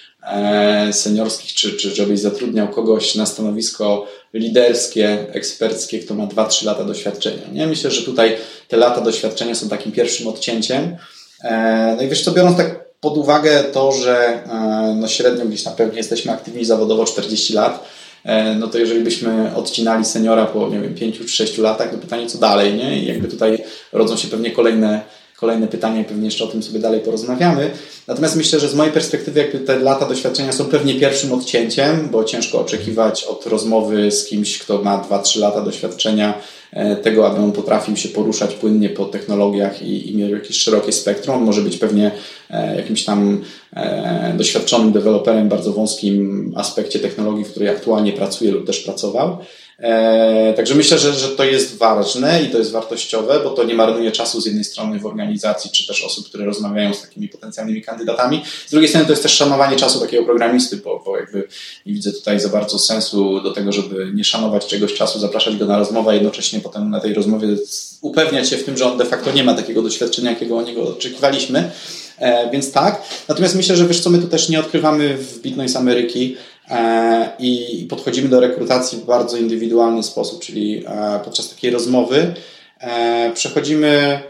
seniorskich, 0.93 1.55
czy, 1.55 1.73
czy 1.73 1.91
żebyś 1.91 2.21
zatrudniał 2.21 2.69
kogoś 2.69 3.15
na 3.15 3.27
stanowisko 3.27 4.07
liderskie, 4.35 5.27
eksperckie, 5.33 5.99
kto 5.99 6.15
ma 6.15 6.27
2-3 6.27 6.67
lata 6.67 6.85
doświadczenia. 6.85 7.43
Nie? 7.53 7.67
Myślę, 7.67 7.91
że 7.91 8.03
tutaj 8.03 8.37
te 8.69 8.77
lata 8.77 9.01
doświadczenia 9.01 9.55
są 9.55 9.69
takim 9.69 9.93
pierwszym 9.93 10.29
odcięciem. 10.29 10.97
E, 11.45 11.95
no 11.97 12.03
i 12.03 12.09
wiesz 12.09 12.23
co, 12.23 12.31
biorąc 12.31 12.57
tak 12.57 12.85
pod 13.01 13.19
uwagę 13.19 13.65
to, 13.65 13.93
że 13.93 14.17
e, 14.19 14.97
no 15.01 15.09
średnio 15.09 15.45
gdzieś 15.45 15.65
na 15.65 15.71
pewno 15.71 15.95
jesteśmy 15.95 16.33
aktywni 16.33 16.65
zawodowo 16.65 17.05
40 17.05 17.53
lat, 17.53 17.85
e, 18.25 18.55
no 18.55 18.67
to 18.67 18.79
jeżeli 18.79 19.01
byśmy 19.01 19.57
odcinali 19.57 20.05
seniora 20.05 20.47
po, 20.47 20.69
nie 20.69 20.81
wiem, 20.81 20.95
5 20.95 21.19
czy 21.19 21.29
6 21.29 21.59
latach, 21.59 21.91
to 21.91 21.99
pytanie 21.99 22.27
co 22.27 22.39
dalej, 22.39 22.75
nie? 22.75 22.99
I 22.99 23.07
jakby 23.07 23.29
tutaj 23.29 23.65
rodzą 23.93 24.17
się 24.17 24.29
pewnie 24.29 24.51
kolejne 24.51 25.01
kolejne 25.37 25.69
pytania 25.69 26.05
pewnie 26.05 26.25
jeszcze 26.25 26.45
o 26.45 26.47
tym 26.47 26.63
sobie 26.63 26.81
dalej 26.81 27.01
porozmawiamy. 27.01 27.71
Natomiast 28.09 28.37
myślę, 28.37 28.61
że 28.61 28.69
z 28.69 28.75
mojej 28.75 28.93
perspektywy 28.93 29.41
jakby 29.41 29.61
te 29.61 29.79
lata 29.79 30.09
doświadczenia 30.09 30.53
są 30.53 30.65
pewnie 30.65 30.95
pierwszym 30.95 31.33
odcięciem, 31.33 32.09
bo 32.13 32.25
ciężko 32.25 32.61
oczekiwać 32.61 33.25
od 33.25 33.47
rozmowy 33.47 34.11
z 34.11 34.27
kimś, 34.27 34.59
kto 34.59 34.83
ma 34.83 35.07
2-3 35.11 35.41
lata 35.41 35.61
doświadczenia 35.61 36.35
e, 36.73 36.97
tego, 36.97 37.27
aby 37.27 37.39
on 37.41 37.53
potrafił 37.53 37.97
się 37.97 38.09
poruszać 38.09 38.55
płynnie 38.55 38.89
po 38.89 39.05
technologiach 39.05 39.83
i, 39.83 40.11
i 40.11 40.17
miał 40.17 40.31
jakieś 40.31 40.57
szerokie 40.57 40.93
spektrum. 40.93 41.37
On 41.37 41.43
może 41.43 41.61
być 41.61 41.77
pewnie 41.77 42.11
e, 42.51 42.77
jakimś 42.77 43.05
tam 43.05 43.45
e, 43.77 44.35
doświadczonym 44.37 44.93
deweloperem 44.93 45.47
w 45.47 45.51
bardzo 45.51 45.73
wąskim 45.73 46.53
aspekcie 46.57 46.99
technologii, 46.99 47.45
w 47.45 47.51
której 47.51 47.69
aktualnie 47.69 48.13
pracuje 48.13 48.53
lub 48.53 48.67
też 48.67 48.81
pracował. 48.81 49.39
E, 49.79 50.55
także 50.57 50.75
myślę, 50.75 50.99
że, 50.99 51.13
że 51.13 51.29
to 51.29 51.45
jest 51.45 51.77
ważne 51.79 52.43
i 52.43 52.51
to 52.51 52.59
jest 52.59 52.71
wartościowe, 52.71 53.41
bo 53.45 53.51
to 53.51 53.65
nie 53.65 53.75
marnuje 53.75 54.13
czasu 54.13 54.41
z 54.41 54.47
jednej 54.47 54.65
strony 54.65 54.99
w 54.99 55.07
organizacji, 55.07 55.71
czy 55.71 55.87
też 55.87 56.05
osób, 56.05 56.29
które 56.29 56.45
rozmawiają 56.45 56.95
z 56.95 57.03
takimi 57.03 57.29
potencjalnymi 57.29 57.83
kandydatami. 57.83 58.43
Z 58.67 58.71
drugiej 58.71 58.89
strony 58.89 59.07
to 59.07 59.13
jest 59.13 59.23
też 59.23 59.33
szanowanie 59.33 59.77
czasu 59.77 60.01
takiego 60.01 60.25
programisty, 60.25 60.77
bo, 60.77 61.03
bo 61.05 61.17
jakby 61.17 61.49
nie 61.87 61.93
widzę 61.93 62.13
tutaj 62.13 62.41
za 62.41 62.49
bardzo 62.49 62.79
sensu 62.79 63.41
do 63.41 63.53
tego, 63.53 63.73
żeby 63.73 64.13
nie 64.15 64.25
szanować 64.25 64.67
czegoś 64.67 64.95
czasu, 64.95 65.19
zapraszać 65.19 65.57
go 65.57 65.67
na 65.67 65.79
rozmowę, 65.79 66.11
a 66.11 66.15
jednocześnie 66.15 66.61
potem 66.61 66.91
na 66.91 67.01
tej 67.01 67.15
rozmowie 67.15 67.49
upewniać 68.01 68.49
się 68.49 68.57
w 68.57 68.65
tym, 68.65 68.77
że 68.77 68.87
on 68.87 68.99
de 68.99 69.05
facto 69.05 69.33
nie 69.33 69.45
ma 69.45 69.55
takiego 69.55 69.83
doświadczenia, 69.83 70.31
jakiego 70.31 70.59
od 70.59 70.67
niego 70.67 70.83
oczekiwaliśmy. 70.89 71.71
E, 72.19 72.51
więc 72.51 72.73
tak. 72.73 73.03
Natomiast 73.29 73.55
myślę, 73.55 73.77
że 73.77 73.87
wiesz 73.87 74.01
co, 74.01 74.11
my 74.11 74.19
tu 74.19 74.27
też 74.27 74.49
nie 74.49 74.61
odkrywamy 74.61 75.17
w 75.17 75.39
Bitnoise 75.41 75.79
Ameryki 75.79 76.37
e, 76.37 76.54
i 77.39 77.87
podchodzimy 77.91 78.29
do 78.29 78.41
rekrutacji 78.41 78.99
w 78.99 79.05
bardzo 79.05 79.37
indywidualny 79.37 80.03
sposób, 80.03 80.43
czyli 80.43 80.85
e, 80.87 81.21
podczas 81.25 81.49
takiej 81.49 81.71
rozmowy 81.71 82.35
przechodzimy 83.35 84.21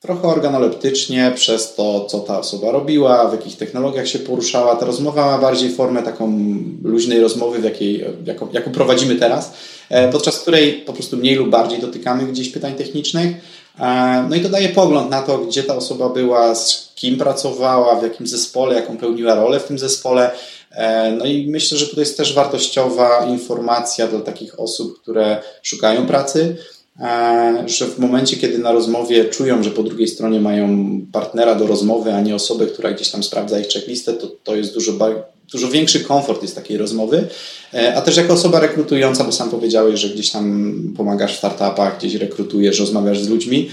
trochę 0.00 0.28
organoleptycznie 0.28 1.32
przez 1.34 1.74
to, 1.74 2.04
co 2.04 2.20
ta 2.20 2.38
osoba 2.38 2.70
robiła, 2.70 3.28
w 3.28 3.32
jakich 3.32 3.56
technologiach 3.56 4.08
się 4.08 4.18
poruszała. 4.18 4.76
Ta 4.76 4.86
rozmowa 4.86 5.26
ma 5.26 5.38
bardziej 5.38 5.70
formę 5.70 6.02
taką 6.02 6.32
luźnej 6.82 7.20
rozmowy, 7.20 7.58
w 7.58 7.64
jakiej, 7.64 8.04
jaką, 8.24 8.48
jaką 8.52 8.72
prowadzimy 8.72 9.16
teraz, 9.16 9.52
podczas 10.12 10.40
której 10.40 10.72
po 10.72 10.92
prostu 10.92 11.16
mniej 11.16 11.34
lub 11.34 11.50
bardziej 11.50 11.78
dotykamy 11.78 12.26
gdzieś 12.26 12.48
pytań 12.48 12.74
technicznych. 12.74 13.36
No 14.28 14.36
i 14.36 14.40
to 14.40 14.48
daje 14.48 14.68
pogląd 14.68 15.10
na 15.10 15.22
to, 15.22 15.38
gdzie 15.38 15.62
ta 15.62 15.76
osoba 15.76 16.08
była, 16.08 16.54
z 16.54 16.92
kim 16.94 17.18
pracowała, 17.18 18.00
w 18.00 18.02
jakim 18.02 18.26
zespole, 18.26 18.74
jaką 18.74 18.96
pełniła 18.96 19.34
rolę 19.34 19.60
w 19.60 19.64
tym 19.64 19.78
zespole. 19.78 20.30
E, 20.76 21.12
no 21.18 21.24
i 21.24 21.46
myślę, 21.50 21.78
że 21.78 21.86
tutaj 21.86 22.02
jest 22.02 22.16
też 22.16 22.34
wartościowa 22.34 23.26
informacja 23.26 24.06
dla 24.06 24.20
takich 24.20 24.60
osób, 24.60 25.02
które 25.02 25.42
szukają 25.62 26.06
pracy, 26.06 26.56
e, 27.00 27.64
że 27.66 27.86
w 27.86 27.98
momencie, 27.98 28.36
kiedy 28.36 28.58
na 28.58 28.72
rozmowie 28.72 29.24
czują, 29.24 29.62
że 29.62 29.70
po 29.70 29.82
drugiej 29.82 30.08
stronie 30.08 30.40
mają 30.40 30.86
partnera 31.12 31.54
do 31.54 31.66
rozmowy, 31.66 32.12
a 32.12 32.20
nie 32.20 32.34
osobę, 32.34 32.66
która 32.66 32.92
gdzieś 32.92 33.10
tam 33.10 33.22
sprawdza 33.22 33.60
ich 33.60 33.68
checklistę, 33.68 34.12
to 34.12 34.26
to 34.44 34.56
jest 34.56 34.74
dużo, 34.74 34.92
dużo 35.52 35.68
większy 35.68 36.00
komfort 36.00 36.42
jest 36.42 36.54
takiej 36.54 36.76
rozmowy. 36.76 37.28
E, 37.74 37.94
a 37.96 38.00
też 38.00 38.16
jako 38.16 38.32
osoba 38.32 38.60
rekrutująca, 38.60 39.24
bo 39.24 39.32
sam 39.32 39.50
powiedziałeś, 39.50 40.00
że 40.00 40.08
gdzieś 40.08 40.30
tam 40.30 40.74
pomagasz 40.96 41.34
w 41.34 41.38
startupach, 41.38 41.98
gdzieś 41.98 42.14
rekrutujesz, 42.14 42.80
rozmawiasz 42.80 43.20
z 43.20 43.28
ludźmi, 43.28 43.70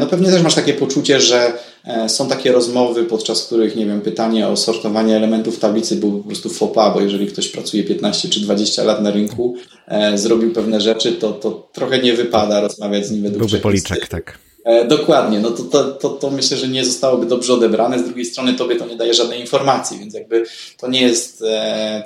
no 0.00 0.06
pewnie 0.06 0.30
też 0.30 0.42
masz 0.42 0.54
takie 0.54 0.74
poczucie, 0.74 1.20
że 1.20 1.52
E, 1.88 2.08
są 2.08 2.28
takie 2.28 2.52
rozmowy, 2.52 3.04
podczas 3.04 3.46
których, 3.46 3.76
nie 3.76 3.86
wiem, 3.86 4.00
pytanie 4.00 4.48
o 4.48 4.56
sortowanie 4.56 5.16
elementów 5.16 5.58
tablicy 5.58 5.96
było 5.96 6.18
po 6.18 6.28
prostu 6.28 6.50
fopa, 6.50 6.90
bo 6.90 7.00
jeżeli 7.00 7.26
ktoś 7.26 7.48
pracuje 7.48 7.84
15 7.84 8.28
czy 8.28 8.40
20 8.40 8.84
lat 8.84 9.02
na 9.02 9.10
rynku, 9.10 9.56
e, 9.86 10.18
zrobił 10.18 10.52
pewne 10.52 10.80
rzeczy, 10.80 11.12
to, 11.12 11.32
to 11.32 11.68
trochę 11.72 11.98
nie 11.98 12.14
wypada 12.14 12.60
rozmawiać 12.60 13.06
z 13.06 13.10
nim 13.10 13.22
według 13.22 13.38
Byłby 13.38 13.58
policzek, 13.58 14.08
tak. 14.08 14.38
E, 14.68 14.84
dokładnie, 14.84 15.40
no 15.40 15.50
to, 15.50 15.62
to, 15.62 15.84
to, 15.84 16.08
to 16.08 16.30
myślę, 16.30 16.56
że 16.56 16.68
nie 16.68 16.84
zostałoby 16.84 17.26
dobrze 17.26 17.54
odebrane. 17.54 17.98
Z 17.98 18.04
drugiej 18.04 18.24
strony 18.24 18.54
tobie 18.54 18.76
to 18.76 18.86
nie 18.86 18.96
daje 18.96 19.14
żadnej 19.14 19.40
informacji, 19.40 19.98
więc 19.98 20.14
jakby 20.14 20.44
to 20.76 20.88
nie 20.88 21.00
jest, 21.00 21.44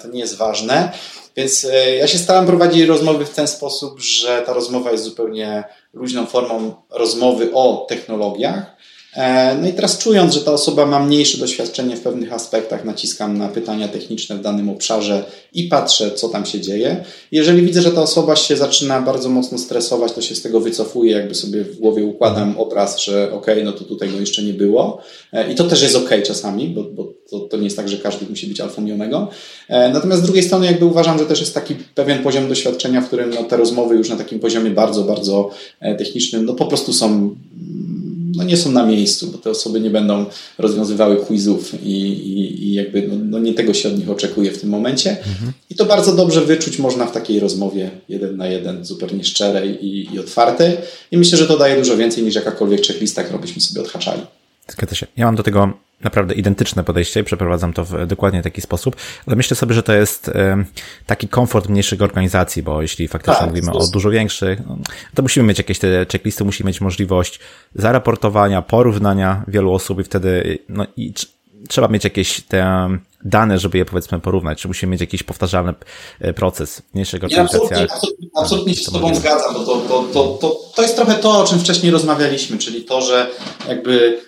to 0.03 0.09
nie 0.09 0.21
jest 0.21 0.37
ważne. 0.37 0.93
Więc 1.37 1.67
ja 1.99 2.07
się 2.07 2.19
starałem 2.19 2.47
prowadzić 2.47 2.83
rozmowy 2.83 3.25
w 3.25 3.31
ten 3.31 3.49
sposób, 3.49 4.01
że 4.01 4.43
ta 4.47 4.53
rozmowa 4.53 4.93
jest 4.93 5.05
zupełnie 5.05 5.65
luźną 5.95 6.27
formą 6.27 6.75
rozmowy 6.91 7.51
o 7.55 7.87
technologiach, 7.89 8.73
E, 8.73 8.77
no 9.63 9.69
i 9.69 9.73
teraz 9.73 9.99
czując, 9.99 10.35
że 10.35 10.41
ta 10.41 10.53
osoba 10.53 10.87
ma 10.87 11.01
mniejsze 11.01 11.39
doświadczenie 11.39 11.97
w 11.97 12.01
pewnych 12.01 12.33
aspektach, 12.33 12.85
naciskam 12.85 13.39
na 13.39 13.49
pytania 13.49 13.89
techniczne 13.89 14.37
w 14.37 14.41
danym 14.41 14.71
obszarze 14.71 15.25
i 15.55 15.65
patrzę, 15.65 16.11
co 16.11 16.29
tam 16.29 16.47
się 16.47 16.61
dzieje. 16.61 17.05
Jeżeli 17.33 17.63
widzę, 17.63 17.83
że 17.83 17.91
ta 17.91 18.03
osoba 18.03 18.37
się 18.37 18.57
zaczyna 18.57 19.01
bardzo 19.01 19.29
mocno 19.29 19.59
stresować, 19.59 20.13
to 20.13 20.23
się 20.23 20.35
z 20.35 20.43
tego 20.43 20.61
wycofuję, 20.61 21.13
jakby 21.13 21.35
sobie 21.35 21.65
w 21.65 21.79
głowie 21.79 22.05
układam 22.05 22.59
obraz, 22.59 23.01
że 23.01 23.33
ok, 23.33 23.47
no 23.65 23.73
to 23.73 23.85
tutaj 23.85 24.11
go 24.11 24.21
jeszcze 24.21 24.43
nie 24.43 24.53
było. 24.53 25.03
E, 25.33 25.53
I 25.53 25.55
to 25.55 25.65
też 25.65 25.83
jest 25.83 25.97
ok 25.97 26.11
czasami, 26.27 26.69
bo, 26.69 26.83
bo 26.83 27.13
to, 27.31 27.41
to, 27.41 27.57
nie 27.57 27.65
jest 27.65 27.77
tak, 27.77 27.89
że 27.89 27.97
każdy 27.97 28.27
musi 28.31 28.47
być 28.47 28.61
alfą 28.61 28.87
i 28.87 28.93
omegą. 28.93 29.27
E, 29.69 29.89
natomiast 29.89 30.23
z 30.23 30.25
drugiej 30.25 30.43
strony 30.43 30.67
jakby 30.67 30.85
uważam, 30.85 31.19
że 31.19 31.27
też 31.27 31.41
jest 31.41 31.55
taki 31.55 31.75
pewien 31.95 32.23
poziom 32.23 32.49
doświadczenia, 32.49 33.01
w 33.01 33.07
którym 33.07 33.31
no, 33.31 33.45
te 33.45 33.57
rozmowy 33.57 33.97
już 33.97 34.09
na 34.09 34.17
takim 34.17 34.41
poziomie 34.41 34.71
bardzo, 34.71 35.03
bardzo 35.03 35.51
technicznym, 35.99 36.45
no 36.45 36.55
po 36.55 36.67
prostu 36.67 36.93
są 36.93 37.37
no 38.37 38.45
nie 38.45 38.57
są 38.57 38.71
na 38.71 38.87
miejscu, 38.87 39.27
bo 39.27 39.39
te 39.39 39.51
osoby 39.51 39.81
nie 39.81 39.91
będą 39.91 40.27
rozwiązywały 40.59 41.17
quizów 41.17 41.75
i, 41.85 42.03
i, 42.03 42.65
i 42.65 42.75
jakby 42.75 43.09
no, 43.09 43.15
no, 43.25 43.39
nie 43.39 43.55
tego 43.55 43.75
się 43.75 43.89
od 43.89 43.99
nich 43.99 44.11
oczekuje 44.11 44.53
w 44.53 44.61
tym 44.61 44.71
momencie. 44.71 45.11
Mhm. 45.11 45.53
I 45.71 45.75
to 45.75 45.85
bardzo 45.85 46.15
dobrze 46.15 46.41
wyczuć 46.41 46.79
można 46.79 47.07
w 47.07 47.13
takiej 47.13 47.41
rozmowie 47.41 47.91
jeden 48.09 48.37
na 48.37 48.47
jeden, 48.47 48.85
zupełnie 48.85 49.25
szczerej 49.25 49.87
i, 49.87 50.15
i 50.15 50.19
otwartej. 50.19 50.77
I 51.11 51.19
myślę, 51.19 51.39
że 51.39 51.47
to 51.47 51.59
daje 51.59 51.77
dużo 51.77 51.97
więcej 51.97 52.25
niż 52.25 52.35
jakakolwiek 52.35 52.87
checklista, 52.87 53.25
którą 53.25 53.39
byśmy 53.39 53.63
sobie 53.63 53.81
odhaczali. 53.81 54.23
Zgadza 54.69 54.95
się. 54.95 55.07
Ja 55.17 55.27
mam 55.27 55.37
do 55.37 55.43
tego 55.43 55.73
naprawdę 56.05 56.35
identyczne 56.35 56.85
podejście 56.85 57.21
i 57.21 57.25
przeprowadzam 57.25 57.73
to 57.73 57.85
w 57.85 58.07
dokładnie 58.07 58.43
taki 58.43 58.61
sposób, 58.61 58.97
ale 59.27 59.37
myślę 59.37 59.57
sobie, 59.57 59.75
że 59.75 59.83
to 59.83 59.93
jest 59.93 60.31
taki 61.07 61.29
komfort 61.29 61.69
mniejszych 61.69 62.03
organizacji, 62.03 62.63
bo 62.63 62.83
jeśli 62.83 63.09
faktycznie 63.09 63.41
tak, 63.41 63.49
mówimy 63.49 63.73
o 63.73 63.87
dużo 63.87 64.11
większych, 64.11 64.59
no, 64.67 64.79
to 65.15 65.23
musimy 65.23 65.47
mieć 65.47 65.59
jakieś 65.59 65.79
te 65.79 66.07
checklisty, 66.13 66.45
musimy 66.45 66.69
mieć 66.69 66.81
możliwość 66.81 67.41
zaraportowania, 67.75 68.63
porównania 68.63 69.45
wielu 69.49 69.73
osób 69.73 70.01
i 70.01 70.05
wtedy, 70.05 70.59
no 70.69 70.87
i 70.97 71.13
trzeba 71.69 71.89
mieć 71.89 72.05
jakieś 72.05 72.41
te 72.41 72.89
dane, 73.25 73.59
żeby 73.59 73.79
je 73.79 73.85
powiedzmy 73.85 74.21
porównać, 74.21 74.61
czy 74.61 74.69
musimy 74.69 74.91
mieć 74.91 75.01
jakiś 75.01 75.23
powtarzalny 75.23 75.75
e, 76.21 76.33
proces 76.33 76.83
w 76.91 76.95
mniejszych 76.95 77.25
organizacjach. 77.25 77.81
Ja 77.81 77.95
absolutnie, 77.95 78.29
absolutnie 78.37 78.75
się 78.75 78.85
z 78.85 78.93
Tobą 78.93 79.15
zgadzam, 79.15 79.55
bo 79.55 79.61
to, 79.65 79.77
to, 79.77 80.03
to, 80.13 80.39
to, 80.41 80.61
to 80.75 80.83
jest 80.83 80.97
trochę 80.97 81.15
to, 81.15 81.41
o 81.41 81.45
czym 81.45 81.59
wcześniej 81.59 81.93
rozmawialiśmy, 81.93 82.59
czyli 82.59 82.85
to, 82.85 83.01
że 83.01 83.31
jakby 83.69 84.21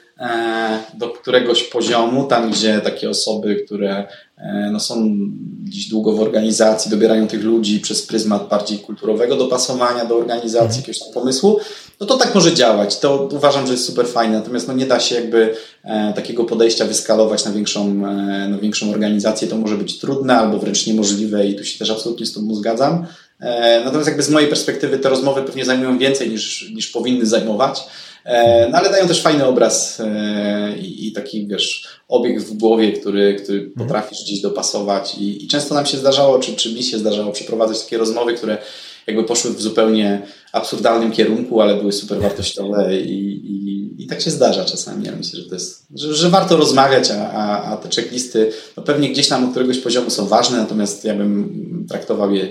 do 0.95 1.09
któregoś 1.11 1.63
poziomu, 1.63 2.25
tam 2.25 2.51
gdzie 2.51 2.81
takie 2.81 3.11
osoby, 3.11 3.57
które 3.57 4.09
e, 4.37 4.71
no, 4.73 4.81
są 4.81 5.17
dziś 5.65 5.89
długo 5.89 6.13
w 6.13 6.21
organizacji, 6.21 6.91
dobierają 6.91 7.27
tych 7.27 7.43
ludzi 7.43 7.81
przez 7.81 8.03
pryzmat 8.03 8.49
bardziej 8.49 8.79
kulturowego 8.79 9.37
dopasowania 9.37 10.05
do 10.05 10.17
organizacji, 10.17 10.81
jakiegoś 10.81 10.99
tam 10.99 11.13
pomysłu, 11.13 11.61
no 12.01 12.07
to 12.07 12.17
tak 12.17 12.35
może 12.35 12.55
działać. 12.55 12.99
To 12.99 13.29
uważam, 13.33 13.67
że 13.67 13.73
jest 13.73 13.85
super 13.85 14.07
fajne. 14.07 14.39
Natomiast 14.39 14.69
no, 14.69 14.75
nie 14.75 14.87
da 14.87 15.01
się 15.01 15.15
jakby 15.15 15.55
e, 15.85 16.13
takiego 16.13 16.45
podejścia 16.45 16.85
wyskalować 16.85 17.45
na 17.45 17.53
większą, 17.53 17.89
e, 17.91 18.49
na 18.49 18.59
większą 18.59 18.91
organizację. 18.91 19.49
To 19.49 19.57
może 19.57 19.77
być 19.77 19.99
trudne 19.99 20.37
albo 20.37 20.59
wręcz 20.59 20.87
niemożliwe 20.87 21.47
i 21.47 21.57
tu 21.57 21.65
się 21.65 21.79
też 21.79 21.91
absolutnie 21.91 22.27
z 22.27 22.33
Tobą 22.33 22.55
zgadzam. 22.55 23.07
E, 23.41 23.83
natomiast 23.85 24.09
jakby 24.09 24.23
z 24.23 24.31
mojej 24.31 24.49
perspektywy 24.49 24.99
te 24.99 25.09
rozmowy 25.09 25.43
pewnie 25.43 25.65
zajmują 25.65 25.99
więcej 25.99 26.31
niż, 26.31 26.71
niż 26.75 26.87
powinny 26.87 27.27
zajmować. 27.27 27.85
E, 28.25 28.69
no 28.69 28.79
ale 28.79 28.91
dają 28.91 29.09
też 29.09 29.23
fajny 29.23 29.47
obraz 29.47 30.01
e, 30.01 30.79
i, 30.79 31.09
i 31.09 31.13
taki, 31.13 31.47
wiesz, 31.47 31.89
obieg 32.09 32.41
w 32.41 32.55
głowie, 32.55 32.93
który, 32.93 33.35
który 33.35 33.59
mhm. 33.59 33.75
potrafisz 33.79 34.23
gdzieś 34.23 34.41
dopasować 34.41 35.15
I, 35.15 35.45
i 35.45 35.49
często 35.49 35.75
nam 35.75 35.87
się 35.87 35.99
zdarzało, 35.99 36.39
czy, 36.39 36.57
czy 36.57 36.75
mi 36.75 36.83
się 36.83 36.99
zdarzało 36.99 37.33
przeprowadzać 37.33 37.83
takie 37.83 37.99
rozmowy, 37.99 38.35
które 38.35 38.59
jakby 39.07 39.25
poszły 39.25 39.51
w 39.51 39.61
zupełnie 39.61 40.23
absurdalnym 40.53 41.13
kierunku, 41.13 41.61
ale 41.61 41.77
były 41.77 41.93
super 41.93 42.21
wartościowe 42.21 43.01
i, 43.01 43.19
i, 43.47 44.05
i 44.05 44.07
tak 44.07 44.21
się 44.21 44.31
zdarza 44.31 44.65
czasami. 44.65 45.07
Ja 45.07 45.13
myślę, 45.17 45.41
że 45.41 45.49
to 45.49 45.55
jest, 45.55 45.87
że, 45.95 46.15
że 46.15 46.31
warto 46.31 46.57
rozmawiać, 46.57 47.11
a, 47.11 47.31
a, 47.31 47.63
a 47.63 47.77
te 47.77 47.89
checklisty 47.89 48.53
no 48.77 48.83
pewnie 48.83 49.09
gdzieś 49.09 49.29
tam 49.29 49.45
od 49.45 49.51
któregoś 49.51 49.79
poziomu 49.79 50.11
są 50.11 50.27
ważne, 50.27 50.59
natomiast 50.59 51.05
ja 51.05 51.15
bym 51.15 51.87
traktował 51.89 52.35
je 52.35 52.49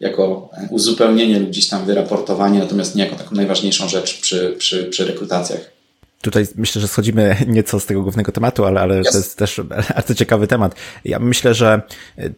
jako 0.00 0.50
uzupełnienie 0.70 1.40
lub 1.40 1.48
gdzieś 1.48 1.68
tam 1.68 1.84
wyraportowanie, 1.84 2.58
natomiast 2.58 2.94
nie 2.94 3.04
jako 3.04 3.16
taką 3.16 3.36
najważniejszą 3.36 3.88
rzecz 3.88 4.20
przy, 4.20 4.54
przy, 4.58 4.84
przy 4.84 5.04
rekrutacjach. 5.04 5.73
Tutaj 6.24 6.46
myślę, 6.56 6.80
że 6.80 6.88
schodzimy 6.88 7.36
nieco 7.46 7.80
z 7.80 7.86
tego 7.86 8.02
głównego 8.02 8.32
tematu, 8.32 8.64
ale, 8.64 8.80
ale 8.80 9.00
yes. 9.00 9.10
to 9.12 9.18
jest 9.18 9.38
też 9.38 9.60
bardzo 9.94 10.14
ciekawy 10.14 10.46
temat. 10.46 10.74
Ja 11.04 11.18
myślę, 11.18 11.54
że 11.54 11.82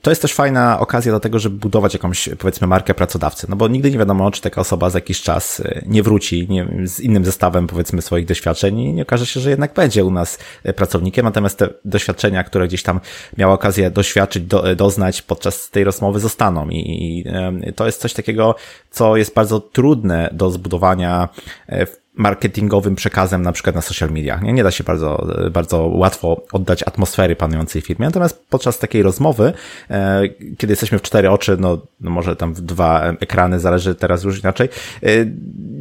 to 0.03 0.11
jest 0.11 0.22
też 0.22 0.34
fajna 0.34 0.80
okazja 0.80 1.12
do 1.12 1.20
tego, 1.20 1.39
żeby 1.39 1.57
budować 1.57 1.95
jakąś, 1.95 2.28
powiedzmy, 2.39 2.66
markę 2.66 2.95
pracodawcy. 2.95 3.47
No 3.51 3.57
bo 3.57 3.68
nigdy 3.68 3.91
nie 3.91 3.99
wiadomo, 3.99 4.30
czy 4.30 4.43
taka 4.43 4.61
osoba 4.61 4.91
za 4.91 4.99
jakiś 4.99 5.22
czas 5.22 5.61
e, 5.61 5.82
nie 5.87 6.03
wróci 6.03 6.47
nie, 6.51 6.68
z 6.84 7.01
innym 7.01 7.24
zestawem, 7.24 7.66
powiedzmy, 7.66 8.03
swoich 8.03 8.26
doświadczeń 8.26 8.78
i 8.78 8.93
nie 8.93 9.03
okaże 9.03 9.26
się, 9.26 9.41
że 9.41 9.51
jednak 9.51 9.74
będzie 9.74 10.05
u 10.05 10.11
nas 10.11 10.39
e, 10.64 10.72
pracownikiem. 10.72 11.24
Natomiast 11.24 11.59
te 11.59 11.68
doświadczenia, 11.84 12.45
które 12.45 12.68
gdzieś 12.68 12.82
tam 12.82 13.01
miała 13.39 13.55
okazję 13.55 13.91
doświadczyć, 13.91 14.45
do, 14.45 14.70
e, 14.70 14.76
doznać 14.76 15.22
podczas 15.22 15.70
tej 15.70 15.84
rozmowy 15.84 16.20
zostaną. 16.20 16.68
I, 16.68 16.78
I 16.78 17.24
to 17.72 17.87
jest 17.87 18.01
coś 18.01 18.12
takiego, 18.12 18.55
co 18.91 19.16
jest 19.16 19.34
bardzo 19.34 19.61
trudne 19.61 20.30
do 20.32 20.51
zbudowania 20.51 21.28
w 21.68 22.05
marketingowym 22.16 22.96
przekazem 22.96 23.42
na 23.42 23.52
przykład 23.52 23.76
na 23.76 23.82
social 23.82 24.10
mediach. 24.10 24.42
Nie, 24.42 24.52
nie 24.52 24.62
da 24.62 24.70
się 24.70 24.84
bardzo, 24.84 25.26
bardzo 25.50 25.86
łatwo 25.86 26.44
oddać 26.52 26.82
atmosfery 26.82 27.36
panującej 27.36 27.82
firmie. 27.82 28.06
Natomiast 28.06 28.44
podczas 28.50 28.78
takiej 28.78 29.02
rozmowy, 29.02 29.52
e, 29.90 30.22
kiedy 30.58 30.72
jesteśmy 30.72 30.98
w 30.98 31.02
cztery 31.02 31.30
oczy, 31.30 31.56
no, 31.60 31.78
no 32.00 32.10
może 32.10 32.36
tam 32.36 32.54
w 32.54 32.60
dwa 32.60 33.14
ekrany, 33.20 33.60
zależy 33.60 33.94
teraz 33.94 34.24
już 34.24 34.40
inaczej, 34.40 34.68
e, 35.02 35.08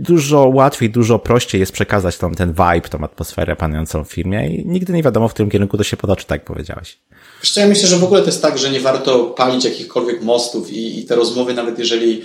dużo 0.06 0.48
łatwiej, 0.54 0.90
dużo 0.90 1.20
prościej 1.20 1.60
jest 1.60 1.72
przekazać 1.72 2.18
tam 2.18 2.36
ten 2.36 2.50
vibe, 2.50 2.90
tą 2.90 3.04
atmosferę 3.04 3.56
panującą 3.56 4.04
w 4.04 4.12
firmie 4.12 4.48
i 4.48 4.68
nigdy 4.68 4.94
nie 4.94 5.04
wiadomo, 5.04 5.28
w 5.28 5.34
którym 5.34 5.50
kierunku 5.50 5.78
to 5.78 5.84
się 5.84 5.98
potoczy, 5.98 6.26
tak 6.28 6.46
powiedziałeś. 6.46 6.98
Wiesz 7.44 7.58
ja 7.58 7.68
myślę, 7.68 7.88
że 7.88 7.98
w 7.98 8.04
ogóle 8.04 8.22
to 8.22 8.26
jest 8.26 8.42
tak, 8.42 8.58
że 8.58 8.72
nie 8.72 8.80
warto 8.80 9.26
palić 9.26 9.66
jakichkolwiek 9.66 10.22
mostów 10.22 10.72
i, 10.72 11.00
i 11.00 11.06
te 11.06 11.16
rozmowy, 11.16 11.54
nawet 11.54 11.80
jeżeli 11.80 12.22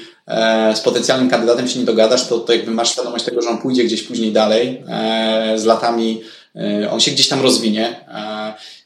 z 0.75 0.81
potencjalnym 0.81 1.31
kandydatem 1.31 1.69
się 1.69 1.79
nie 1.79 1.85
dogadasz, 1.85 2.29
to, 2.29 2.39
to 2.39 2.53
jakby 2.53 2.71
masz 2.71 2.93
świadomość 2.93 3.25
tego, 3.25 3.43
że 3.43 3.49
on 3.49 3.59
pójdzie 3.59 3.85
gdzieś 3.85 4.03
później 4.03 4.33
dalej, 4.33 4.83
e, 4.89 5.53
z 5.59 5.65
latami 5.65 6.23
e, 6.57 6.91
on 6.91 7.01
się 7.01 7.11
gdzieś 7.11 7.29
tam 7.29 7.41
rozwinie. 7.41 8.05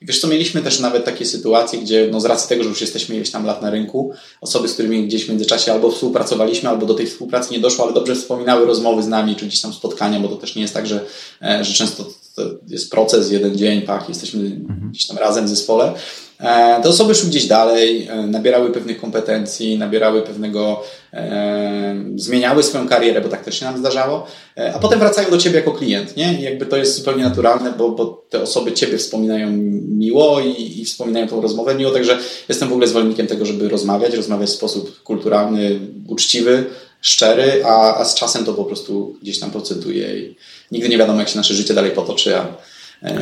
Wiesz 0.03 0.21
co, 0.21 0.29
mieliśmy 0.29 0.63
też 0.63 0.81
nawet 0.81 1.05
takie 1.05 1.27
sytuacje, 1.27 1.79
gdzie 1.79 2.09
no 2.13 2.21
z 2.21 2.25
racji 2.25 2.49
tego, 2.49 2.63
że 2.63 2.69
już 2.69 2.81
jesteśmy 2.81 3.17
ileś 3.17 3.31
tam 3.31 3.47
lat 3.47 3.63
na 3.63 3.71
rynku, 3.71 4.13
osoby, 4.41 4.69
z 4.69 4.73
którymi 4.75 5.07
gdzieś 5.07 5.25
w 5.25 5.29
międzyczasie 5.29 5.73
albo 5.73 5.91
współpracowaliśmy, 5.91 6.69
albo 6.69 6.87
do 6.87 6.95
tej 6.95 7.07
współpracy 7.07 7.53
nie 7.53 7.61
doszło, 7.61 7.85
ale 7.85 7.95
dobrze 7.95 8.15
wspominały 8.15 8.67
rozmowy 8.67 9.03
z 9.03 9.09
nami, 9.09 9.37
czy 9.37 9.47
gdzieś 9.47 9.61
tam 9.61 9.73
spotkania, 9.73 10.21
bo 10.21 10.29
to 10.29 10.37
też 10.37 10.57
nie 10.57 10.63
jest 10.63 10.75
tak, 10.75 10.87
że, 10.87 11.01
e, 11.43 11.65
że 11.65 11.75
często 11.75 12.05
to 12.35 12.43
jest 12.69 12.91
proces, 12.91 13.31
jeden 13.31 13.57
dzień, 13.57 13.83
pach, 13.83 14.09
jesteśmy 14.09 14.41
mhm. 14.41 14.91
gdzieś 14.91 15.07
tam 15.07 15.19
razem 15.19 15.47
w 15.47 15.49
zespole. 15.49 15.95
E, 16.41 16.81
te 16.83 16.89
osoby 16.89 17.15
szły 17.15 17.29
gdzieś 17.29 17.47
dalej, 17.47 18.09
e, 18.11 18.27
nabierały 18.27 18.73
pewnych 18.73 19.01
kompetencji, 19.01 19.79
nabierały 19.79 20.23
pewnego, 20.23 20.83
e, 21.13 21.95
zmieniały 22.17 22.63
swoją 22.63 22.89
karierę, 22.89 23.21
bo 23.21 23.29
tak 23.29 23.45
też 23.45 23.59
się 23.61 23.65
nam 23.65 23.79
zdarzało, 23.79 24.27
a 24.75 24.79
potem 24.79 24.99
wracają 24.99 25.31
do 25.31 25.39
Ciebie 25.39 25.57
jako 25.57 25.73
klient, 25.73 26.17
nie? 26.17 26.35
I 26.41 26.43
jakby 26.43 26.67
to 26.67 26.77
jest 26.77 26.97
zupełnie 26.97 27.25
naturalne, 27.25 27.73
bo, 27.79 27.91
bo 27.91 28.25
te 28.31 28.43
osoby 28.43 28.73
Ciebie 28.73 28.99
wspominają 28.99 29.53
miło 29.95 30.41
i, 30.41 30.81
i 30.81 30.85
wspominają 30.85 31.29
tą 31.29 31.41
rozmowę 31.41 31.75
miło, 31.75 31.91
także 31.91 32.19
jestem 32.49 32.69
w 32.69 32.73
ogóle 32.73 32.87
zwolennikiem 32.87 33.27
tego, 33.27 33.47
żeby 33.47 33.69
rozmawiać, 33.69 34.15
rozmawiać 34.15 34.49
w 34.49 34.53
sposób 34.53 35.03
kulturalny, 35.03 35.81
uczciwy, 36.07 36.65
szczery, 37.01 37.65
a, 37.65 37.97
a 37.97 38.05
z 38.05 38.15
czasem 38.15 38.45
to 38.45 38.55
po 38.55 38.65
prostu 38.65 39.17
gdzieś 39.23 39.39
tam 39.39 39.51
procentuje 39.51 40.19
i 40.19 40.37
nigdy 40.73 40.89
nie 40.89 40.99
wiadomo, 40.99 41.19
jak 41.19 41.29
się 41.29 41.37
nasze 41.37 41.55
życie 41.55 41.75
dalej 41.75 41.91
potoczy, 41.91 42.37
a, 42.37 42.47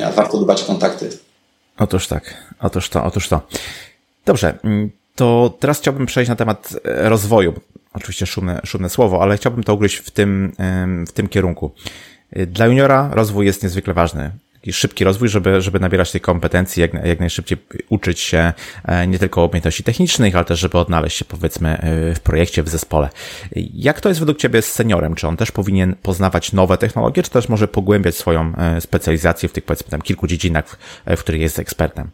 a 0.06 0.12
warto 0.12 0.38
dbać 0.38 0.62
o 0.62 0.66
kontakty. 0.66 1.10
Otóż 1.78 2.06
tak, 2.06 2.52
otóż 2.60 2.88
to, 2.88 3.04
otóż 3.04 3.28
to. 3.28 3.40
Dobrze, 4.26 4.58
mm, 4.64 4.90
to 5.14 5.54
teraz 5.60 5.78
chciałbym 5.78 6.06
przejść 6.06 6.28
na 6.28 6.36
temat 6.36 6.74
e, 6.84 7.08
rozwoju. 7.08 7.54
Oczywiście 7.94 8.26
szumne, 8.26 8.60
szumne 8.64 8.88
słowo, 8.88 9.22
ale 9.22 9.36
chciałbym 9.36 9.64
to 9.64 9.74
ugryźć 9.74 9.96
w 9.96 10.10
tym, 10.10 10.52
w 11.08 11.12
tym 11.12 11.28
kierunku. 11.28 11.70
E, 12.32 12.46
dla 12.46 12.66
juniora 12.66 13.10
rozwój 13.12 13.46
jest 13.46 13.62
niezwykle 13.62 13.94
ważny 13.94 14.30
taki 14.62 14.72
szybki 14.72 15.04
rozwój, 15.04 15.28
żeby, 15.28 15.60
żeby 15.60 15.80
nabierać 15.80 16.12
tej 16.12 16.20
kompetencji, 16.20 16.80
jak, 16.80 16.94
jak 17.04 17.20
najszybciej 17.20 17.58
uczyć 17.88 18.20
się 18.20 18.52
e, 18.84 19.06
nie 19.06 19.18
tylko 19.18 19.44
umiejętności 19.44 19.82
technicznych, 19.84 20.36
ale 20.36 20.44
też, 20.44 20.60
żeby 20.60 20.78
odnaleźć 20.78 21.16
się 21.16 21.24
powiedzmy 21.24 21.78
w 22.16 22.20
projekcie, 22.20 22.62
w 22.62 22.68
zespole. 22.68 23.08
Jak 23.74 24.00
to 24.00 24.08
jest 24.08 24.20
według 24.20 24.38
Ciebie 24.38 24.62
z 24.62 24.72
seniorem? 24.72 25.14
Czy 25.14 25.28
on 25.28 25.36
też 25.36 25.52
powinien 25.52 25.94
poznawać 26.02 26.52
nowe 26.52 26.78
technologie, 26.78 27.22
czy 27.22 27.30
też 27.30 27.48
może 27.48 27.68
pogłębiać 27.68 28.16
swoją 28.16 28.52
e, 28.56 28.80
specjalizację 28.80 29.48
w 29.48 29.52
tych 29.52 29.64
powiedzmy 29.64 29.90
tam 29.90 30.02
kilku 30.02 30.26
dziedzinach, 30.26 30.78
w 31.06 31.20
których 31.20 31.40
jest 31.40 31.58
ekspertem? 31.58 32.10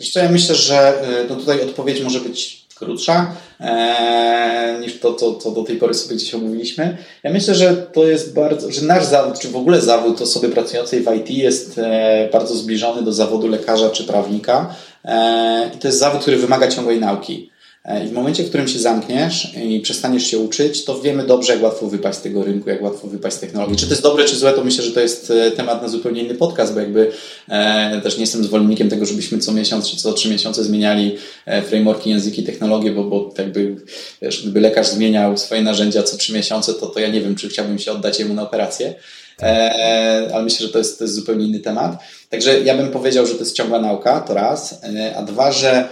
Wiesz 0.00 0.10
co, 0.10 0.20
ja 0.20 0.28
myślę, 0.28 0.54
że 0.54 1.02
e, 1.02 1.24
no 1.28 1.36
tutaj 1.36 1.62
odpowiedź 1.62 2.02
może 2.02 2.20
być 2.20 2.59
krótsza 2.80 3.34
e, 3.60 4.78
niż 4.80 5.00
to, 5.00 5.14
co, 5.14 5.34
co 5.34 5.50
do 5.50 5.62
tej 5.62 5.76
pory 5.76 5.94
sobie 5.94 6.16
gdzieś 6.16 6.34
omówiliśmy. 6.34 6.96
Ja 7.22 7.32
myślę, 7.32 7.54
że 7.54 7.76
to 7.76 8.06
jest 8.06 8.34
bardzo, 8.34 8.70
że 8.70 8.82
nasz 8.82 9.04
zawód, 9.04 9.38
czy 9.38 9.48
w 9.48 9.56
ogóle 9.56 9.80
zawód 9.80 10.20
osoby 10.20 10.48
pracującej 10.48 11.00
w 11.00 11.14
IT 11.16 11.30
jest 11.30 11.78
e, 11.78 12.28
bardzo 12.32 12.54
zbliżony 12.54 13.02
do 13.02 13.12
zawodu 13.12 13.48
lekarza 13.48 13.90
czy 13.90 14.04
prawnika. 14.04 14.74
E, 15.04 15.70
I 15.76 15.78
to 15.78 15.88
jest 15.88 15.98
zawód, 15.98 16.20
który 16.22 16.36
wymaga 16.36 16.68
ciągłej 16.68 17.00
nauki. 17.00 17.49
E, 17.84 18.04
I 18.04 18.08
w 18.08 18.12
momencie, 18.12 18.44
w 18.44 18.48
którym 18.48 18.68
się 18.68 18.78
zamkniesz 18.78 19.54
i 19.54 19.80
przestaniesz 19.80 20.26
się 20.26 20.38
uczyć, 20.38 20.84
to 20.84 21.00
wiemy 21.00 21.26
dobrze, 21.26 21.52
jak 21.52 21.62
łatwo 21.62 21.86
wypaść 21.86 22.18
z 22.18 22.22
tego 22.22 22.44
rynku, 22.44 22.70
jak 22.70 22.82
łatwo 22.82 23.08
wypaść 23.08 23.36
z 23.36 23.40
technologii. 23.40 23.76
Czy 23.76 23.86
to 23.86 23.92
jest 23.92 24.02
dobre, 24.02 24.24
czy 24.24 24.36
złe, 24.36 24.52
to 24.52 24.64
myślę, 24.64 24.84
że 24.84 24.92
to 24.92 25.00
jest 25.00 25.30
e, 25.30 25.50
temat 25.50 25.82
na 25.82 25.88
zupełnie 25.88 26.22
inny 26.22 26.34
podcast, 26.34 26.74
bo 26.74 26.80
jakby 26.80 27.12
e, 27.48 28.00
też 28.02 28.16
nie 28.16 28.20
jestem 28.20 28.44
zwolennikiem 28.44 28.88
tego, 28.88 29.06
żebyśmy 29.06 29.38
co 29.38 29.52
miesiąc 29.52 29.90
czy 29.90 29.96
co 29.96 30.12
trzy 30.12 30.30
miesiące 30.30 30.64
zmieniali 30.64 31.16
e, 31.46 31.62
frameworki, 31.62 32.10
języki, 32.10 32.42
technologie, 32.42 32.90
bo, 32.92 33.04
bo 33.04 33.34
jakby, 33.38 33.76
wiesz, 34.22 34.42
gdyby 34.42 34.60
lekarz 34.60 34.86
zmieniał 34.86 35.36
swoje 35.36 35.62
narzędzia 35.62 36.02
co 36.02 36.16
trzy 36.16 36.32
miesiące, 36.32 36.74
to, 36.74 36.86
to 36.86 37.00
ja 37.00 37.08
nie 37.08 37.20
wiem, 37.20 37.34
czy 37.34 37.48
chciałbym 37.48 37.78
się 37.78 37.92
oddać 37.92 38.18
jemu 38.18 38.34
na 38.34 38.42
operację. 38.42 38.94
E, 39.42 40.30
ale 40.34 40.44
myślę, 40.44 40.66
że 40.66 40.72
to 40.72 40.78
jest, 40.78 40.98
to 40.98 41.04
jest 41.04 41.14
zupełnie 41.14 41.46
inny 41.46 41.60
temat. 41.60 42.02
Także 42.30 42.60
ja 42.60 42.76
bym 42.76 42.90
powiedział, 42.90 43.26
że 43.26 43.34
to 43.34 43.38
jest 43.40 43.56
ciągła 43.56 43.80
nauka, 43.80 44.20
to 44.20 44.34
raz, 44.34 44.80
e, 44.84 45.16
a 45.16 45.22
dwa, 45.22 45.52
że 45.52 45.88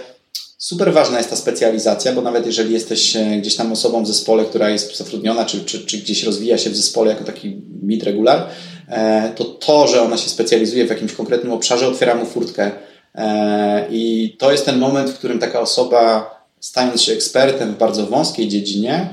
Super 0.59 0.93
ważna 0.93 1.17
jest 1.17 1.29
ta 1.29 1.35
specjalizacja, 1.35 2.13
bo 2.13 2.21
nawet 2.21 2.45
jeżeli 2.45 2.73
jesteś 2.73 3.15
e, 3.15 3.37
gdzieś 3.37 3.55
tam 3.55 3.71
osobą 3.71 4.03
w 4.03 4.07
zespole, 4.07 4.45
która 4.45 4.69
jest 4.69 4.97
zatrudniona, 4.97 5.45
czy, 5.45 5.65
czy, 5.65 5.85
czy 5.85 5.97
gdzieś 5.97 6.23
rozwija 6.23 6.57
się 6.57 6.69
w 6.69 6.75
zespole 6.75 7.11
jako 7.11 7.23
taki 7.23 7.61
mid 7.81 8.03
regular, 8.03 8.47
e, 8.87 9.29
to 9.35 9.45
to, 9.45 9.87
że 9.87 10.01
ona 10.01 10.17
się 10.17 10.29
specjalizuje 10.29 10.85
w 10.85 10.89
jakimś 10.89 11.13
konkretnym 11.13 11.53
obszarze, 11.53 11.87
otwiera 11.87 12.15
mu 12.15 12.25
furtkę. 12.25 12.71
E, 13.15 13.87
I 13.91 14.35
to 14.39 14.51
jest 14.51 14.65
ten 14.65 14.79
moment, 14.79 15.09
w 15.09 15.17
którym 15.17 15.39
taka 15.39 15.59
osoba, 15.59 16.31
stając 16.59 17.01
się 17.01 17.13
ekspertem 17.13 17.73
w 17.73 17.77
bardzo 17.77 18.05
wąskiej 18.05 18.47
dziedzinie, 18.47 19.09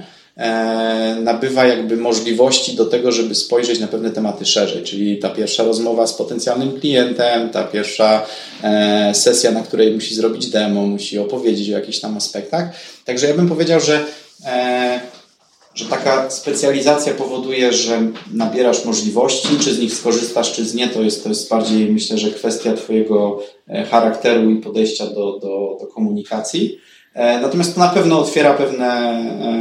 nabywa 1.22 1.66
jakby 1.66 1.96
możliwości 1.96 2.76
do 2.76 2.84
tego, 2.84 3.12
żeby 3.12 3.34
spojrzeć 3.34 3.80
na 3.80 3.86
pewne 3.86 4.10
tematy 4.10 4.46
szerzej, 4.46 4.82
czyli 4.82 5.18
ta 5.18 5.30
pierwsza 5.30 5.64
rozmowa 5.64 6.06
z 6.06 6.14
potencjalnym 6.14 6.80
klientem, 6.80 7.50
ta 7.50 7.64
pierwsza 7.64 8.26
e, 8.62 9.14
sesja, 9.14 9.50
na 9.50 9.62
której 9.62 9.94
musi 9.94 10.14
zrobić 10.14 10.46
demo, 10.46 10.86
musi 10.86 11.18
opowiedzieć 11.18 11.70
o 11.70 11.72
jakichś 11.72 11.98
tam 11.98 12.16
aspektach. 12.16 12.68
Także 13.04 13.26
ja 13.28 13.34
bym 13.34 13.48
powiedział, 13.48 13.80
że 13.80 14.04
e, 14.44 15.00
że 15.74 15.84
taka 15.84 16.30
specjalizacja 16.30 17.14
powoduje, 17.14 17.72
że 17.72 18.12
nabierasz 18.32 18.84
możliwości, 18.84 19.48
czy 19.60 19.74
z 19.74 19.78
nich 19.78 19.94
skorzystasz, 19.94 20.52
czy 20.52 20.64
z 20.64 20.74
nie, 20.74 20.88
to 20.88 21.02
jest, 21.02 21.22
to 21.22 21.28
jest 21.28 21.50
bardziej 21.50 21.90
myślę, 21.90 22.18
że 22.18 22.30
kwestia 22.30 22.72
Twojego 22.72 23.42
charakteru 23.90 24.50
i 24.50 24.56
podejścia 24.56 25.06
do, 25.06 25.38
do, 25.38 25.76
do 25.80 25.86
komunikacji. 25.86 26.78
E, 27.16 27.40
natomiast 27.40 27.74
to 27.74 27.80
na 27.80 27.88
pewno 27.88 28.20
otwiera 28.20 28.54
pewne, 28.54 28.86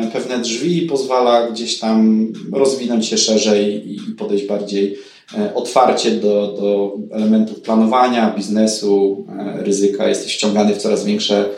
e, 0.06 0.12
pewne 0.14 0.40
drzwi 0.40 0.84
i 0.84 0.88
pozwala 0.88 1.52
gdzieś 1.52 1.80
tam 1.80 2.28
rozwinąć 2.54 3.06
się 3.08 3.18
szerzej 3.18 3.92
i 3.94 4.00
podejść 4.00 4.48
bardziej 4.48 4.98
e, 5.38 5.54
otwarcie 5.54 6.12
do, 6.12 6.48
do 6.48 6.94
elementów 7.12 7.62
planowania, 7.62 8.34
biznesu, 8.38 9.26
ryzyka. 9.56 10.08
Jesteś 10.08 10.36
wciągany 10.36 10.74
w 10.74 10.78
coraz 10.78 11.06
większe 11.06 11.50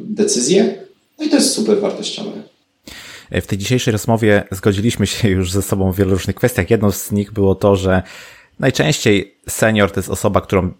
decyzje. 0.00 0.74
No 1.18 1.24
i 1.24 1.28
to 1.28 1.36
jest 1.36 1.52
super 1.52 1.80
wartościowe. 1.80 2.30
W 3.30 3.46
tej 3.46 3.58
dzisiejszej 3.58 3.92
rozmowie 3.92 4.44
zgodziliśmy 4.50 5.06
się 5.06 5.28
już 5.28 5.52
ze 5.52 5.62
sobą 5.62 5.92
w 5.92 5.96
wielu 5.96 6.10
różnych 6.10 6.36
kwestiach. 6.36 6.70
Jedną 6.70 6.90
z 6.90 7.12
nich 7.12 7.32
było 7.32 7.54
to, 7.54 7.76
że 7.76 8.02
najczęściej 8.60 9.34
senior 9.48 9.90
to 9.90 10.00
jest 10.00 10.10
osoba, 10.10 10.40
którą 10.40 10.72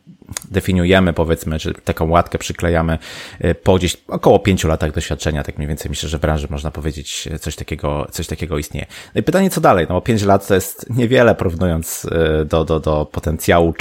definiujemy, 0.50 1.12
powiedzmy, 1.12 1.58
czy 1.58 1.74
taką 1.74 2.10
łatkę 2.10 2.38
przyklejamy 2.38 2.98
y, 3.44 3.54
po 3.54 3.76
gdzieś 3.76 3.96
około 4.08 4.38
pięciu 4.38 4.68
latach 4.68 4.92
doświadczenia, 4.92 5.42
tak 5.42 5.58
mniej 5.58 5.68
więcej 5.68 5.90
myślę, 5.90 6.08
że 6.08 6.18
w 6.18 6.20
branży 6.20 6.46
można 6.50 6.70
powiedzieć 6.70 7.28
coś 7.40 7.56
takiego, 7.56 8.06
coś 8.10 8.26
takiego 8.26 8.58
istnieje. 8.58 8.86
No 9.14 9.20
i 9.20 9.22
pytanie, 9.22 9.50
co 9.50 9.60
dalej? 9.60 9.86
No 9.88 9.94
bo 9.94 10.00
pięć 10.00 10.22
lat 10.22 10.46
to 10.46 10.54
jest 10.54 10.90
niewiele 10.90 11.34
porównując 11.34 12.04
y, 12.04 12.44
do, 12.44 12.64
do, 12.64 12.80
do 12.80 13.06
potencjału 13.12 13.74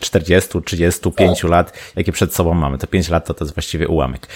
40, 0.00 0.62
35 0.64 1.42
lat, 1.42 1.72
jakie 1.96 2.12
przed 2.12 2.34
sobą 2.34 2.54
mamy. 2.54 2.78
To 2.78 2.86
pięć 2.86 3.08
lat 3.08 3.26
to, 3.26 3.34
to 3.34 3.44
jest 3.44 3.54
właściwie 3.54 3.88
ułamek. 3.88 4.26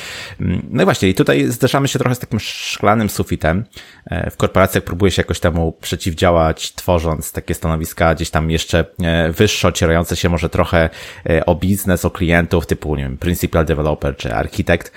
Mm, 0.40 0.66
no 0.70 0.82
i 0.82 0.84
właśnie, 0.84 1.08
i 1.08 1.14
tutaj 1.14 1.44
zderzamy 1.44 1.88
się 1.88 1.98
trochę 1.98 2.14
z 2.14 2.18
takim 2.18 2.40
szklanym 2.40 3.10
sufitem. 3.10 3.64
E, 4.06 4.30
w 4.30 4.36
korporacjach 4.36 4.84
próbuje 4.84 5.12
się 5.12 5.22
jakoś 5.22 5.40
temu 5.40 5.72
przeciwdziałać, 5.80 6.72
tworząc 6.72 7.32
takie 7.32 7.54
stanowiska 7.54 8.14
gdzieś 8.14 8.30
tam 8.30 8.50
jeszcze 8.50 8.84
e, 9.02 9.32
wyższe, 9.32 9.68
ocierające 9.68 10.16
się 10.16 10.28
może 10.28 10.48
trochę 10.48 10.90
e, 11.26 11.46
o 11.46 11.54
biznes, 11.60 12.04
o 12.04 12.10
klientów 12.10 12.66
typu, 12.66 12.96
nie 12.96 13.02
wiem, 13.02 13.18
principal 13.18 13.64
developer 13.64 14.16
czy 14.16 14.34
architekt. 14.34 14.92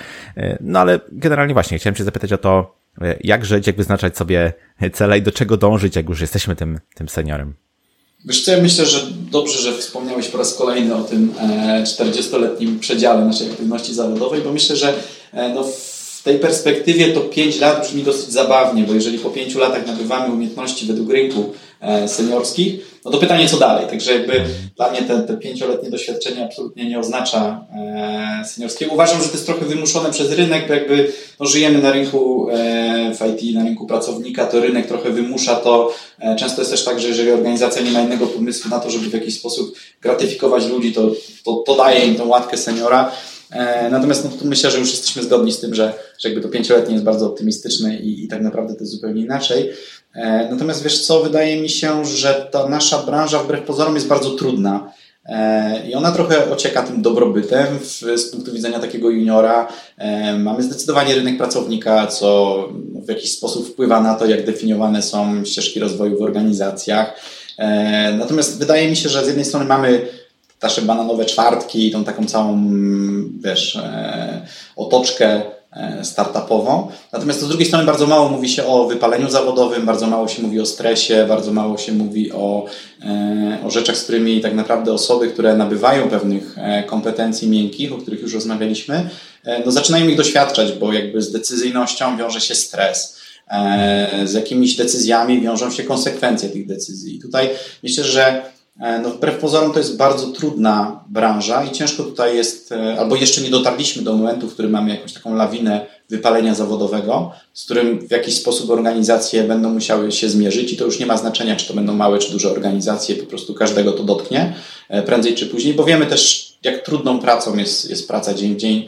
No 0.61 0.79
ale 0.79 0.99
generalnie 1.11 1.53
właśnie 1.53 1.79
chciałem 1.79 1.95
Cię 1.95 2.03
zapytać 2.03 2.33
o 2.33 2.37
to, 2.37 2.75
jak 3.23 3.45
żyć, 3.45 3.67
jak 3.67 3.75
wyznaczać 3.75 4.17
sobie 4.17 4.53
cele 4.93 5.17
i 5.17 5.21
do 5.21 5.31
czego 5.31 5.57
dążyć, 5.57 5.95
jak 5.95 6.09
już 6.09 6.21
jesteśmy 6.21 6.55
tym, 6.55 6.79
tym 6.95 7.09
seniorem. 7.09 7.53
Wiesz 8.25 8.45
co, 8.45 8.51
ja 8.51 8.61
myślę, 8.61 8.85
że 8.85 8.99
dobrze, 9.31 9.61
że 9.61 9.77
wspomniałeś 9.77 10.27
po 10.27 10.37
raz 10.37 10.55
kolejny 10.55 10.95
o 10.95 11.01
tym 11.01 11.33
40-letnim 11.83 12.79
przedziale 12.79 13.25
naszej 13.25 13.51
aktywności 13.51 13.93
zawodowej, 13.93 14.41
bo 14.41 14.51
myślę, 14.51 14.75
że 14.75 14.93
no, 15.33 15.63
w 15.63 16.23
tej 16.23 16.39
perspektywie 16.39 17.07
to 17.07 17.21
5 17.21 17.59
lat 17.59 17.81
brzmi 17.81 18.03
dosyć 18.03 18.31
zabawnie, 18.31 18.83
bo 18.83 18.93
jeżeli 18.93 19.19
po 19.19 19.29
5 19.29 19.55
latach 19.55 19.87
nabywamy 19.87 20.33
umiejętności 20.33 20.85
według 20.85 21.11
rynku 21.11 21.39
e, 21.41 21.72
seniorskich, 22.07 22.93
no 23.05 23.11
to 23.11 23.17
pytanie 23.17 23.49
co 23.49 23.57
dalej. 23.57 23.87
Także 23.87 24.13
jakby 24.13 24.41
dla 24.75 24.91
mnie 24.91 25.01
te, 25.01 25.21
te 25.21 25.37
pięcioletnie 25.37 25.89
doświadczenie 25.89 26.45
absolutnie 26.45 26.89
nie 26.89 26.99
oznacza 26.99 27.65
e, 27.75 28.45
seniorskiego. 28.45 28.93
Uważam, 28.93 29.21
że 29.21 29.27
to 29.27 29.33
jest 29.33 29.45
trochę 29.45 29.65
wymuszone 29.65 30.11
przez 30.11 30.31
rynek, 30.31 30.67
bo 30.67 30.73
jakby 30.73 31.11
no, 31.39 31.45
żyjemy 31.45 31.81
na 31.81 31.91
rynku 31.91 32.49
e, 32.49 33.15
w 33.15 33.43
IT 33.43 33.55
na 33.55 33.63
rynku 33.63 33.87
pracownika, 33.87 34.45
to 34.45 34.59
rynek 34.59 34.87
trochę 34.87 35.09
wymusza 35.09 35.55
to. 35.55 35.93
Często 36.37 36.61
jest 36.61 36.71
też 36.71 36.83
tak, 36.83 36.99
że 36.99 37.07
jeżeli 37.07 37.31
organizacja 37.31 37.81
nie 37.81 37.91
ma 37.91 38.01
innego 38.01 38.27
pomysłu 38.27 38.69
na 38.69 38.79
to, 38.79 38.89
żeby 38.89 39.09
w 39.09 39.13
jakiś 39.13 39.35
sposób 39.35 39.75
gratyfikować 40.01 40.65
ludzi, 40.65 40.93
to, 40.93 41.11
to, 41.45 41.53
to 41.55 41.75
daje 41.75 42.05
im 42.05 42.15
tą 42.15 42.27
łatkę 42.27 42.57
seniora. 42.57 43.11
Natomiast 43.91 44.23
no, 44.23 44.31
tu 44.39 44.47
myślę, 44.47 44.71
że 44.71 44.79
już 44.79 44.91
jesteśmy 44.91 45.23
zgodni 45.23 45.51
z 45.51 45.59
tym, 45.59 45.75
że, 45.75 45.93
że 46.19 46.29
jakby 46.29 46.43
to 46.43 46.49
pięcioletnie 46.49 46.93
jest 46.93 47.05
bardzo 47.05 47.25
optymistyczne 47.25 47.97
i, 47.97 48.25
i 48.25 48.27
tak 48.27 48.41
naprawdę 48.41 48.73
to 48.73 48.79
jest 48.79 48.91
zupełnie 48.91 49.21
inaczej. 49.21 49.71
Natomiast 50.51 50.83
wiesz 50.83 51.05
co, 51.05 51.23
wydaje 51.23 51.61
mi 51.61 51.69
się, 51.69 52.05
że 52.05 52.47
ta 52.51 52.69
nasza 52.69 52.97
branża 52.97 53.39
wbrew 53.39 53.65
pozorom 53.65 53.95
jest 53.95 54.07
bardzo 54.07 54.29
trudna. 54.29 54.93
E, 55.25 55.89
I 55.89 55.95
ona 55.95 56.11
trochę 56.11 56.51
ocieka 56.51 56.83
tym 56.83 57.01
dobrobytem 57.01 57.67
z 58.15 58.31
punktu 58.31 58.53
widzenia 58.53 58.79
takiego 58.79 59.09
juniora. 59.09 59.67
E, 59.97 60.37
mamy 60.37 60.63
zdecydowanie 60.63 61.15
rynek 61.15 61.37
pracownika, 61.37 62.07
co 62.07 62.57
w 63.05 63.09
jakiś 63.09 63.31
sposób 63.31 63.67
wpływa 63.67 64.01
na 64.01 64.15
to, 64.15 64.25
jak 64.25 64.45
definiowane 64.45 65.01
są 65.01 65.45
ścieżki 65.45 65.79
rozwoju 65.79 66.17
w 66.17 66.21
organizacjach. 66.21 67.19
E, 67.57 68.13
natomiast 68.13 68.59
wydaje 68.59 68.89
mi 68.89 68.95
się, 68.95 69.09
że 69.09 69.23
z 69.23 69.27
jednej 69.27 69.45
strony 69.45 69.65
mamy 69.65 70.07
nasze 70.63 70.81
bananowe 70.81 71.25
czwartki, 71.25 71.91
tą 71.91 72.03
taką 72.03 72.25
całą, 72.25 72.71
wiesz, 73.39 73.79
otoczkę 74.75 75.41
E, 75.75 76.05
startupową. 76.05 76.87
Natomiast 77.11 77.41
z 77.41 77.47
drugiej 77.47 77.67
strony 77.67 77.85
bardzo 77.85 78.07
mało 78.07 78.29
mówi 78.29 78.49
się 78.49 78.65
o 78.65 78.87
wypaleniu 78.87 79.29
zawodowym, 79.29 79.85
bardzo 79.85 80.07
mało 80.07 80.27
się 80.27 80.41
mówi 80.41 80.59
o 80.59 80.65
stresie, 80.65 81.25
bardzo 81.27 81.53
mało 81.53 81.77
się 81.77 81.91
mówi 81.91 82.31
o, 82.31 82.65
e, 83.05 83.57
o 83.65 83.71
rzeczach, 83.71 83.97
z 83.97 84.03
którymi 84.03 84.41
tak 84.41 84.53
naprawdę 84.53 84.93
osoby, 84.93 85.27
które 85.27 85.55
nabywają 85.55 86.09
pewnych 86.09 86.57
e, 86.57 86.83
kompetencji 86.83 87.49
miękkich, 87.49 87.93
o 87.93 87.97
których 87.97 88.21
już 88.21 88.33
rozmawialiśmy, 88.33 89.09
no 89.65 89.71
zaczynają 89.71 90.07
ich 90.07 90.17
doświadczać, 90.17 90.71
bo 90.71 90.93
jakby 90.93 91.21
z 91.21 91.31
decyzyjnością 91.31 92.17
wiąże 92.17 92.41
się 92.41 92.55
stres. 92.55 93.19
Z 94.25 94.33
jakimiś 94.33 94.75
decyzjami 94.75 95.41
wiążą 95.41 95.71
się 95.71 95.83
konsekwencje 95.83 96.49
tych 96.49 96.67
decyzji. 96.67 97.15
I 97.15 97.19
tutaj 97.19 97.49
myślę, 97.83 98.03
że 98.03 98.41
E, 98.43 98.52
no 98.75 99.09
wbrew 99.09 99.37
pozorom 99.37 99.71
to 99.71 99.79
jest 99.79 99.97
bardzo 99.97 100.27
trudna 100.27 101.03
branża 101.09 101.63
i 101.63 101.71
ciężko 101.71 102.03
tutaj 102.03 102.35
jest, 102.35 102.71
e, 102.71 102.99
albo 102.99 103.15
jeszcze 103.15 103.41
nie 103.41 103.49
dotarliśmy 103.49 104.03
do 104.03 104.13
momentu, 104.13 104.47
w 104.47 104.53
którym 104.53 104.71
mamy 104.71 104.89
jakąś 104.89 105.13
taką 105.13 105.35
lawinę 105.35 105.85
wypalenia 106.09 106.55
zawodowego, 106.55 107.31
z 107.53 107.65
którym 107.65 108.07
w 108.07 108.11
jakiś 108.11 108.35
sposób 108.35 108.69
organizacje 108.69 109.43
będą 109.43 109.69
musiały 109.69 110.11
się 110.11 110.29
zmierzyć 110.29 110.73
i 110.73 110.77
to 110.77 110.85
już 110.85 110.99
nie 110.99 111.05
ma 111.05 111.17
znaczenia, 111.17 111.55
czy 111.55 111.67
to 111.67 111.73
będą 111.73 111.93
małe, 111.93 112.19
czy 112.19 112.31
duże 112.31 112.51
organizacje, 112.51 113.15
po 113.15 113.25
prostu 113.25 113.53
każdego 113.53 113.91
to 113.91 114.03
dotknie 114.03 114.53
e, 114.89 115.01
prędzej 115.01 115.35
czy 115.35 115.45
później, 115.45 115.73
bo 115.73 115.83
wiemy 115.83 116.05
też, 116.05 116.53
jak 116.63 116.85
trudną 116.85 117.19
pracą 117.19 117.57
jest, 117.57 117.89
jest 117.89 118.07
praca 118.07 118.33
dzień 118.33 118.55
w 118.55 118.57
dzień 118.57 118.87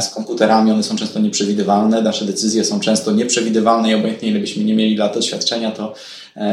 z 0.00 0.08
komputerami, 0.08 0.70
one 0.70 0.82
są 0.82 0.96
często 0.96 1.20
nieprzewidywalne, 1.20 2.02
nasze 2.02 2.24
decyzje 2.24 2.64
są 2.64 2.80
często 2.80 3.12
nieprzewidywalne 3.12 3.90
i 3.90 3.94
obojętnie 3.94 4.28
ile 4.28 4.40
byśmy 4.40 4.64
nie 4.64 4.74
mieli 4.74 4.96
lat 4.96 5.14
doświadczenia, 5.14 5.70
to, 5.70 5.94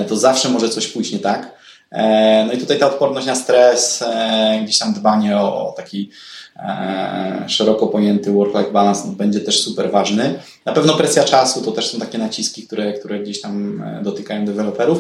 to 0.08 0.18
zawsze 0.18 0.50
może 0.50 0.70
coś 0.70 0.88
pójść 0.88 1.12
nie 1.12 1.20
tak. 1.20 1.59
E, 1.92 2.46
no 2.48 2.54
i 2.54 2.58
tutaj 2.58 2.80
ta 2.80 2.88
odporność 2.88 3.28
na 3.28 3.36
stres, 3.36 4.02
e, 4.02 4.60
gdzieś 4.64 4.78
tam 4.78 4.94
dbanie 4.94 5.38
o 5.38 5.74
taki 5.78 6.10
e, 6.56 7.44
szeroko 7.48 7.88
pojęty 7.88 8.32
work-life 8.32 8.72
balance 8.72 9.08
no, 9.08 9.14
będzie 9.14 9.40
też 9.40 9.62
super 9.62 9.92
ważny. 9.92 10.40
Na 10.66 10.74
pewno 10.74 10.94
presja 10.94 11.24
czasu 11.24 11.62
to 11.62 11.72
też 11.72 11.92
są 11.92 12.00
takie 12.00 12.18
naciski, 12.18 12.64
które, 12.64 12.94
które 12.94 13.20
gdzieś 13.20 13.42
tam 13.42 13.84
dotykają 14.04 14.46
deweloperów. 14.46 14.98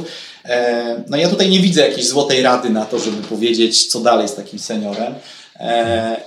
No 1.10 1.18
ja 1.18 1.30
tutaj 1.30 1.50
nie 1.50 1.60
widzę 1.60 1.88
jakiejś 1.88 2.08
złotej 2.08 2.42
rady 2.42 2.70
na 2.70 2.86
to, 2.86 3.00
żeby 3.00 3.24
powiedzieć, 3.24 3.88
co 3.88 4.00
dalej 4.00 4.28
z 4.28 4.36
takim 4.36 4.60
seniorem. 4.60 5.14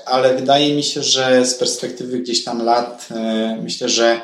Ale 0.06 0.34
wydaje 0.34 0.74
mi 0.74 0.82
się, 0.82 1.02
że 1.02 1.46
z 1.46 1.54
perspektywy 1.54 2.18
gdzieś 2.18 2.44
tam 2.44 2.64
lat, 2.64 3.08
myślę, 3.62 3.88
że 3.88 4.20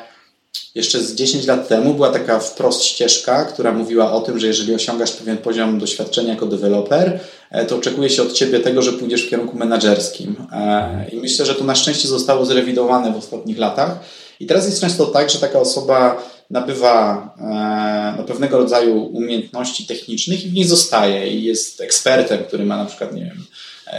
jeszcze 0.75 1.03
z 1.03 1.15
10 1.15 1.45
lat 1.45 1.67
temu 1.67 1.93
była 1.93 2.09
taka 2.09 2.39
wprost 2.39 2.83
ścieżka, 2.83 3.45
która 3.45 3.71
mówiła 3.71 4.11
o 4.11 4.21
tym, 4.21 4.39
że 4.39 4.47
jeżeli 4.47 4.75
osiągasz 4.75 5.11
pewien 5.11 5.37
poziom 5.37 5.79
doświadczenia 5.79 6.29
jako 6.29 6.45
deweloper, 6.45 7.19
e, 7.51 7.65
to 7.65 7.75
oczekuje 7.75 8.09
się 8.09 8.21
od 8.21 8.33
ciebie 8.33 8.59
tego, 8.59 8.81
że 8.81 8.93
pójdziesz 8.93 9.23
w 9.23 9.29
kierunku 9.29 9.57
menedżerskim. 9.57 10.35
E, 10.51 11.05
I 11.11 11.17
myślę, 11.17 11.45
że 11.45 11.55
to 11.55 11.63
na 11.63 11.75
szczęście 11.75 12.07
zostało 12.07 12.45
zrewidowane 12.45 13.13
w 13.13 13.17
ostatnich 13.17 13.57
latach. 13.57 13.99
I 14.39 14.45
teraz 14.45 14.65
jest 14.65 14.81
często 14.81 15.05
tak, 15.05 15.29
że 15.29 15.39
taka 15.39 15.59
osoba 15.59 16.23
nabywa 16.49 17.33
e, 17.39 18.15
no, 18.17 18.23
pewnego 18.23 18.57
rodzaju 18.57 19.05
umiejętności 19.05 19.85
technicznych 19.85 20.45
i 20.45 20.49
w 20.49 20.53
nich 20.53 20.67
zostaje 20.67 21.27
i 21.33 21.43
jest 21.43 21.81
ekspertem, 21.81 22.43
który 22.43 22.65
ma 22.65 22.77
na 22.77 22.85
przykład, 22.85 23.13
nie 23.13 23.25
wiem, 23.25 23.45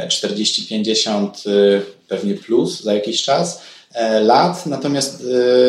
40-50 0.08 1.28
pewnie 2.08 2.34
plus 2.34 2.82
za 2.82 2.94
jakiś 2.94 3.22
czas 3.22 3.60
lat, 4.22 4.66
natomiast 4.66 5.22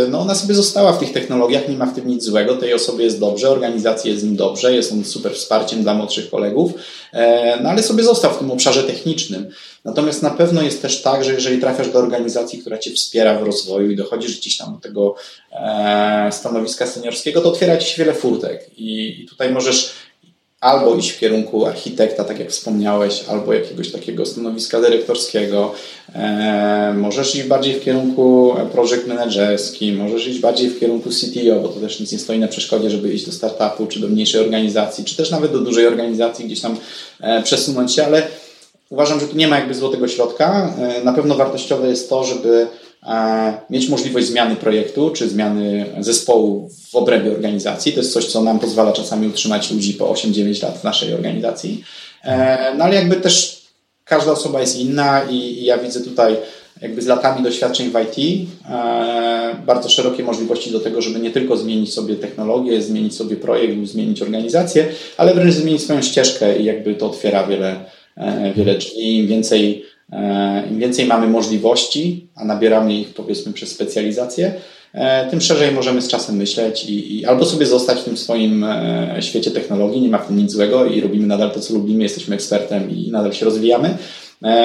e, 0.06 0.08
no, 0.10 0.20
ona 0.20 0.36
sobie 0.36 0.54
została 0.54 0.94
w 0.94 1.00
tych 1.00 1.14
technologiach, 1.14 1.70
nie 1.70 1.78
ma 1.78 1.86
w 1.86 1.96
tym 1.96 2.08
nic 2.08 2.24
złego, 2.24 2.58
tej 2.58 2.74
osobie 2.74 3.06
jest 3.06 3.20
dobrze, 3.20 3.50
organizacji 3.50 4.10
jest 4.12 4.22
z 4.22 4.26
nim 4.26 4.36
dobrze, 4.36 4.74
jest 4.74 4.92
on 4.92 5.06
super 5.06 5.34
wsparciem 5.34 5.84
dla 5.84 5.94
młodszych 5.94 6.30
kolegów, 6.30 6.72
e, 7.14 7.60
no 7.64 7.70
ale 7.70 7.84
sobie 7.84 8.04
został 8.04 8.34
w 8.34 8.38
tym 8.38 8.52
obszarze 8.52 8.84
technicznym. 8.84 9.50
Natomiast 9.86 10.24
na 10.24 10.30
pewno 10.30 10.62
jest 10.62 10.82
też 10.82 11.02
tak, 11.02 11.24
że 11.24 11.34
jeżeli 11.34 11.62
trafiasz 11.62 11.90
do 11.90 12.00
organizacji, 12.00 12.60
która 12.60 12.78
cię 12.78 12.92
wspiera 12.92 13.40
w 13.40 13.44
rozwoju 13.44 13.92
i 13.92 13.96
dochodzisz 13.96 14.40
gdzieś 14.40 14.58
tam 14.58 14.74
do 14.74 14.80
tego 14.80 15.16
stanowiska 16.32 16.88
seniorskiego, 16.88 17.42
to 17.42 17.50
otwiera 17.50 17.78
ci 17.78 17.88
się 17.88 18.04
wiele 18.04 18.14
furtek 18.14 18.70
i 18.78 19.26
tutaj 19.30 19.52
możesz 19.52 19.94
albo 20.62 20.96
iść 20.96 21.12
w 21.12 21.20
kierunku 21.20 21.66
architekta, 21.66 22.24
tak 22.24 22.40
jak 22.40 22.50
wspomniałeś, 22.50 23.24
albo 23.28 23.54
jakiegoś 23.54 23.92
takiego 23.92 24.26
stanowiska 24.26 24.82
dyrektorskiego. 24.82 25.74
E, 26.16 26.94
możesz 26.98 27.36
iść 27.36 27.48
bardziej 27.48 27.74
w 27.74 27.84
kierunku 27.84 28.56
project 28.72 29.08
managerski, 29.08 29.92
możesz 29.92 30.28
iść 30.28 30.40
bardziej 30.40 30.70
w 30.70 30.80
kierunku 30.80 31.10
CTO, 31.10 31.60
bo 31.62 31.68
to 31.68 31.80
też 31.80 32.00
nic 32.00 32.12
nie 32.12 32.20
stoi 32.20 32.40
na 32.40 32.48
przeszkodzie, 32.48 32.90
żeby 32.90 33.14
iść 33.14 33.26
do 33.26 33.32
startupu, 33.32 33.88
czy 33.88 34.00
do 34.00 34.08
mniejszej 34.08 34.42
organizacji, 34.42 35.06
czy 35.06 35.18
też 35.18 35.32
nawet 35.32 35.52
do 35.52 35.60
dużej 35.60 35.88
organizacji, 35.88 36.46
gdzieś 36.46 36.62
tam 36.62 36.78
e, 37.22 37.44
przesunąć 37.44 37.94
się, 37.94 38.06
ale 38.06 38.28
uważam, 38.90 39.20
że 39.20 39.28
tu 39.28 39.38
nie 39.38 39.48
ma 39.48 39.60
jakby 39.60 39.74
złotego 39.74 40.08
środka. 40.08 40.74
E, 40.80 41.04
na 41.04 41.14
pewno 41.14 41.36
wartościowe 41.36 41.88
jest 41.88 42.10
to, 42.10 42.24
żeby 42.24 42.68
mieć 43.70 43.90
możliwość 43.90 44.28
zmiany 44.28 44.56
projektu 44.56 45.10
czy 45.10 45.30
zmiany 45.30 45.86
zespołu 46.00 46.70
w 46.92 46.96
obrębie 46.96 47.32
organizacji. 47.32 47.94
To 47.94 48.00
jest 48.00 48.14
coś, 48.14 48.26
co 48.26 48.44
nam 48.44 48.60
pozwala 48.60 48.92
czasami 48.92 49.28
utrzymać 49.28 49.72
ludzi 49.72 49.94
po 49.94 50.06
8-9 50.06 50.64
lat 50.64 50.80
w 50.80 50.84
naszej 50.84 51.14
organizacji. 51.14 51.84
E, 52.24 52.76
no 52.78 52.84
ale 52.84 52.96
jakby 52.96 53.16
też 53.16 53.62
każda 54.06 54.32
osoba 54.32 54.62
jest 54.62 54.80
inna 54.80 55.22
i, 55.30 55.64
ja 55.64 55.78
widzę 55.78 56.02
tutaj 56.02 56.38
jakby 56.82 57.02
z 57.02 57.08
latami 57.08 57.44
doświadczeń 57.44 57.92
w 57.92 58.20
IT 58.20 58.48
e, 58.70 59.56
bardzo 59.66 59.90
szerokie 59.90 60.24
możliwości 60.24 60.72
do 60.72 60.80
tego, 60.80 61.02
żeby 61.02 61.20
nie 61.20 61.32
tylko 61.32 61.58
zmienić 61.58 61.94
sobie 61.94 62.16
technologię, 62.16 62.82
zmienić 62.82 63.16
sobie 63.16 63.36
projekt 63.36 63.88
zmienić 63.88 64.22
organizację, 64.22 64.88
ale 65.18 65.34
wręcz 65.34 65.54
zmienić 65.54 65.84
swoją 65.84 66.02
ścieżkę 66.02 66.60
i 66.60 66.66
jakby 66.66 66.96
to 66.96 67.08
otwiera 67.08 67.48
wiele, 67.48 67.86
e, 68.18 68.54
wiele 68.54 68.76
drzwi. 68.76 69.18
Im 69.18 69.28
więcej 69.28 69.91
E, 69.91 69.91
Im 70.72 70.80
więcej 70.80 71.06
mamy 71.06 71.28
możliwości, 71.28 72.28
a 72.36 72.46
nabieramy 72.46 72.94
ich 72.94 73.14
powiedzmy 73.14 73.54
przez 73.54 73.72
specjalizację, 73.72 74.54
e, 74.94 75.30
tym 75.30 75.42
szerzej 75.42 75.72
możemy 75.72 76.02
z 76.02 76.08
czasem 76.08 76.36
myśleć 76.36 76.86
i, 76.86 77.20
i, 77.20 77.26
albo 77.26 77.46
sobie 77.46 77.66
zostać 77.66 78.00
w 78.00 78.04
tym 78.04 78.18
swoim 78.18 78.64
e, 78.64 79.18
świecie 79.20 79.52
technologii, 79.52 80.02
nie 80.02 80.10
ma 80.10 80.18
w 80.18 80.28
tym 80.28 80.38
nic 80.38 80.52
złego 80.52 80.86
i 80.86 81.02
robimy 81.02 81.28
nadal 81.28 81.52
to, 81.52 81.60
co 81.60 81.74
lubimy, 81.74 82.04
jesteśmy 82.04 82.36
ekspertem 82.36 82.92
i 82.92 83.12
nadal 83.12 83.34
się 83.34 83.46
rozwijamy, 83.46 83.98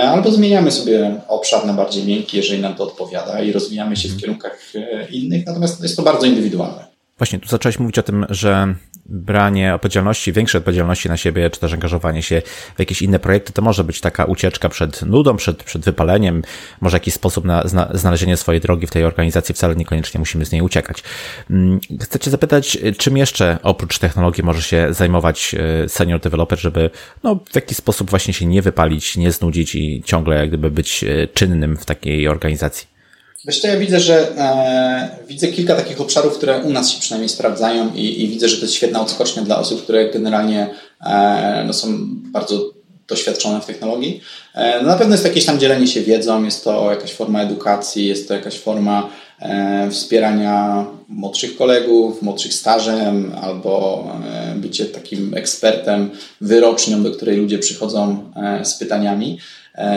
albo 0.02 0.30
zmieniamy 0.30 0.70
sobie 0.70 1.20
obszar 1.28 1.66
na 1.66 1.72
bardziej 1.72 2.04
miękki, 2.04 2.36
jeżeli 2.36 2.62
nam 2.62 2.74
to 2.74 2.84
odpowiada 2.84 3.42
i 3.42 3.52
rozwijamy 3.52 3.96
się 3.96 4.08
w 4.08 4.16
kierunkach 4.20 4.72
innych, 5.10 5.46
natomiast 5.46 5.82
jest 5.82 5.96
to 5.96 6.02
bardzo 6.02 6.26
indywidualne. 6.26 6.95
Właśnie, 7.18 7.38
tu 7.38 7.48
zacząłeś 7.48 7.78
mówić 7.78 7.98
o 7.98 8.02
tym, 8.02 8.26
że 8.28 8.74
branie 9.08 9.74
odpowiedzialności, 9.74 10.32
większej 10.32 10.58
odpowiedzialności 10.58 11.08
na 11.08 11.16
siebie, 11.16 11.50
czy 11.50 11.60
też 11.60 11.72
angażowanie 11.72 12.22
się 12.22 12.42
w 12.76 12.78
jakieś 12.78 13.02
inne 13.02 13.18
projekty, 13.18 13.52
to 13.52 13.62
może 13.62 13.84
być 13.84 14.00
taka 14.00 14.24
ucieczka 14.24 14.68
przed 14.68 15.02
nudą, 15.02 15.36
przed, 15.36 15.62
przed 15.62 15.84
wypaleniem, 15.84 16.42
może 16.80 16.96
jakiś 16.96 17.14
sposób 17.14 17.44
na 17.44 17.68
zna, 17.68 17.90
znalezienie 17.94 18.36
swojej 18.36 18.60
drogi 18.60 18.86
w 18.86 18.90
tej 18.90 19.04
organizacji, 19.04 19.54
wcale 19.54 19.76
niekoniecznie 19.76 20.18
musimy 20.18 20.44
z 20.44 20.52
niej 20.52 20.62
uciekać. 20.62 21.02
Mm, 21.50 21.80
chcę 22.00 22.18
Cię 22.18 22.30
zapytać, 22.30 22.78
czym 22.98 23.16
jeszcze 23.16 23.58
oprócz 23.62 23.98
technologii 23.98 24.44
może 24.44 24.62
się 24.62 24.86
zajmować 24.90 25.54
e, 25.54 25.88
senior 25.88 26.20
developer, 26.20 26.58
żeby 26.58 26.90
no, 27.22 27.40
w 27.50 27.54
jakiś 27.54 27.76
sposób 27.76 28.10
właśnie 28.10 28.34
się 28.34 28.46
nie 28.46 28.62
wypalić, 28.62 29.16
nie 29.16 29.32
znudzić 29.32 29.74
i 29.74 30.02
ciągle 30.04 30.36
jak 30.36 30.48
gdyby 30.48 30.70
być 30.70 31.04
e, 31.04 31.28
czynnym 31.28 31.76
w 31.76 31.84
takiej 31.84 32.28
organizacji? 32.28 32.95
Wiesz 33.44 33.60
co, 33.60 33.68
ja 33.68 33.76
widzę, 33.76 34.00
że 34.00 34.38
e, 34.38 35.08
widzę 35.28 35.48
kilka 35.48 35.76
takich 35.76 36.00
obszarów, 36.00 36.38
które 36.38 36.58
u 36.58 36.72
nas 36.72 36.90
się 36.90 37.00
przynajmniej 37.00 37.28
sprawdzają 37.28 37.94
i, 37.94 38.22
i 38.22 38.28
widzę, 38.28 38.48
że 38.48 38.56
to 38.56 38.62
jest 38.62 38.74
świetna 38.74 39.00
odskocznia 39.00 39.42
dla 39.42 39.58
osób, 39.58 39.82
które 39.82 40.10
generalnie 40.10 40.70
e, 41.06 41.64
no, 41.66 41.72
są 41.72 41.88
bardzo 42.08 42.76
doświadczone 43.08 43.60
w 43.60 43.66
technologii. 43.66 44.20
E, 44.54 44.82
no, 44.82 44.88
na 44.88 44.96
pewno 44.96 45.14
jest 45.14 45.24
jakieś 45.24 45.44
tam 45.44 45.58
dzielenie 45.58 45.86
się 45.86 46.02
wiedzą, 46.02 46.44
jest 46.44 46.64
to 46.64 46.90
jakaś 46.90 47.12
forma 47.12 47.42
edukacji, 47.42 48.06
jest 48.06 48.28
to 48.28 48.34
jakaś 48.34 48.58
forma 48.58 49.08
e, 49.40 49.90
wspierania 49.90 50.86
młodszych 51.08 51.56
kolegów, 51.56 52.22
młodszych 52.22 52.54
stażem 52.54 53.32
albo 53.42 54.04
e, 54.32 54.54
bycie 54.56 54.86
takim 54.86 55.34
ekspertem, 55.34 56.10
wyrocznią, 56.40 57.02
do 57.02 57.10
której 57.10 57.36
ludzie 57.36 57.58
przychodzą 57.58 58.32
e, 58.36 58.64
z 58.64 58.74
pytaniami. 58.74 59.38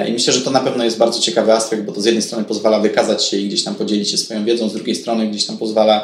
I 0.08 0.12
myślę, 0.14 0.34
że 0.34 0.42
to 0.42 0.52
na 0.52 0.60
pewno 0.60 0.84
jest 0.84 0.98
bardzo 0.98 1.20
ciekawy 1.20 1.54
aspekt, 1.54 1.84
bo 1.84 1.92
to 1.92 2.02
z 2.02 2.06
jednej 2.06 2.22
strony 2.22 2.46
pozwala 2.46 2.80
wykazać 2.80 3.26
się 3.26 3.38
i 3.38 3.48
gdzieś 3.48 3.64
tam 3.64 3.76
podzielić 3.76 4.12
się 4.12 4.18
swoją 4.18 4.46
wiedzą, 4.46 4.70
z 4.70 4.74
drugiej 4.74 4.96
strony 4.96 5.28
gdzieś 5.28 5.46
tam 5.46 5.58
pozwala 5.58 6.04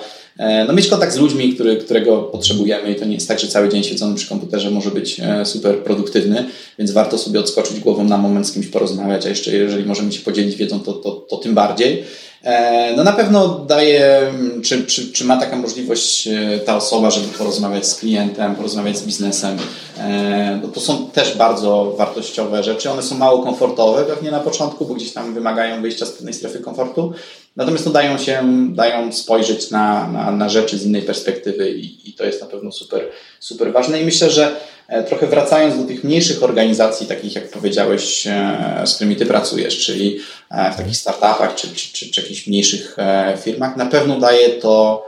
no, 0.67 0.73
mieć 0.73 0.87
kontakt 0.87 1.13
z 1.13 1.17
ludźmi, 1.17 1.53
który, 1.53 1.77
którego 1.77 2.17
potrzebujemy 2.17 2.91
i 2.91 2.95
to 2.95 3.05
nie 3.05 3.13
jest 3.13 3.27
tak, 3.27 3.39
że 3.39 3.47
cały 3.47 3.69
dzień 3.69 3.83
siedzony 3.83 4.15
przy 4.15 4.29
komputerze 4.29 4.71
może 4.71 4.91
być 4.91 5.21
super 5.43 5.77
produktywny, 5.77 6.45
więc 6.79 6.91
warto 6.91 7.17
sobie 7.17 7.39
odskoczyć 7.39 7.79
głową 7.79 8.03
na 8.03 8.17
moment 8.17 8.47
z 8.47 8.51
kimś 8.51 8.67
porozmawiać, 8.67 9.25
a 9.25 9.29
jeszcze 9.29 9.51
jeżeli 9.51 9.85
możemy 9.85 10.11
się 10.11 10.19
podzielić 10.19 10.55
wiedzą, 10.55 10.79
to, 10.79 10.93
to, 10.93 11.11
to 11.11 11.37
tym 11.37 11.53
bardziej. 11.53 12.03
E, 12.45 12.93
no 12.95 13.03
na 13.03 13.11
pewno 13.11 13.47
daje, 13.47 14.31
czy, 14.63 14.85
czy, 14.85 15.11
czy 15.11 15.25
ma 15.25 15.37
taka 15.37 15.55
możliwość 15.55 16.27
e, 16.27 16.59
ta 16.59 16.77
osoba, 16.77 17.11
żeby 17.11 17.27
porozmawiać 17.27 17.87
z 17.87 17.95
klientem, 17.95 18.55
porozmawiać 18.55 18.97
z 18.97 19.03
biznesem. 19.03 19.57
E, 19.97 20.59
no 20.61 20.67
to 20.67 20.79
są 20.79 21.07
też 21.07 21.37
bardzo 21.37 21.93
wartościowe 21.97 22.63
rzeczy. 22.63 22.91
One 22.91 23.03
są 23.03 23.17
mało 23.17 23.43
komfortowe 23.43 24.03
pewnie 24.03 24.31
na 24.31 24.39
początku, 24.39 24.85
bo 24.85 24.93
gdzieś 24.93 25.13
tam 25.13 25.33
wymagają 25.33 25.81
wyjścia 25.81 26.05
z 26.05 26.11
pewnej 26.11 26.33
strefy 26.33 26.59
komfortu. 26.59 27.13
Natomiast 27.55 27.85
no 27.85 27.91
dają 27.91 28.17
się, 28.17 28.43
dają 28.73 29.11
spojrzeć 29.11 29.71
na, 29.71 30.07
na, 30.07 30.31
na 30.31 30.49
rzeczy 30.49 30.77
z 30.77 30.85
innej 30.85 31.01
perspektywy 31.01 31.71
i, 31.71 32.09
i 32.09 32.13
to 32.13 32.25
jest 32.25 32.41
na 32.41 32.47
pewno 32.47 32.71
super, 32.71 33.09
super 33.39 33.73
ważne. 33.73 34.01
I 34.01 34.05
myślę, 34.05 34.29
że 34.29 34.55
E, 34.87 35.03
trochę 35.03 35.27
wracając 35.27 35.77
do 35.77 35.83
tych 35.83 36.03
mniejszych 36.03 36.43
organizacji, 36.43 37.07
takich 37.07 37.35
jak 37.35 37.49
powiedziałeś, 37.49 38.27
e, 38.27 38.81
z 38.85 38.95
którymi 38.95 39.15
ty 39.15 39.25
pracujesz, 39.25 39.85
czyli 39.85 40.19
e, 40.51 40.71
w 40.71 40.75
takich 40.75 40.97
startupach 40.97 41.55
czy, 41.55 41.67
czy, 41.67 41.93
czy, 41.93 42.11
czy 42.11 42.21
jakichś 42.21 42.47
mniejszych 42.47 42.97
firmach, 43.41 43.77
na 43.77 43.85
pewno 43.85 44.19
daje 44.19 44.49
to 44.49 45.05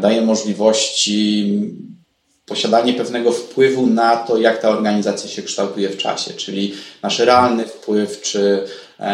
daje 0.00 0.22
możliwości 0.22 1.52
posiadanie 2.46 2.94
pewnego 2.94 3.32
wpływu 3.32 3.86
na 3.86 4.16
to, 4.16 4.38
jak 4.38 4.62
ta 4.62 4.68
organizacja 4.68 5.30
się 5.30 5.42
kształtuje 5.42 5.88
w 5.88 5.96
czasie, 5.96 6.34
czyli 6.34 6.74
nasz 7.02 7.18
realny 7.18 7.64
wpływ, 7.64 8.20
czy 8.20 8.64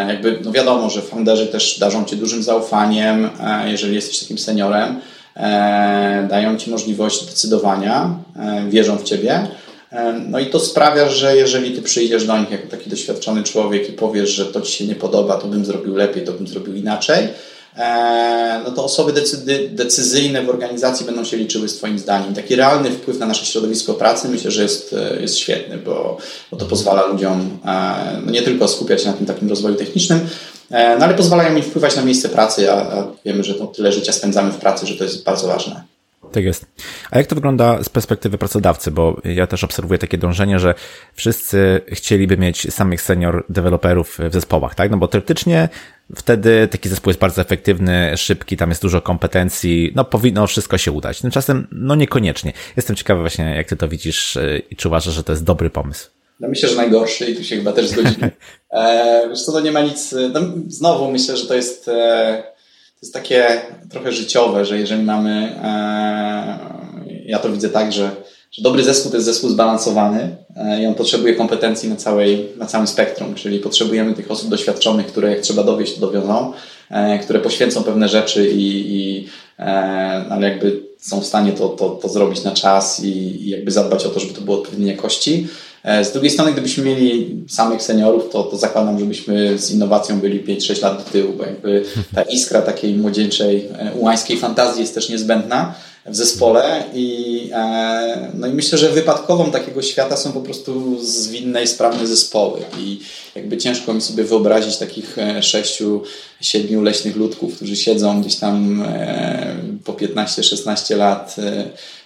jakby, 0.09 0.39
no 0.45 0.53
wiadomo, 0.53 0.91
że 0.91 1.03
founderzy 1.03 1.47
też 1.47 1.79
darzą 1.79 2.05
Cię 2.05 2.17
dużym 2.17 2.43
zaufaniem, 2.43 3.31
jeżeli 3.67 3.95
jesteś 3.95 4.21
takim 4.21 4.39
seniorem, 4.39 5.01
E, 5.37 6.27
dają 6.31 6.57
ci 6.57 6.71
możliwość 6.71 7.25
decydowania, 7.27 8.19
e, 8.37 8.71
wierzą 8.71 8.97
w 8.99 9.03
ciebie. 9.03 9.49
E, 9.93 10.13
no 10.29 10.39
i 10.39 10.47
to 10.47 10.61
sprawia, 10.61 11.09
że 11.09 11.37
jeżeli 11.37 11.77
ty 11.77 11.83
przyjdziesz 11.83 12.27
do 12.27 12.39
nich 12.39 12.51
jako 12.51 12.69
taki 12.69 12.91
doświadczony 12.91 13.43
człowiek 13.43 13.89
i 13.89 13.93
powiesz, 13.93 14.31
że 14.31 14.47
to 14.47 14.61
ci 14.61 14.73
się 14.73 14.87
nie 14.87 14.95
podoba, 14.95 15.37
to 15.37 15.47
bym 15.47 15.65
zrobił 15.65 15.97
lepiej, 15.97 16.25
to 16.25 16.33
bym 16.33 16.47
zrobił 16.47 16.75
inaczej, 16.75 17.29
no 18.65 18.71
to 18.71 18.85
osoby 18.85 19.13
decyzyjne 19.71 20.43
w 20.43 20.49
organizacji 20.49 21.07
będą 21.07 21.25
się 21.25 21.37
liczyły 21.37 21.69
z 21.69 21.77
Twoim 21.77 21.99
zdaniem. 21.99 22.35
Taki 22.35 22.57
realny 22.57 22.91
wpływ 22.91 23.19
na 23.19 23.27
nasze 23.27 23.47
środowisko 23.47 23.95
pracy 23.95 24.29
myślę, 24.29 24.51
że 24.51 24.63
jest, 24.63 24.95
jest 25.21 25.39
świetny, 25.39 25.79
bo, 25.79 26.19
bo 26.51 26.57
to 26.57 26.67
pozwala 26.67 27.07
ludziom 27.07 27.59
no 28.27 28.33
nie 28.33 28.43
tylko 28.43 28.69
skupiać 28.69 29.03
się 29.03 29.09
na 29.09 29.15
tym 29.15 29.27
takim 29.27 29.49
rozwoju 29.49 29.75
technicznym, 29.75 30.21
E, 30.71 30.99
no 30.99 31.05
ale 31.05 31.15
pozwalają 31.15 31.55
mi 31.55 31.63
wpływać 31.63 31.97
na 31.97 32.03
miejsce 32.03 32.29
pracy, 32.29 32.73
a, 32.73 32.77
a 32.77 33.07
wiemy, 33.25 33.45
że 33.45 33.55
to 33.55 33.67
tyle 33.67 33.93
życia 33.93 34.13
spędzamy 34.13 34.53
w 34.53 34.57
pracy, 34.57 34.87
że 34.87 34.95
to 34.95 35.05
jest 35.05 35.25
bardzo 35.25 35.47
ważne. 35.47 35.96
Tak 36.37 36.45
jest. 36.45 36.67
A 37.11 37.19
jak 37.19 37.27
to 37.27 37.35
wygląda 37.35 37.83
z 37.83 37.89
perspektywy 37.89 38.39
pracodawcy? 38.39 38.91
Bo 38.91 39.21
ja 39.25 39.47
też 39.47 39.65
obserwuję 39.65 39.99
takie 39.99 40.19
dążenie, 40.19 40.59
że 40.59 40.75
wszyscy 41.15 41.81
chcieliby 41.89 42.37
mieć 42.37 42.75
samych 42.75 43.03
senior 43.03 43.45
deweloperów 43.49 44.19
w 44.31 44.33
zespołach, 44.33 44.75
tak? 44.75 44.91
No 44.91 44.97
bo 44.97 45.09
teoretycznie 45.09 45.69
wtedy 46.17 46.69
taki 46.69 46.89
zespół 46.89 47.11
jest 47.11 47.21
bardzo 47.21 47.43
efektywny, 47.43 48.17
szybki, 48.17 48.57
tam 48.57 48.69
jest 48.69 48.83
dużo 48.83 49.01
kompetencji, 49.03 49.93
no 49.95 50.05
powinno 50.05 50.47
wszystko 50.47 50.79
się 50.79 50.93
udać. 50.93 51.21
Tymczasem, 51.21 51.69
no 51.73 51.95
niekoniecznie. 51.95 52.53
Jestem 52.77 52.97
ciekawy 52.97 53.21
właśnie, 53.21 53.55
jak 53.57 53.69
ty 53.69 53.77
to 53.77 53.89
widzisz 53.89 54.37
e, 54.37 54.59
i 54.59 54.77
czy 54.77 54.89
uważasz, 54.89 55.15
że 55.15 55.25
to 55.25 55.33
jest 55.33 55.45
dobry 55.45 55.71
pomysł? 55.71 56.11
No 56.41 56.49
myślę, 56.49 56.69
że 56.69 56.77
najgorszy 56.77 57.27
i 57.27 57.37
tu 57.37 57.45
się 57.45 57.57
chyba 57.57 57.73
też 57.73 57.89
zgodzimy. 57.89 58.31
E, 58.71 59.29
wiesz 59.29 59.43
co, 59.43 59.53
to 59.53 59.61
nie 59.61 59.73
ma 59.73 59.81
nic, 59.81 60.15
no, 60.33 60.41
znowu 60.69 61.13
myślę, 61.13 61.37
że 61.37 61.47
to 61.47 61.55
jest, 61.55 61.89
e, 61.89 62.43
to 62.97 63.07
jest 63.07 63.15
takie 63.15 63.61
trochę 63.91 64.13
życiowe, 64.13 64.65
że 64.65 64.79
jeżeli 64.79 65.03
mamy, 65.03 65.59
e, 65.63 66.59
ja 67.27 67.39
to 67.39 67.53
widzę 67.53 67.69
tak, 67.69 67.93
że, 67.93 68.11
że 68.53 68.63
dobry 68.63 68.83
zespół 68.85 69.11
to 69.11 69.17
jest 69.17 69.27
zespół 69.27 69.51
zbalansowany 69.51 70.37
e, 70.57 70.83
i 70.83 70.87
on 70.87 70.95
potrzebuje 70.95 71.35
kompetencji 71.35 71.89
na, 71.89 71.97
całej, 71.97 72.49
na 72.57 72.67
całym 72.67 72.87
spektrum, 72.87 73.35
czyli 73.35 73.59
potrzebujemy 73.59 74.15
tych 74.15 74.31
osób 74.31 74.51
doświadczonych, 74.51 75.07
które 75.07 75.31
jak 75.31 75.41
trzeba 75.41 75.63
dowieść, 75.63 75.95
to 75.95 76.01
dowiozą, 76.01 76.53
e, 76.91 77.19
które 77.19 77.41
poświęcą 77.41 77.83
pewne 77.83 78.09
rzeczy 78.09 78.51
i, 78.51 78.95
i 78.97 79.29
e, 79.59 79.65
ale 80.31 80.49
jakby 80.49 80.83
są 80.99 81.21
w 81.21 81.27
stanie 81.27 81.53
to, 81.53 81.69
to, 81.69 81.91
to 81.91 82.09
zrobić 82.09 82.45
na 82.45 82.53
czas 82.53 83.05
i, 83.05 83.09
i 83.47 83.49
jakby 83.49 83.71
zadbać 83.71 84.07
o 84.07 84.09
to, 84.09 84.21
żeby 84.21 84.35
to 84.35 84.41
było 84.41 84.59
odpowiedniej 84.59 84.91
jakości. 84.91 85.49
E, 85.87 86.05
z 86.05 86.13
drugiej 86.13 86.31
strony, 86.31 86.53
gdybyśmy 86.53 86.85
mieli 86.85 87.45
samych 87.49 87.83
seniorów, 87.83 88.31
to, 88.31 88.43
to 88.43 88.57
zakładam, 88.57 88.99
żebyśmy 88.99 89.59
z 89.59 89.71
innowacją 89.71 90.21
byli 90.21 90.45
5-6 90.45 90.83
lat 90.83 91.05
do 91.05 91.11
tyłu, 91.11 91.33
bo 91.33 91.45
jakby 91.45 91.85
ta 92.15 92.23
iskra 92.23 92.63
takiej 92.63 92.95
młodzieńczej, 92.95 93.69
e, 93.79 93.93
ułańskiej 93.93 94.39
fantazji 94.39 94.81
jest 94.81 94.95
też 94.95 95.09
niezbędna 95.09 95.75
w 96.09 96.17
zespole 96.17 96.85
i, 96.95 97.51
e, 97.53 98.31
no 98.35 98.47
i 98.47 98.51
myślę, 98.51 98.79
że 98.79 98.89
wypadkową 98.89 99.51
takiego 99.51 99.83
świata 99.83 100.17
są 100.17 100.33
po 100.33 100.41
prostu 100.41 100.99
zwinne 101.05 101.63
i 101.63 101.67
sprawne 101.67 102.07
zespoły 102.07 102.61
i 102.79 103.01
jakby 103.35 103.57
ciężko 103.57 103.95
mi 103.95 104.01
sobie 104.01 104.25
wyobrazić 104.25 104.77
takich 104.77 105.17
sześciu, 105.41 106.03
siedmiu 106.41 106.83
leśnych 106.83 107.17
ludków, 107.17 107.57
którzy 107.57 107.77
siedzą 107.77 108.21
gdzieś 108.21 108.37
tam 108.37 108.85
po 109.85 109.93
15-16 109.93 110.97
lat 110.97 111.37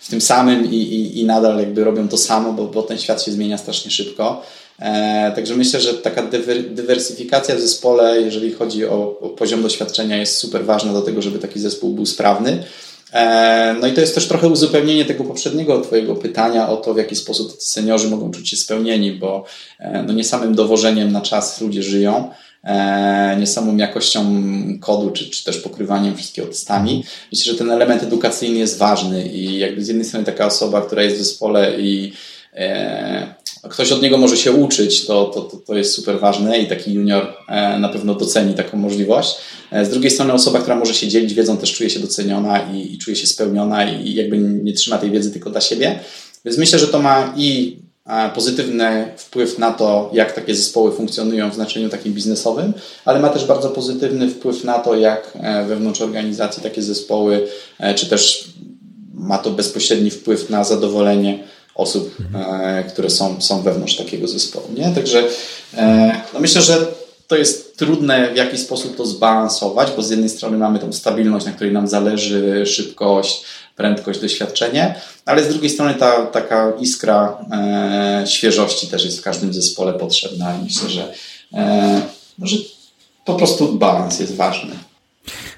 w 0.00 0.10
tym 0.10 0.20
samym 0.20 0.72
i, 0.72 0.76
i, 0.76 1.20
i 1.20 1.24
nadal 1.24 1.58
jakby 1.58 1.84
robią 1.84 2.08
to 2.08 2.16
samo, 2.16 2.52
bo, 2.52 2.66
bo 2.66 2.82
ten 2.82 2.98
świat 2.98 3.22
się 3.22 3.32
zmienia 3.32 3.58
strasznie 3.58 3.90
szybko. 3.90 4.42
E, 4.80 5.32
także 5.34 5.56
myślę, 5.56 5.80
że 5.80 5.94
taka 5.94 6.22
dywersyfikacja 6.70 7.56
w 7.56 7.60
zespole, 7.60 8.20
jeżeli 8.20 8.52
chodzi 8.52 8.86
o, 8.86 9.18
o, 9.20 9.28
poziom 9.28 9.62
doświadczenia, 9.62 10.16
jest 10.16 10.36
super 10.36 10.64
ważna 10.64 10.92
do 10.92 11.02
tego, 11.02 11.22
żeby 11.22 11.38
taki 11.38 11.60
zespół 11.60 11.92
był 11.92 12.06
sprawny. 12.06 12.62
E, 13.12 13.76
no 13.80 13.86
i 13.86 13.92
to 13.92 14.00
jest 14.00 14.14
też 14.14 14.28
trochę 14.28 14.48
uzupełnienie 14.48 15.04
tego 15.04 15.24
poprzedniego 15.24 15.80
Twojego 15.80 16.14
pytania 16.14 16.68
o 16.68 16.76
to, 16.76 16.94
w 16.94 16.98
jaki 16.98 17.16
sposób 17.16 17.62
seniorzy 17.62 18.08
mogą 18.08 18.30
czuć 18.30 18.48
się 18.48 18.56
spełnieni, 18.56 19.12
bo 19.12 19.44
e, 19.78 20.02
no 20.02 20.12
nie 20.12 20.24
samym 20.24 20.54
dowożeniem 20.54 21.12
na 21.12 21.20
czas 21.20 21.60
ludzie 21.60 21.82
żyją, 21.82 22.30
E, 22.64 23.36
nie 23.40 23.46
samą 23.46 23.76
jakością 23.76 24.42
kodu, 24.80 25.10
czy, 25.10 25.30
czy 25.30 25.44
też 25.44 25.56
pokrywaniem 25.56 26.16
wszystkiego 26.16 26.48
testami. 26.48 27.04
Myślę, 27.32 27.52
że 27.52 27.58
ten 27.58 27.70
element 27.70 28.02
edukacyjny 28.02 28.58
jest 28.58 28.78
ważny 28.78 29.28
i 29.28 29.58
jakby 29.58 29.84
z 29.84 29.88
jednej 29.88 30.06
strony 30.06 30.26
taka 30.26 30.46
osoba, 30.46 30.82
która 30.82 31.02
jest 31.02 31.16
w 31.16 31.18
zespole 31.18 31.80
i 31.80 32.12
ktoś 33.70 33.92
od 33.92 34.02
niego 34.02 34.18
może 34.18 34.36
się 34.36 34.52
uczyć, 34.52 35.06
to, 35.06 35.24
to, 35.24 35.56
to, 35.66 35.76
jest 35.76 35.94
super 35.94 36.20
ważne 36.20 36.58
i 36.58 36.66
taki 36.66 36.92
junior 36.92 37.26
e, 37.48 37.78
na 37.78 37.88
pewno 37.88 38.14
doceni 38.14 38.54
taką 38.54 38.76
możliwość. 38.76 39.36
E, 39.70 39.84
z 39.84 39.90
drugiej 39.90 40.10
strony 40.10 40.32
osoba, 40.32 40.58
która 40.58 40.76
może 40.76 40.94
się 40.94 41.08
dzielić 41.08 41.34
wiedzą, 41.34 41.56
też 41.56 41.72
czuje 41.72 41.90
się 41.90 42.00
doceniona 42.00 42.58
i, 42.72 42.94
i 42.94 42.98
czuje 42.98 43.16
się 43.16 43.26
spełniona 43.26 43.90
i 43.90 44.14
jakby 44.14 44.38
nie 44.38 44.72
trzyma 44.72 44.98
tej 44.98 45.10
wiedzy 45.10 45.30
tylko 45.30 45.50
dla 45.50 45.60
siebie. 45.60 45.98
Więc 46.44 46.58
myślę, 46.58 46.78
że 46.78 46.88
to 46.88 47.02
ma 47.02 47.34
i 47.36 47.76
pozytywny 48.34 49.08
wpływ 49.16 49.58
na 49.58 49.72
to, 49.72 50.10
jak 50.12 50.32
takie 50.32 50.54
zespoły 50.54 50.92
funkcjonują 50.92 51.50
w 51.50 51.54
znaczeniu 51.54 51.88
takim 51.88 52.12
biznesowym, 52.12 52.72
ale 53.04 53.20
ma 53.20 53.28
też 53.28 53.44
bardzo 53.44 53.68
pozytywny 53.68 54.28
wpływ 54.28 54.64
na 54.64 54.78
to, 54.78 54.96
jak 54.96 55.32
e, 55.40 55.64
wewnątrz 55.64 56.00
organizacji 56.00 56.62
takie 56.62 56.82
zespoły, 56.82 57.48
e, 57.78 57.94
czy 57.94 58.06
też 58.06 58.50
ma 59.14 59.38
to 59.38 59.50
bezpośredni 59.50 60.10
wpływ 60.10 60.50
na 60.50 60.64
zadowolenie 60.64 61.44
osób, 61.74 62.16
e, 62.34 62.84
które 62.84 63.10
są, 63.10 63.40
są 63.40 63.62
wewnątrz 63.62 63.96
takiego 63.96 64.28
zespołu. 64.28 64.66
Nie? 64.76 64.90
Także 64.94 65.22
no 66.34 66.40
myślę, 66.40 66.62
że 66.62 66.86
to 67.30 67.36
jest 67.36 67.76
trudne 67.76 68.32
w 68.32 68.36
jakiś 68.36 68.60
sposób 68.60 68.96
to 68.96 69.06
zbalansować, 69.06 69.88
bo 69.96 70.02
z 70.02 70.10
jednej 70.10 70.28
strony 70.28 70.58
mamy 70.58 70.78
tą 70.78 70.92
stabilność, 70.92 71.46
na 71.46 71.52
której 71.52 71.72
nam 71.72 71.88
zależy, 71.88 72.66
szybkość, 72.66 73.42
prędkość, 73.76 74.20
doświadczenie, 74.20 74.94
ale 75.26 75.44
z 75.44 75.48
drugiej 75.48 75.70
strony 75.70 75.94
ta 75.94 76.26
taka 76.26 76.72
iskra 76.80 77.38
e, 77.52 78.24
świeżości 78.26 78.86
też 78.86 79.04
jest 79.04 79.18
w 79.18 79.22
każdym 79.22 79.54
zespole 79.54 79.92
potrzebna 79.92 80.54
i 80.56 80.64
myślę, 80.64 80.90
że, 80.90 81.14
e, 81.54 82.02
że 82.42 82.56
po 83.24 83.34
prostu 83.34 83.72
balans 83.72 84.20
jest 84.20 84.34
ważny. 84.34 84.89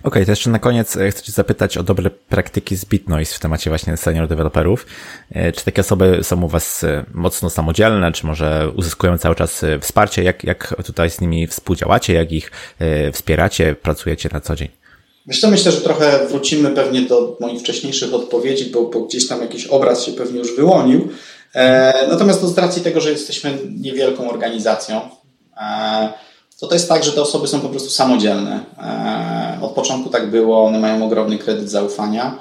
Okay, 0.02 0.24
to 0.24 0.32
jeszcze 0.32 0.50
na 0.50 0.58
koniec 0.58 0.96
e, 0.96 1.10
chcę 1.10 1.22
Cię 1.22 1.32
zapytać 1.32 1.78
o 1.78 1.82
dobre 1.82 2.10
praktyki 2.10 2.76
z 2.76 2.84
BitNoise 2.84 3.34
w 3.34 3.38
temacie 3.38 3.70
właśnie 3.70 3.96
senior 3.96 4.28
deweloperów. 4.28 4.86
E, 5.30 5.52
czy 5.52 5.64
takie 5.64 5.80
osoby 5.80 6.18
są 6.22 6.42
u 6.42 6.48
Was 6.48 6.84
e, 6.84 7.04
mocno 7.14 7.50
samodzielne, 7.50 8.12
czy 8.12 8.26
może 8.26 8.70
uzyskują 8.76 9.18
cały 9.18 9.34
czas 9.34 9.64
wsparcie? 9.80 10.22
Jak, 10.22 10.44
jak 10.44 10.74
tutaj 10.86 11.10
z 11.10 11.20
nimi 11.20 11.46
współdziałacie, 11.46 12.12
jak 12.12 12.32
ich 12.32 12.50
wspieracie, 13.12 13.76
pracujecie 13.82 14.28
na 14.32 14.40
co 14.40 14.56
dzień? 14.56 14.68
Co, 15.40 15.50
myślę, 15.50 15.72
że 15.72 15.80
trochę 15.80 16.26
wrócimy 16.28 16.70
pewnie 16.70 17.02
do 17.02 17.36
moich 17.40 17.60
wcześniejszych 17.60 18.14
odpowiedzi, 18.14 18.70
bo, 18.70 18.82
bo 18.82 19.00
gdzieś 19.00 19.28
tam 19.28 19.40
jakiś 19.40 19.66
obraz 19.66 20.04
się 20.04 20.12
pewnie 20.12 20.38
już 20.38 20.56
wyłonił. 20.56 21.08
E, 21.54 22.06
natomiast 22.10 22.40
to 22.40 22.48
z 22.48 22.58
racji 22.58 22.82
tego, 22.82 23.00
że 23.00 23.10
jesteśmy 23.10 23.58
niewielką 23.80 24.30
organizacją, 24.30 25.00
e, 25.60 26.12
to 26.60 26.66
to 26.66 26.74
jest 26.74 26.88
tak, 26.88 27.04
że 27.04 27.12
te 27.12 27.22
osoby 27.22 27.48
są 27.48 27.60
po 27.60 27.68
prostu 27.68 27.90
samodzielne. 27.90 28.64
E, 28.78 29.41
od 29.62 29.72
początku 29.72 30.10
tak 30.10 30.30
było, 30.30 30.64
one 30.64 30.78
mają 30.78 31.04
ogromny 31.04 31.38
kredyt 31.38 31.70
zaufania. 31.70 32.38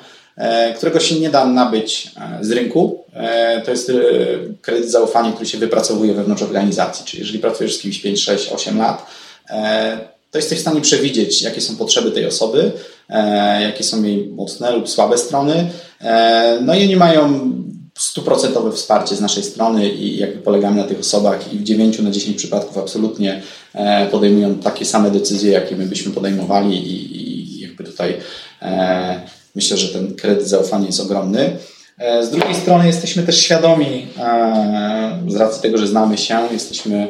którego 0.77 0.99
się 0.99 1.19
nie 1.19 1.29
da 1.29 1.45
nabyć 1.45 2.11
z 2.41 2.51
rynku. 2.51 3.03
To 3.65 3.71
jest 3.71 3.91
kredyt 4.61 4.91
zaufania, 4.91 5.31
który 5.31 5.45
się 5.45 5.57
wypracowuje 5.57 6.13
wewnątrz 6.13 6.43
organizacji. 6.43 7.05
Czyli 7.05 7.19
jeżeli 7.19 7.39
pracujesz 7.39 7.77
z 7.77 7.81
kimś 7.81 7.99
5, 7.99 8.23
6, 8.23 8.51
8 8.51 8.77
lat, 8.77 9.05
to 10.31 10.37
jesteś 10.37 10.57
w 10.57 10.61
stanie 10.61 10.81
przewidzieć, 10.81 11.41
jakie 11.41 11.61
są 11.61 11.75
potrzeby 11.75 12.11
tej 12.11 12.25
osoby, 12.25 12.71
jakie 13.61 13.83
są 13.83 14.03
jej 14.03 14.27
mocne 14.27 14.71
lub 14.71 14.89
słabe 14.89 15.17
strony. 15.17 15.69
No 16.61 16.75
i 16.75 16.83
oni 16.83 16.95
mają 16.95 17.51
stuprocentowe 17.97 18.71
wsparcie 18.71 19.15
z 19.15 19.21
naszej 19.21 19.43
strony 19.43 19.89
i 19.89 20.17
jakby 20.17 20.41
polegamy 20.41 20.77
na 20.77 20.83
tych 20.83 20.99
osobach 20.99 21.53
i 21.53 21.57
w 21.57 21.63
9 21.63 21.99
na 21.99 22.11
10 22.11 22.37
przypadków 22.37 22.77
absolutnie 22.77 23.41
e, 23.73 24.07
podejmują 24.07 24.55
takie 24.55 24.85
same 24.85 25.11
decyzje, 25.11 25.51
jakie 25.51 25.75
my 25.75 25.85
byśmy 25.85 26.11
podejmowali 26.11 26.77
i, 26.77 27.17
i 27.17 27.59
jakby 27.59 27.83
tutaj 27.83 28.17
e, 28.61 29.21
myślę, 29.55 29.77
że 29.77 29.87
ten 29.87 30.15
kredyt 30.15 30.47
zaufania 30.47 30.85
jest 30.85 30.99
ogromny. 30.99 31.57
E, 31.97 32.25
z 32.25 32.31
drugiej 32.31 32.55
strony 32.55 32.87
jesteśmy 32.87 33.23
też 33.23 33.37
świadomi, 33.37 34.07
z 35.27 35.35
racji 35.35 35.61
tego, 35.61 35.77
że 35.77 35.87
znamy 35.87 36.17
się, 36.17 36.39
jesteśmy 36.51 37.07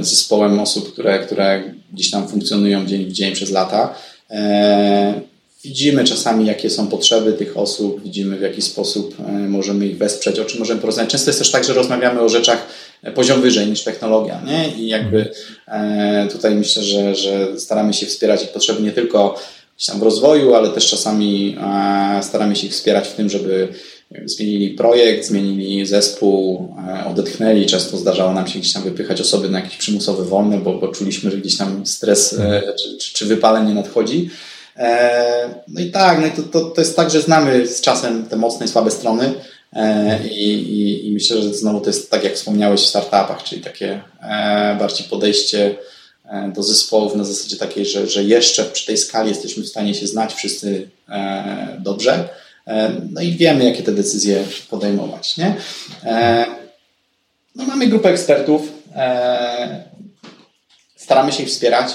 zespołem 0.00 0.60
osób, 0.60 0.92
które, 0.92 1.18
które 1.18 1.62
gdzieś 1.92 2.10
tam 2.10 2.28
funkcjonują 2.28 2.86
dzień 2.86 3.04
w 3.04 3.12
dzień 3.12 3.34
przez 3.34 3.50
lata 3.50 3.94
Widzimy 5.64 6.04
czasami, 6.04 6.46
jakie 6.46 6.70
są 6.70 6.86
potrzeby 6.86 7.32
tych 7.32 7.56
osób, 7.56 8.02
widzimy 8.02 8.36
w 8.36 8.40
jaki 8.40 8.62
sposób 8.62 9.16
e, 9.28 9.32
możemy 9.32 9.86
ich 9.86 9.98
wesprzeć, 9.98 10.38
o 10.38 10.44
czym 10.44 10.58
możemy 10.58 10.80
porozmawiać. 10.80 11.12
Często 11.12 11.30
jest 11.30 11.38
też 11.38 11.50
tak, 11.50 11.64
że 11.64 11.74
rozmawiamy 11.74 12.20
o 12.20 12.28
rzeczach 12.28 12.66
e, 13.02 13.12
poziom 13.12 13.40
wyżej 13.40 13.66
niż 13.66 13.82
technologia, 13.84 14.42
nie? 14.46 14.68
I 14.78 14.88
jakby 14.88 15.30
e, 15.68 16.28
tutaj 16.32 16.54
myślę, 16.54 16.82
że, 16.82 17.14
że 17.14 17.60
staramy 17.60 17.94
się 17.94 18.06
wspierać 18.06 18.42
ich 18.42 18.48
potrzeby 18.48 18.82
nie 18.82 18.92
tylko 18.92 19.38
gdzieś 19.76 19.86
tam 19.86 20.00
w 20.00 20.02
rozwoju, 20.02 20.54
ale 20.54 20.68
też 20.68 20.90
czasami 20.90 21.56
staramy 22.22 22.56
się 22.56 22.66
ich 22.66 22.72
wspierać 22.72 23.08
w 23.08 23.14
tym, 23.14 23.30
żeby 23.30 23.68
zmienili 24.24 24.70
projekt, 24.70 25.26
zmienili 25.26 25.86
zespół, 25.86 26.68
odetchnęli. 27.10 27.66
Często 27.66 27.96
zdarzało 27.96 28.32
nam 28.32 28.46
się 28.46 28.58
gdzieś 28.58 28.72
tam 28.72 28.82
wypychać 28.82 29.20
osoby 29.20 29.48
na 29.48 29.60
jakieś 29.60 29.76
przymusowe 29.76 30.24
wolne, 30.24 30.58
bo, 30.58 30.74
bo 30.74 30.88
czuliśmy, 30.88 31.30
że 31.30 31.36
gdzieś 31.36 31.56
tam 31.56 31.86
stres 31.86 32.36
czy, 32.82 32.96
czy, 32.98 33.12
czy 33.12 33.26
wypalenie 33.26 33.74
nadchodzi. 33.74 34.30
E, 34.76 35.62
no 35.68 35.80
i 35.80 35.90
tak, 35.90 36.18
no 36.20 36.42
to, 36.42 36.42
to, 36.42 36.70
to 36.70 36.80
jest 36.80 36.96
tak, 36.96 37.10
że 37.10 37.22
znamy 37.22 37.66
z 37.66 37.80
czasem 37.80 38.26
te 38.26 38.36
mocne 38.36 38.66
i 38.66 38.68
słabe 38.68 38.90
strony 38.90 39.34
e, 39.72 40.28
i, 40.28 40.52
i, 40.52 41.08
i 41.08 41.12
myślę, 41.12 41.42
że 41.42 41.54
znowu 41.54 41.80
to 41.80 41.86
jest 41.86 42.10
tak, 42.10 42.24
jak 42.24 42.34
wspomniałeś 42.34 42.80
w 42.80 42.86
startupach, 42.86 43.42
czyli 43.42 43.62
takie 43.62 44.02
e, 44.22 44.76
bardziej 44.78 45.08
podejście 45.08 45.76
do 46.54 46.62
zespołów 46.62 47.14
na 47.14 47.24
zasadzie 47.24 47.56
takiej, 47.56 47.86
że, 47.86 48.06
że 48.06 48.24
jeszcze 48.24 48.64
przy 48.64 48.86
tej 48.86 48.96
skali 48.96 49.28
jesteśmy 49.28 49.62
w 49.62 49.68
stanie 49.68 49.94
się 49.94 50.06
znać 50.06 50.34
wszyscy 50.34 50.88
dobrze. 51.78 52.28
No 53.10 53.20
i 53.20 53.32
wiemy, 53.32 53.64
jakie 53.64 53.82
te 53.82 53.92
decyzje 53.92 54.44
podejmować. 54.70 55.36
Nie? 55.36 55.54
No 57.54 57.64
mamy 57.64 57.86
grupę 57.86 58.08
ekspertów, 58.08 58.72
staramy 60.96 61.32
się 61.32 61.42
ich 61.42 61.48
wspierać, 61.48 61.94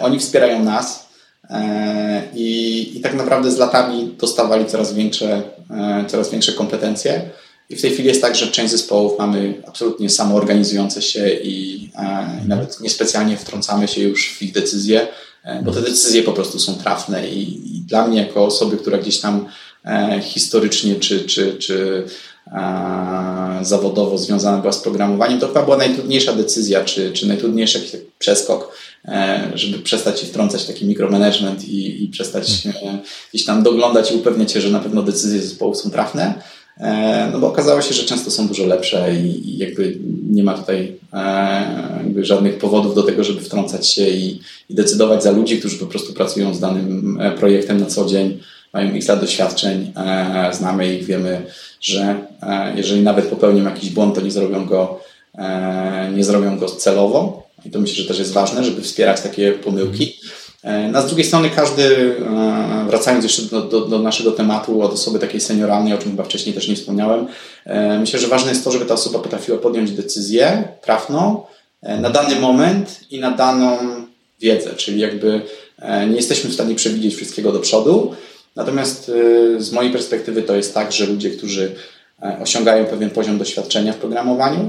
oni 0.00 0.18
wspierają 0.18 0.64
nas. 0.64 1.07
E, 1.50 2.22
I, 2.34 2.92
I 2.96 3.00
tak 3.00 3.14
naprawdę 3.14 3.50
z 3.50 3.58
latami 3.58 4.14
dostawali 4.18 4.66
coraz 4.66 4.94
większe, 4.94 5.42
e, 5.70 6.04
coraz 6.08 6.30
większe 6.30 6.52
kompetencje. 6.52 7.30
I 7.70 7.76
w 7.76 7.82
tej 7.82 7.90
chwili 7.90 8.08
jest 8.08 8.22
tak, 8.22 8.36
że 8.36 8.46
część 8.46 8.70
zespołów 8.70 9.18
mamy 9.18 9.62
absolutnie 9.66 10.10
samoorganizujące 10.10 11.02
się 11.02 11.28
i, 11.28 11.90
e, 11.96 12.40
i 12.44 12.48
nawet 12.48 12.80
niespecjalnie 12.80 13.36
wtrącamy 13.36 13.88
się 13.88 14.02
już 14.02 14.28
w 14.28 14.42
ich 14.42 14.52
decyzje, 14.52 15.06
bo 15.64 15.72
te 15.72 15.80
decyzje 15.80 16.22
po 16.22 16.32
prostu 16.32 16.58
są 16.58 16.74
trafne. 16.74 17.28
I, 17.28 17.76
i 17.76 17.80
dla 17.80 18.06
mnie, 18.06 18.20
jako 18.20 18.44
osoby, 18.44 18.76
która 18.76 18.98
gdzieś 18.98 19.20
tam 19.20 19.46
historycznie 20.20 20.94
czy, 20.94 21.20
czy, 21.20 21.54
czy 21.54 22.04
zawodowo 23.62 24.18
związana 24.18 24.58
była 24.58 24.72
z 24.72 24.78
programowaniem, 24.78 25.40
to 25.40 25.48
chyba 25.48 25.62
była 25.62 25.76
najtrudniejsza 25.76 26.32
decyzja, 26.32 26.84
czy, 26.84 27.12
czy 27.12 27.28
najtrudniejszy 27.28 28.02
przeskok, 28.18 28.62
e, 28.64 28.87
żeby 29.54 29.78
przestać 29.78 30.20
się 30.20 30.26
wtrącać 30.26 30.62
w 30.62 30.66
taki 30.66 30.86
mikromanagement 30.86 31.68
i, 31.68 32.04
i 32.04 32.08
przestać 32.08 32.66
e, 32.66 32.98
gdzieś 33.32 33.46
tam 33.46 33.62
doglądać 33.62 34.12
i 34.12 34.14
upewniać 34.14 34.52
się, 34.52 34.60
że 34.60 34.70
na 34.70 34.78
pewno 34.78 35.02
decyzje 35.02 35.40
zespołów 35.40 35.76
są 35.76 35.90
trafne. 35.90 36.34
E, 36.78 37.28
no 37.32 37.38
bo 37.38 37.46
okazało 37.46 37.82
się, 37.82 37.94
że 37.94 38.02
często 38.02 38.30
są 38.30 38.48
dużo 38.48 38.66
lepsze 38.66 39.14
i, 39.14 39.58
jakby 39.58 39.98
nie 40.30 40.44
ma 40.44 40.54
tutaj 40.54 40.96
żadnych 42.16 42.58
powodów 42.58 42.94
do 42.94 43.02
tego, 43.02 43.24
żeby 43.24 43.40
wtrącać 43.40 43.88
się 43.88 44.08
i, 44.08 44.40
i 44.70 44.74
decydować 44.74 45.22
za 45.22 45.30
ludzi, 45.30 45.58
którzy 45.58 45.78
po 45.78 45.86
prostu 45.86 46.12
pracują 46.12 46.54
z 46.54 46.60
danym 46.60 47.18
projektem 47.38 47.80
na 47.80 47.86
co 47.86 48.06
dzień 48.06 48.38
mają 48.72 48.94
x 48.94 49.08
lat 49.08 49.20
doświadczeń, 49.20 49.92
e, 49.96 50.50
znamy 50.52 50.94
ich, 50.94 51.04
wiemy, 51.04 51.46
że 51.80 52.16
e, 52.42 52.72
jeżeli 52.76 53.02
nawet 53.02 53.26
popełnią 53.26 53.64
jakiś 53.64 53.90
błąd, 53.90 54.14
to 54.14 54.20
nie 54.20 54.30
zrobią 54.30 54.66
go, 54.66 55.00
e, 55.34 56.12
nie 56.16 56.24
zrobią 56.24 56.58
go 56.58 56.66
celowo. 56.66 57.47
I 57.64 57.70
to 57.70 57.80
myślę, 57.80 57.96
że 57.96 58.08
też 58.08 58.18
jest 58.18 58.32
ważne, 58.32 58.64
żeby 58.64 58.82
wspierać 58.82 59.20
takie 59.20 59.52
pomyłki. 59.52 60.16
No, 60.92 60.98
a 60.98 61.02
z 61.02 61.06
drugiej 61.06 61.26
strony 61.26 61.50
każdy, 61.50 62.14
wracając 62.86 63.24
jeszcze 63.24 63.42
do, 63.42 63.62
do, 63.62 63.80
do, 63.80 63.98
naszego 63.98 64.32
tematu 64.32 64.82
od 64.82 64.92
osoby 64.92 65.18
takiej 65.18 65.40
senioralnej, 65.40 65.94
o 65.94 65.98
czym 65.98 66.10
chyba 66.10 66.24
wcześniej 66.24 66.54
też 66.54 66.68
nie 66.68 66.76
wspomniałem, 66.76 67.26
myślę, 68.00 68.18
że 68.18 68.28
ważne 68.28 68.50
jest 68.50 68.64
to, 68.64 68.70
żeby 68.70 68.84
ta 68.84 68.94
osoba 68.94 69.18
potrafiła 69.18 69.58
podjąć 69.58 69.90
decyzję 69.90 70.68
trafną 70.82 71.42
na 71.82 72.10
dany 72.10 72.40
moment 72.40 73.00
i 73.10 73.20
na 73.20 73.30
daną 73.30 73.78
wiedzę, 74.40 74.74
czyli 74.76 75.00
jakby 75.00 75.42
nie 76.10 76.16
jesteśmy 76.16 76.50
w 76.50 76.54
stanie 76.54 76.74
przewidzieć 76.74 77.14
wszystkiego 77.14 77.52
do 77.52 77.58
przodu, 77.58 78.14
Natomiast 78.58 79.10
z 79.58 79.72
mojej 79.72 79.92
perspektywy 79.92 80.42
to 80.42 80.56
jest 80.56 80.74
tak, 80.74 80.92
że 80.92 81.06
ludzie, 81.06 81.30
którzy 81.30 81.74
e, 82.22 82.38
osiągają 82.42 82.84
pewien 82.84 83.10
poziom 83.10 83.38
doświadczenia 83.38 83.92
w 83.92 83.96
programowaniu, 83.96 84.68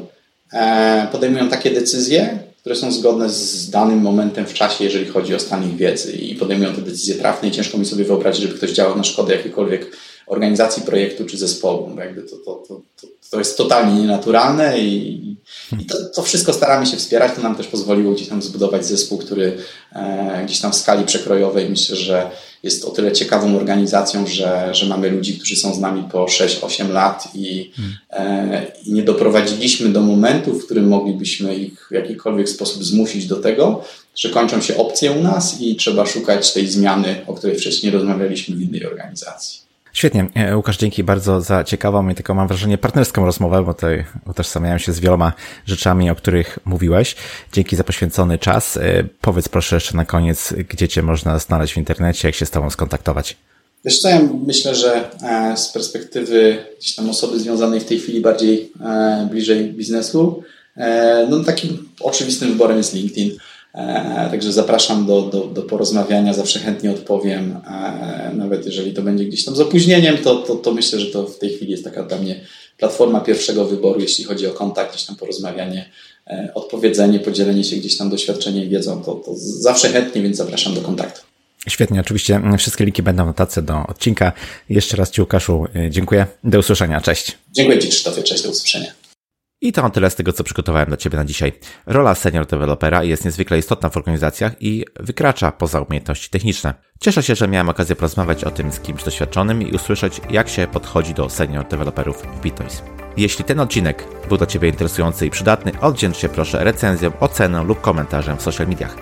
e, 0.53 1.07
podejmują 1.11 1.49
takie 1.49 1.71
decyzje, 1.71 2.39
które 2.59 2.75
są 2.75 2.91
zgodne 2.91 3.29
z 3.29 3.69
danym 3.69 4.01
momentem 4.01 4.45
w 4.45 4.53
czasie, 4.53 4.83
jeżeli 4.83 5.05
chodzi 5.05 5.35
o 5.35 5.39
stan 5.39 5.69
ich 5.69 5.75
wiedzy 5.75 6.11
i 6.11 6.35
podejmują 6.35 6.73
te 6.73 6.81
decyzje 6.81 7.15
trafne 7.15 7.49
i 7.49 7.51
ciężko 7.51 7.77
mi 7.77 7.85
sobie 7.85 8.05
wyobrazić, 8.05 8.41
żeby 8.41 8.57
ktoś 8.57 8.71
działał 8.71 8.97
na 8.97 9.03
szkodę 9.03 9.35
jakiejkolwiek 9.35 9.97
organizacji 10.27 10.83
projektu 10.83 11.25
czy 11.25 11.37
zespołu. 11.37 11.87
Bo 11.95 12.01
jakby 12.01 12.21
to, 12.21 12.37
to, 12.37 12.63
to, 12.67 12.81
to, 13.01 13.07
jest 13.37 13.57
totalnie 13.57 14.01
nienaturalne 14.01 14.79
i, 14.79 15.37
i 15.79 15.85
to, 15.85 15.97
to, 16.15 16.23
wszystko 16.23 16.53
staramy 16.53 16.85
się 16.85 16.97
wspierać. 16.97 17.35
To 17.35 17.41
nam 17.41 17.55
też 17.55 17.67
pozwoliło 17.67 18.13
gdzieś 18.13 18.27
tam 18.27 18.41
zbudować 18.41 18.85
zespół, 18.85 19.17
który 19.17 19.57
e, 19.93 20.41
gdzieś 20.45 20.59
tam 20.59 20.71
w 20.71 20.75
skali 20.75 21.05
przekrojowej 21.05 21.69
myślę, 21.69 21.95
że 21.95 22.31
jest 22.63 22.85
o 22.85 22.89
tyle 22.91 23.11
ciekawą 23.11 23.57
organizacją, 23.57 24.27
że, 24.27 24.69
że 24.71 24.85
mamy 24.85 25.09
ludzi, 25.09 25.37
którzy 25.37 25.55
są 25.55 25.73
z 25.73 25.79
nami 25.79 26.03
po 26.11 26.25
6-8 26.25 26.89
lat 26.89 27.27
i, 27.35 27.71
e, 28.09 28.71
i 28.85 28.93
nie 28.93 29.03
doprowadziliśmy 29.03 29.89
do 29.89 30.01
momentu, 30.01 30.53
w 30.53 30.65
którym 30.65 30.87
moglibyśmy 30.87 31.55
ich 31.55 31.87
w 31.91 31.93
jakikolwiek 31.93 32.49
sposób 32.49 32.83
zmusić 32.83 33.27
do 33.27 33.35
tego, 33.35 33.83
że 34.15 34.29
kończą 34.29 34.61
się 34.61 34.77
opcje 34.77 35.11
u 35.11 35.23
nas 35.23 35.61
i 35.61 35.75
trzeba 35.75 36.05
szukać 36.05 36.53
tej 36.53 36.67
zmiany, 36.67 37.21
o 37.27 37.33
której 37.33 37.57
wcześniej 37.57 37.91
rozmawialiśmy 37.91 38.55
w 38.55 38.61
innej 38.61 38.85
organizacji. 38.85 39.68
Świetnie. 39.99 40.27
E, 40.35 40.57
Łukasz, 40.57 40.77
dzięki 40.77 41.03
bardzo 41.03 41.41
za 41.41 41.63
ciekawą 41.63 42.09
i 42.09 42.15
taką 42.15 42.33
mam 42.33 42.47
wrażenie 42.47 42.77
partnerską 42.77 43.25
rozmowę, 43.25 43.63
bo 43.65 43.73
tutaj 43.73 44.05
utożsamiałem 44.27 44.79
się 44.79 44.93
z 44.93 44.99
wieloma 44.99 45.33
rzeczami, 45.65 46.09
o 46.09 46.15
których 46.15 46.59
mówiłeś. 46.65 47.15
Dzięki 47.53 47.75
za 47.75 47.83
poświęcony 47.83 48.37
czas. 48.37 48.77
E, 48.77 49.03
powiedz 49.21 49.49
proszę 49.49 49.75
jeszcze 49.75 49.97
na 49.97 50.05
koniec, 50.05 50.53
gdzie 50.69 50.87
Cię 50.87 51.01
można 51.01 51.39
znaleźć 51.39 51.73
w 51.73 51.77
internecie, 51.77 52.27
jak 52.27 52.35
się 52.35 52.45
z 52.45 52.51
Tobą 52.51 52.69
skontaktować. 52.69 53.37
Wiesz 53.85 53.99
co, 53.99 54.09
ja 54.09 54.21
myślę, 54.47 54.75
że 54.75 55.11
e, 55.23 55.57
z 55.57 55.71
perspektywy 55.71 56.57
gdzieś 56.79 56.95
tam 56.95 57.09
osoby 57.09 57.39
związanej 57.39 57.79
w 57.79 57.85
tej 57.85 57.99
chwili 57.99 58.21
bardziej 58.21 58.71
bliżej 59.29 59.73
biznesu, 59.73 60.43
no 61.29 61.43
takim 61.43 61.89
oczywistym 61.99 62.49
wyborem 62.49 62.77
jest 62.77 62.93
LinkedIn. 62.93 63.31
E, 63.73 64.27
także 64.31 64.51
zapraszam 64.51 65.05
do, 65.05 65.21
do, 65.21 65.39
do 65.45 65.61
porozmawiania, 65.61 66.33
zawsze 66.33 66.59
chętnie 66.59 66.91
odpowiem. 66.91 67.57
E, 67.67 68.31
nawet 68.33 68.65
jeżeli 68.65 68.93
to 68.93 69.01
będzie 69.01 69.25
gdzieś 69.25 69.45
tam 69.45 69.55
z 69.55 69.59
opóźnieniem, 69.59 70.17
to, 70.17 70.35
to, 70.35 70.55
to 70.55 70.73
myślę, 70.73 70.99
że 70.99 71.05
to 71.05 71.27
w 71.27 71.37
tej 71.37 71.49
chwili 71.49 71.71
jest 71.71 71.83
taka 71.83 72.03
dla 72.03 72.17
mnie 72.17 72.41
platforma 72.77 73.19
pierwszego 73.19 73.65
wyboru, 73.65 73.99
jeśli 73.99 74.23
chodzi 74.23 74.47
o 74.47 74.51
kontakt, 74.51 74.93
gdzieś 74.93 75.05
tam 75.05 75.15
porozmawianie, 75.15 75.89
e, 76.27 76.51
odpowiedzenie, 76.55 77.19
podzielenie 77.19 77.63
się 77.63 77.75
gdzieś 77.75 77.97
tam 77.97 78.09
doświadczeniem, 78.09 78.69
wiedzą, 78.69 79.03
to, 79.03 79.15
to 79.15 79.31
zawsze 79.35 79.89
chętnie, 79.89 80.21
więc 80.21 80.37
zapraszam 80.37 80.73
do 80.73 80.81
kontaktu. 80.81 81.21
Świetnie, 81.67 81.99
oczywiście 81.99 82.41
wszystkie 82.57 82.85
linki 82.85 83.03
będą 83.03 83.23
w 83.23 83.27
notatce 83.27 83.61
do 83.61 83.87
odcinka. 83.87 84.31
Jeszcze 84.69 84.97
raz 84.97 85.11
Ci 85.11 85.21
Łukaszu 85.21 85.65
dziękuję. 85.89 86.25
Do 86.43 86.59
usłyszenia, 86.59 87.01
cześć. 87.01 87.37
Dziękuję 87.51 87.79
Ci 87.79 87.87
Krzysztofie, 87.87 88.23
cześć, 88.23 88.43
do 88.43 88.49
usłyszenia. 88.49 88.91
I 89.61 89.71
to 89.73 89.89
tyle 89.89 90.09
z 90.09 90.15
tego, 90.15 90.33
co 90.33 90.43
przygotowałem 90.43 90.87
dla 90.87 90.97
Ciebie 90.97 91.17
na 91.17 91.25
dzisiaj. 91.25 91.51
Rola 91.85 92.15
senior 92.15 92.45
dewelopera 92.45 93.03
jest 93.03 93.25
niezwykle 93.25 93.57
istotna 93.59 93.89
w 93.89 93.97
organizacjach 93.97 94.53
i 94.59 94.85
wykracza 94.99 95.51
poza 95.51 95.81
umiejętności 95.81 96.29
techniczne. 96.29 96.73
Cieszę 96.99 97.23
się, 97.23 97.35
że 97.35 97.47
miałem 97.47 97.69
okazję 97.69 97.95
porozmawiać 97.95 98.43
o 98.43 98.51
tym 98.51 98.71
z 98.71 98.79
kimś 98.79 99.03
doświadczonym 99.03 99.61
i 99.61 99.71
usłyszeć, 99.71 100.21
jak 100.29 100.49
się 100.49 100.67
podchodzi 100.67 101.13
do 101.13 101.29
senior 101.29 101.67
deweloperów 101.67 102.21
w 102.21 102.41
Bitnoise. 102.41 102.81
Jeśli 103.17 103.45
ten 103.45 103.59
odcinek 103.59 104.05
był 104.27 104.37
dla 104.37 104.47
Ciebie 104.47 104.69
interesujący 104.69 105.25
i 105.25 105.29
przydatny, 105.29 105.71
oddzięcz 105.81 106.17
się 106.17 106.29
proszę 106.29 106.63
recenzją, 106.63 107.11
oceną 107.19 107.63
lub 107.63 107.81
komentarzem 107.81 108.37
w 108.37 108.41
social 108.41 108.67
mediach. 108.67 108.95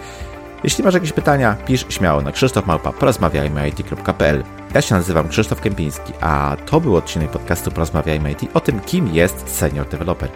Jeśli 0.67 0.83
masz 0.83 0.93
jakieś 0.93 1.11
pytania, 1.11 1.55
pisz 1.65 1.85
śmiało 1.89 2.21
na 2.21 2.31
krzysztofmałpa 2.31 2.91
porozmawiajmyit.pl. 2.91 4.43
Ja 4.73 4.81
się 4.81 4.95
nazywam 4.95 5.29
Krzysztof 5.29 5.61
Kępiński, 5.61 6.13
a 6.21 6.57
to 6.65 6.81
był 6.81 6.95
odcinek 6.95 7.31
podcastu 7.31 7.71
Porozmawiajmy 7.71 8.31
IT 8.31 8.39
o 8.53 8.59
tym, 8.59 8.79
kim 8.79 9.15
jest 9.15 9.49
senior 9.57 9.87
developer. 9.87 10.29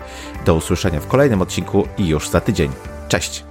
Do 0.45 0.55
usłyszenia 0.55 0.99
w 0.99 1.07
kolejnym 1.07 1.41
odcinku 1.41 1.87
i 1.97 2.07
już 2.07 2.29
za 2.29 2.41
tydzień. 2.41 2.71
Cześć! 3.07 3.50